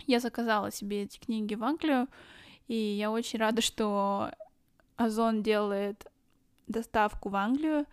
Я 0.07 0.19
заказала 0.19 0.71
себе 0.71 1.03
эти 1.03 1.19
книги 1.19 1.53
в 1.53 1.63
Англию, 1.63 2.07
и 2.67 2.75
я 2.75 3.11
очень 3.11 3.39
рада, 3.39 3.61
что 3.61 4.31
Озон 4.95 5.43
делает 5.43 6.07
доставку 6.67 7.29
в 7.29 7.35
Англию, 7.35 7.85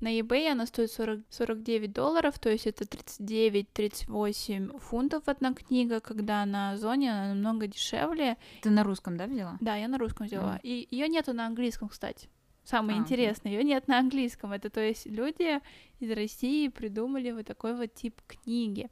на 0.00 0.18
eBay 0.18 0.50
она 0.50 0.66
стоит 0.66 0.90
40, 0.90 1.20
49 1.30 1.92
долларов, 1.92 2.38
то 2.38 2.50
есть 2.50 2.66
это 2.66 2.84
39-38 2.84 4.78
фунтов 4.78 5.22
одна 5.26 5.54
книга, 5.54 6.00
когда 6.00 6.44
на 6.44 6.72
Озоне 6.72 7.12
она 7.12 7.28
намного 7.34 7.66
дешевле. 7.66 8.36
Ты 8.62 8.70
на 8.70 8.84
русском, 8.84 9.16
да, 9.16 9.26
взяла? 9.26 9.56
Да, 9.60 9.76
я 9.76 9.88
на 9.88 9.98
русском 9.98 10.26
взяла. 10.26 10.56
Mm. 10.56 10.60
И 10.62 10.88
ее 10.90 11.08
нету 11.08 11.32
на 11.32 11.46
английском, 11.46 11.88
кстати. 11.88 12.28
Самое 12.64 12.98
а, 12.98 13.00
интересное, 13.00 13.52
ее 13.52 13.62
нет 13.62 13.86
на 13.86 13.98
английском. 13.98 14.52
Это 14.52 14.70
то 14.70 14.80
есть 14.80 15.06
люди 15.06 15.60
из 16.00 16.10
России 16.10 16.66
придумали 16.68 17.30
вот 17.30 17.46
такой 17.46 17.76
вот 17.76 17.94
тип 17.94 18.20
книги. 18.26 18.90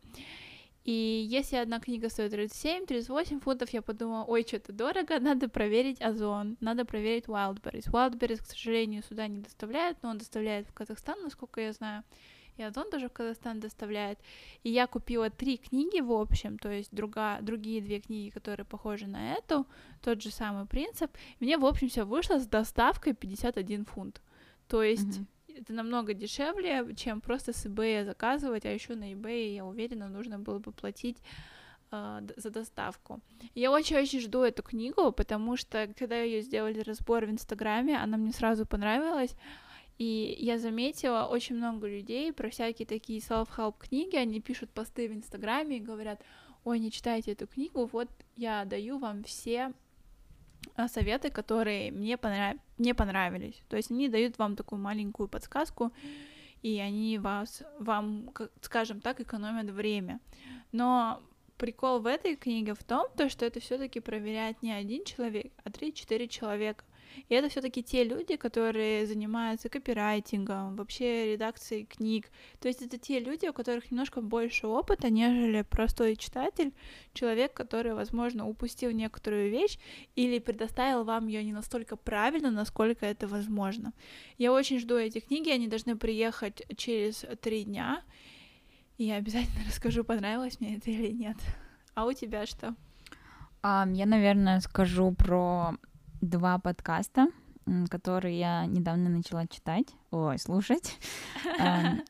И 0.84 1.26
если 1.30 1.56
одна 1.56 1.80
книга 1.80 2.10
стоит 2.10 2.34
37-38 2.34 3.40
фунтов, 3.40 3.70
я 3.70 3.80
подумала, 3.80 4.24
ой, 4.24 4.44
что-то 4.46 4.72
дорого, 4.72 5.18
надо 5.18 5.48
проверить 5.48 6.02
Озон, 6.02 6.58
надо 6.60 6.84
проверить 6.84 7.24
Wildberries. 7.24 7.90
Wildberries, 7.90 8.42
к 8.42 8.46
сожалению, 8.46 9.02
сюда 9.02 9.26
не 9.26 9.38
доставляет, 9.38 9.96
но 10.02 10.10
он 10.10 10.18
доставляет 10.18 10.68
в 10.68 10.74
Казахстан, 10.74 11.22
насколько 11.22 11.62
я 11.62 11.72
знаю. 11.72 12.04
И 12.58 12.62
Озон 12.62 12.90
тоже 12.90 13.08
в 13.08 13.12
Казахстан 13.12 13.60
доставляет. 13.60 14.18
И 14.62 14.70
я 14.70 14.86
купила 14.86 15.30
три 15.30 15.56
книги 15.56 16.00
в 16.00 16.12
общем, 16.12 16.58
то 16.58 16.70
есть 16.70 16.90
друга, 16.92 17.38
другие 17.40 17.80
две 17.80 18.00
книги, 18.00 18.28
которые 18.28 18.66
похожи 18.66 19.06
на 19.06 19.32
эту, 19.32 19.66
тот 20.02 20.22
же 20.22 20.30
самый 20.30 20.66
принцип. 20.66 21.10
мне, 21.40 21.56
в 21.56 21.64
общем, 21.64 21.88
все 21.88 22.04
вышло 22.04 22.38
с 22.38 22.46
доставкой 22.46 23.14
51 23.14 23.86
фунт. 23.86 24.20
То 24.68 24.82
есть 24.82 25.18
mm-hmm 25.18 25.33
это 25.56 25.72
намного 25.72 26.14
дешевле, 26.14 26.94
чем 26.96 27.20
просто 27.20 27.52
с 27.52 27.66
eBay 27.66 28.04
заказывать, 28.04 28.66
а 28.66 28.70
еще 28.70 28.94
на 28.94 29.12
eBay, 29.12 29.54
я 29.54 29.64
уверена, 29.64 30.08
нужно 30.08 30.38
было 30.38 30.58
бы 30.58 30.72
платить 30.72 31.18
э, 31.92 32.20
за 32.36 32.50
доставку. 32.50 33.20
Я 33.54 33.70
очень-очень 33.70 34.20
жду 34.20 34.42
эту 34.42 34.62
книгу, 34.62 35.12
потому 35.12 35.56
что 35.56 35.88
когда 35.98 36.20
ее 36.20 36.42
сделали 36.42 36.80
разбор 36.80 37.26
в 37.26 37.30
Инстаграме, 37.30 37.98
она 37.98 38.16
мне 38.16 38.32
сразу 38.32 38.66
понравилась. 38.66 39.34
И 39.96 40.36
я 40.40 40.58
заметила 40.58 41.28
очень 41.30 41.56
много 41.56 41.88
людей 41.88 42.32
про 42.32 42.50
всякие 42.50 42.86
такие 42.86 43.20
self-help 43.20 43.76
книги, 43.78 44.16
они 44.16 44.40
пишут 44.40 44.70
посты 44.70 45.08
в 45.08 45.12
Инстаграме 45.12 45.76
и 45.76 45.80
говорят, 45.80 46.20
ой, 46.64 46.80
не 46.80 46.90
читайте 46.90 47.32
эту 47.32 47.46
книгу, 47.46 47.86
вот 47.86 48.08
я 48.36 48.64
даю 48.64 48.98
вам 48.98 49.22
все 49.22 49.60
а, 49.66 49.72
советы, 50.88 51.30
которые 51.30 51.92
мне, 51.92 52.16
понрав... 52.16 52.56
мне 52.78 52.94
понравились. 52.94 53.62
То 53.68 53.76
есть 53.76 53.90
они 53.90 54.08
дают 54.08 54.38
вам 54.38 54.56
такую 54.56 54.80
маленькую 54.80 55.28
подсказку, 55.28 55.92
и 56.62 56.80
они 56.80 57.18
вас, 57.18 57.62
вам, 57.78 58.30
скажем 58.60 59.00
так, 59.00 59.20
экономят 59.20 59.70
время. 59.70 60.20
Но 60.72 61.20
прикол 61.56 62.00
в 62.00 62.06
этой 62.06 62.36
книге 62.36 62.74
в 62.74 62.84
том, 62.84 63.06
то, 63.16 63.28
что 63.28 63.46
это 63.46 63.60
все-таки 63.60 64.00
проверяет 64.00 64.62
не 64.62 64.72
один 64.72 65.04
человек, 65.04 65.52
а 65.64 65.70
3-4 65.70 66.28
человека. 66.28 66.84
И 67.28 67.34
это 67.34 67.48
все-таки 67.48 67.82
те 67.82 68.04
люди, 68.04 68.36
которые 68.36 69.06
занимаются 69.06 69.68
копирайтингом, 69.68 70.76
вообще 70.76 71.32
редакцией 71.32 71.84
книг. 71.84 72.30
То 72.60 72.68
есть 72.68 72.82
это 72.82 72.98
те 72.98 73.20
люди, 73.20 73.46
у 73.46 73.52
которых 73.52 73.90
немножко 73.90 74.20
больше 74.20 74.66
опыта, 74.66 75.10
нежели 75.10 75.62
простой 75.62 76.16
читатель, 76.16 76.72
человек, 77.12 77.52
который, 77.54 77.94
возможно, 77.94 78.48
упустил 78.48 78.90
некоторую 78.90 79.50
вещь 79.50 79.78
или 80.16 80.38
предоставил 80.38 81.04
вам 81.04 81.28
ее 81.28 81.44
не 81.44 81.52
настолько 81.52 81.96
правильно, 81.96 82.50
насколько 82.50 83.06
это 83.06 83.26
возможно. 83.26 83.92
Я 84.38 84.52
очень 84.52 84.80
жду 84.80 84.96
эти 84.96 85.20
книги, 85.20 85.50
они 85.50 85.68
должны 85.68 85.96
приехать 85.96 86.62
через 86.76 87.24
три 87.40 87.64
дня. 87.64 88.02
И 88.98 89.04
я 89.04 89.16
обязательно 89.16 89.64
расскажу, 89.66 90.04
понравилось 90.04 90.60
мне 90.60 90.76
это 90.76 90.90
или 90.90 91.10
нет. 91.12 91.36
А 91.94 92.06
у 92.06 92.12
тебя 92.12 92.46
что? 92.46 92.74
Um, 93.62 93.94
я, 93.94 94.06
наверное, 94.06 94.60
скажу 94.60 95.12
про 95.12 95.76
два 96.20 96.58
подкаста, 96.58 97.28
которые 97.88 98.38
я 98.38 98.66
недавно 98.66 99.08
начала 99.08 99.46
читать, 99.46 99.86
ой, 100.10 100.38
слушать. 100.38 100.98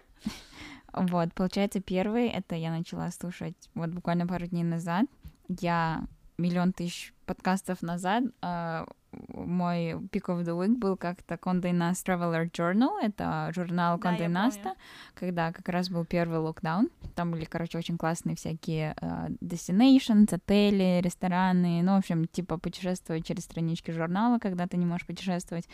Вот, 0.97 1.35
получается, 1.35 1.81
первый 1.81 2.29
это 2.29 2.55
я 2.55 2.71
начала 2.71 3.11
слушать 3.11 3.57
вот 3.75 3.91
буквально 3.91 4.29
пару 4.29 4.47
дней 4.47 4.63
назад. 4.63 5.07
Я 5.49 6.05
миллион 6.39 6.73
тысяч 6.73 7.13
подкастов 7.27 7.83
назад 7.83 8.23
э, 8.43 8.87
мой 9.29 9.93
Pick 9.93 10.27
of 10.27 10.43
the 10.45 10.59
Week 10.59 10.77
был 10.77 10.97
как-то 10.97 11.35
Condé 11.35 11.73
Nast 11.73 12.05
Traveler 12.07 12.51
Journal, 12.51 13.01
это 13.03 13.51
журнал 13.55 13.99
Nast, 13.99 14.63
да, 14.63 14.75
когда 15.15 15.53
как 15.53 15.69
раз 15.69 15.91
был 15.91 16.05
первый 16.05 16.39
локдаун. 16.39 16.91
Там 17.15 17.31
были, 17.31 17.45
короче, 17.45 17.79
очень 17.79 17.97
классные 17.97 18.37
всякие 18.37 18.95
uh, 19.01 19.37
destinations, 19.41 20.35
отели, 20.35 21.01
рестораны, 21.03 21.83
ну, 21.83 21.95
в 21.95 21.99
общем, 21.99 22.27
типа 22.27 22.59
путешествовать 22.59 23.27
через 23.27 23.45
странички 23.45 23.91
журнала, 23.91 24.39
когда 24.39 24.67
ты 24.67 24.77
не 24.77 24.87
можешь 24.87 25.07
путешествовать. 25.07 25.69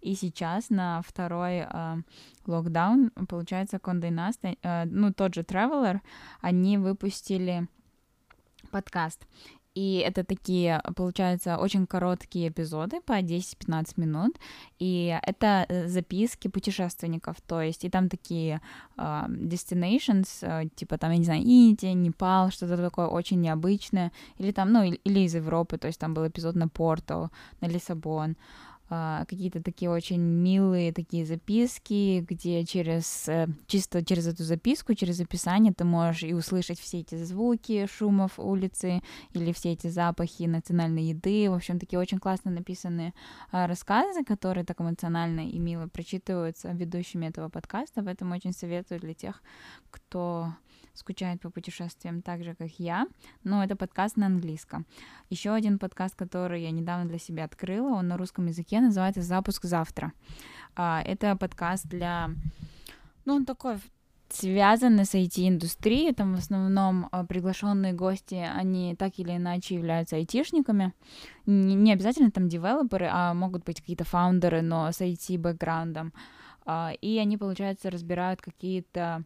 И 0.00 0.14
сейчас 0.14 0.70
на 0.70 1.02
второй 1.02 1.60
uh, 1.60 2.02
локдаун, 2.46 3.10
получается, 3.28 3.76
Condé 3.76 4.10
Nast, 4.10 4.40
uh, 4.42 4.84
ну, 4.86 5.12
тот 5.12 5.34
же 5.34 5.42
Traveler, 5.42 6.00
они 6.40 6.78
выпустили 6.78 7.68
подкаст. 8.70 9.26
И 9.76 9.98
это 9.98 10.24
такие, 10.24 10.80
получается, 10.96 11.58
очень 11.58 11.86
короткие 11.86 12.48
эпизоды 12.48 13.00
по 13.00 13.12
10-15 13.12 14.00
минут. 14.00 14.36
И 14.78 15.18
это 15.22 15.66
э, 15.68 15.86
записки 15.86 16.48
путешественников. 16.48 17.36
То 17.46 17.60
есть, 17.60 17.84
и 17.84 17.90
там 17.90 18.08
такие 18.08 18.60
uh, 18.96 19.28
destinations, 19.28 20.42
uh, 20.42 20.68
типа 20.74 20.96
там, 20.96 21.12
я 21.12 21.18
не 21.18 21.24
знаю, 21.24 21.42
Индия, 21.42 21.94
Непал, 21.94 22.50
что-то 22.50 22.76
такое 22.76 23.06
очень 23.06 23.42
необычное. 23.42 24.12
Или 24.38 24.52
там, 24.52 24.72
ну, 24.72 24.82
или 24.82 25.20
из 25.20 25.34
Европы. 25.34 25.76
То 25.76 25.88
есть 25.88 26.00
там 26.00 26.14
был 26.14 26.26
эпизод 26.26 26.56
на 26.56 26.68
Порту, 26.68 27.30
на 27.60 27.66
Лиссабон. 27.68 28.30
А, 28.30 28.75
какие-то 28.88 29.62
такие 29.62 29.90
очень 29.90 30.20
милые 30.20 30.92
такие 30.92 31.26
записки, 31.26 32.20
где 32.20 32.64
через 32.64 33.28
э, 33.28 33.48
чисто 33.66 34.04
через 34.04 34.28
эту 34.28 34.44
записку, 34.44 34.94
через 34.94 35.20
описание 35.20 35.72
ты 35.72 35.84
можешь 35.84 36.22
и 36.22 36.34
услышать 36.34 36.78
все 36.78 37.00
эти 37.00 37.16
звуки 37.16 37.86
шумов 37.86 38.38
улицы 38.38 39.02
или 39.32 39.52
все 39.52 39.72
эти 39.72 39.88
запахи 39.88 40.44
национальной 40.44 41.04
еды. 41.04 41.50
В 41.50 41.54
общем, 41.54 41.78
такие 41.80 41.98
очень 41.98 42.18
классно 42.18 42.50
написанные 42.50 43.12
а, 43.50 43.66
рассказы, 43.66 44.24
которые 44.24 44.64
так 44.64 44.80
эмоционально 44.80 45.48
и 45.48 45.58
мило 45.58 45.88
прочитываются 45.88 46.70
ведущими 46.72 47.26
этого 47.26 47.48
подкаста. 47.48 48.02
Поэтому 48.04 48.34
очень 48.34 48.52
советую 48.52 49.00
для 49.00 49.14
тех, 49.14 49.42
кто 49.90 50.52
скучает 50.98 51.40
по 51.40 51.50
путешествиям 51.50 52.22
так 52.22 52.44
же, 52.44 52.54
как 52.54 52.70
я, 52.78 53.06
но 53.44 53.62
это 53.62 53.76
подкаст 53.76 54.16
на 54.16 54.26
английском. 54.26 54.86
Еще 55.30 55.52
один 55.52 55.78
подкаст, 55.78 56.14
который 56.16 56.62
я 56.62 56.70
недавно 56.70 57.06
для 57.06 57.18
себя 57.18 57.44
открыла, 57.44 57.94
он 57.94 58.08
на 58.08 58.16
русском 58.16 58.46
языке, 58.46 58.80
называется 58.80 59.22
«Запуск 59.22 59.64
завтра». 59.64 60.12
А, 60.74 61.02
это 61.02 61.36
подкаст 61.36 61.86
для... 61.86 62.30
Ну, 63.24 63.34
он 63.34 63.44
такой 63.44 63.78
связаны 64.28 65.04
с 65.04 65.14
IT-индустрией, 65.14 66.12
там 66.12 66.34
в 66.34 66.38
основном 66.38 67.08
а, 67.12 67.24
приглашенные 67.24 67.92
гости, 67.92 68.34
они 68.34 68.94
так 68.96 69.18
или 69.18 69.36
иначе 69.36 69.74
являются 69.74 70.16
айтишниками, 70.16 70.92
не, 71.46 71.92
обязательно 71.92 72.30
там 72.30 72.48
девелоперы, 72.48 73.08
а 73.10 73.34
могут 73.34 73.64
быть 73.64 73.80
какие-то 73.80 74.04
фаундеры, 74.04 74.62
но 74.62 74.90
с 74.90 75.00
IT-бэкграундом, 75.00 76.12
а, 76.64 76.92
и 77.00 77.18
они, 77.18 77.36
получается, 77.36 77.90
разбирают 77.90 78.40
какие-то 78.40 79.24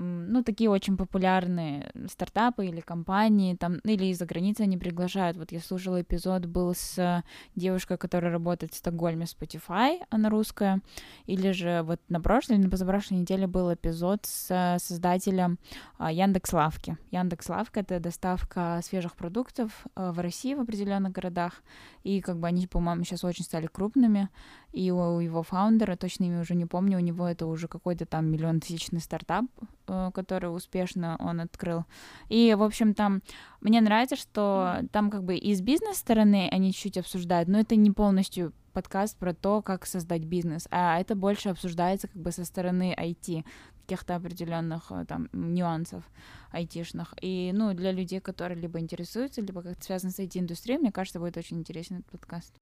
ну, 0.00 0.42
такие 0.42 0.70
очень 0.70 0.96
популярные 0.96 1.90
стартапы 2.08 2.66
или 2.66 2.80
компании, 2.80 3.54
там, 3.54 3.78
или 3.84 4.06
из-за 4.06 4.24
границы 4.24 4.62
они 4.62 4.78
приглашают. 4.78 5.36
Вот 5.36 5.52
я 5.52 5.60
слушала 5.60 6.00
эпизод, 6.00 6.46
был 6.46 6.74
с 6.74 7.22
девушкой, 7.54 7.98
которая 7.98 8.32
работает 8.32 8.72
в 8.72 8.76
Стокгольме 8.76 9.26
Spotify, 9.26 9.98
она 10.08 10.30
русская, 10.30 10.80
или 11.26 11.50
же 11.52 11.82
вот 11.82 12.00
на 12.08 12.20
прошлой 12.20 12.56
или 12.56 12.64
на 12.64 12.70
позапрошлой 12.70 13.18
неделе 13.18 13.46
был 13.46 13.72
эпизод 13.72 14.24
с 14.24 14.78
создателем 14.78 15.58
а, 15.98 16.10
Яндекс 16.10 16.52
Лавки. 16.52 16.96
Яндекс 17.10 17.48
Лавка— 17.48 17.80
это 17.80 18.00
доставка 18.00 18.80
свежих 18.82 19.14
продуктов 19.16 19.86
а, 19.94 20.12
в 20.12 20.18
России 20.20 20.54
в 20.54 20.60
определенных 20.60 21.12
городах, 21.12 21.62
и 22.04 22.20
как 22.20 22.38
бы 22.38 22.46
они, 22.46 22.66
по-моему, 22.66 23.04
сейчас 23.04 23.24
очень 23.24 23.44
стали 23.44 23.66
крупными, 23.66 24.30
и 24.72 24.90
у 24.90 25.18
его 25.20 25.42
фаундера, 25.42 25.96
точно 25.96 26.24
имя 26.24 26.40
уже 26.40 26.54
не 26.54 26.66
помню, 26.66 26.98
у 26.98 27.00
него 27.00 27.26
это 27.26 27.46
уже 27.46 27.68
какой-то 27.68 28.06
там 28.06 28.26
миллион 28.26 28.60
тысячный 28.60 29.00
стартап, 29.00 29.46
э, 29.88 30.10
который 30.14 30.54
успешно 30.54 31.16
он 31.18 31.40
открыл. 31.40 31.84
И, 32.28 32.54
в 32.54 32.62
общем, 32.62 32.94
там 32.94 33.22
мне 33.60 33.80
нравится, 33.80 34.16
что 34.16 34.82
там 34.92 35.10
как 35.10 35.24
бы 35.24 35.36
и 35.36 35.54
с 35.54 35.60
бизнес-стороны 35.60 36.48
они 36.50 36.72
чуть-чуть 36.72 36.98
обсуждают, 36.98 37.48
но 37.48 37.60
это 37.60 37.76
не 37.76 37.90
полностью 37.90 38.52
подкаст 38.72 39.18
про 39.18 39.34
то, 39.34 39.62
как 39.62 39.86
создать 39.86 40.24
бизнес, 40.24 40.68
а 40.70 41.00
это 41.00 41.16
больше 41.16 41.48
обсуждается 41.48 42.06
как 42.08 42.22
бы 42.22 42.30
со 42.30 42.44
стороны 42.44 42.94
IT, 42.96 43.44
каких-то 43.82 44.14
определенных 44.14 44.92
э, 44.92 45.04
там 45.06 45.28
нюансов 45.32 46.04
айтишных. 46.52 47.14
И, 47.20 47.50
ну, 47.52 47.74
для 47.74 47.90
людей, 47.90 48.20
которые 48.20 48.60
либо 48.60 48.78
интересуются, 48.78 49.40
либо 49.40 49.62
как-то 49.62 49.84
связаны 49.84 50.12
с 50.12 50.20
IT-индустрией, 50.20 50.78
мне 50.78 50.92
кажется, 50.92 51.18
будет 51.18 51.36
очень 51.36 51.58
интересен 51.58 51.96
этот 51.96 52.10
подкаст. 52.12 52.54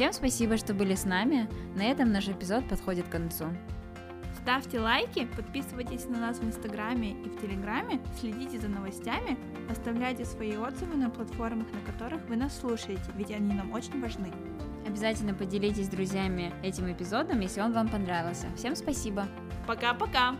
Всем 0.00 0.14
спасибо, 0.14 0.56
что 0.56 0.72
были 0.72 0.94
с 0.94 1.04
нами. 1.04 1.46
На 1.76 1.82
этом 1.82 2.10
наш 2.10 2.26
эпизод 2.26 2.66
подходит 2.66 3.06
к 3.06 3.10
концу. 3.10 3.44
Ставьте 4.40 4.80
лайки, 4.80 5.28
подписывайтесь 5.36 6.06
на 6.06 6.18
нас 6.18 6.38
в 6.38 6.42
Инстаграме 6.42 7.10
и 7.10 7.28
в 7.28 7.38
Телеграме, 7.38 8.00
следите 8.18 8.58
за 8.58 8.68
новостями, 8.68 9.36
оставляйте 9.70 10.24
свои 10.24 10.56
отзывы 10.56 10.96
на 10.96 11.10
платформах, 11.10 11.66
на 11.70 11.92
которых 11.92 12.26
вы 12.30 12.36
нас 12.36 12.58
слушаете, 12.58 13.02
ведь 13.14 13.30
они 13.30 13.52
нам 13.52 13.72
очень 13.72 14.00
важны. 14.00 14.32
Обязательно 14.86 15.34
поделитесь 15.34 15.84
с 15.84 15.90
друзьями 15.90 16.50
этим 16.62 16.90
эпизодом, 16.90 17.40
если 17.40 17.60
он 17.60 17.74
вам 17.74 17.90
понравился. 17.90 18.46
Всем 18.56 18.76
спасибо. 18.76 19.26
Пока-пока. 19.66 20.34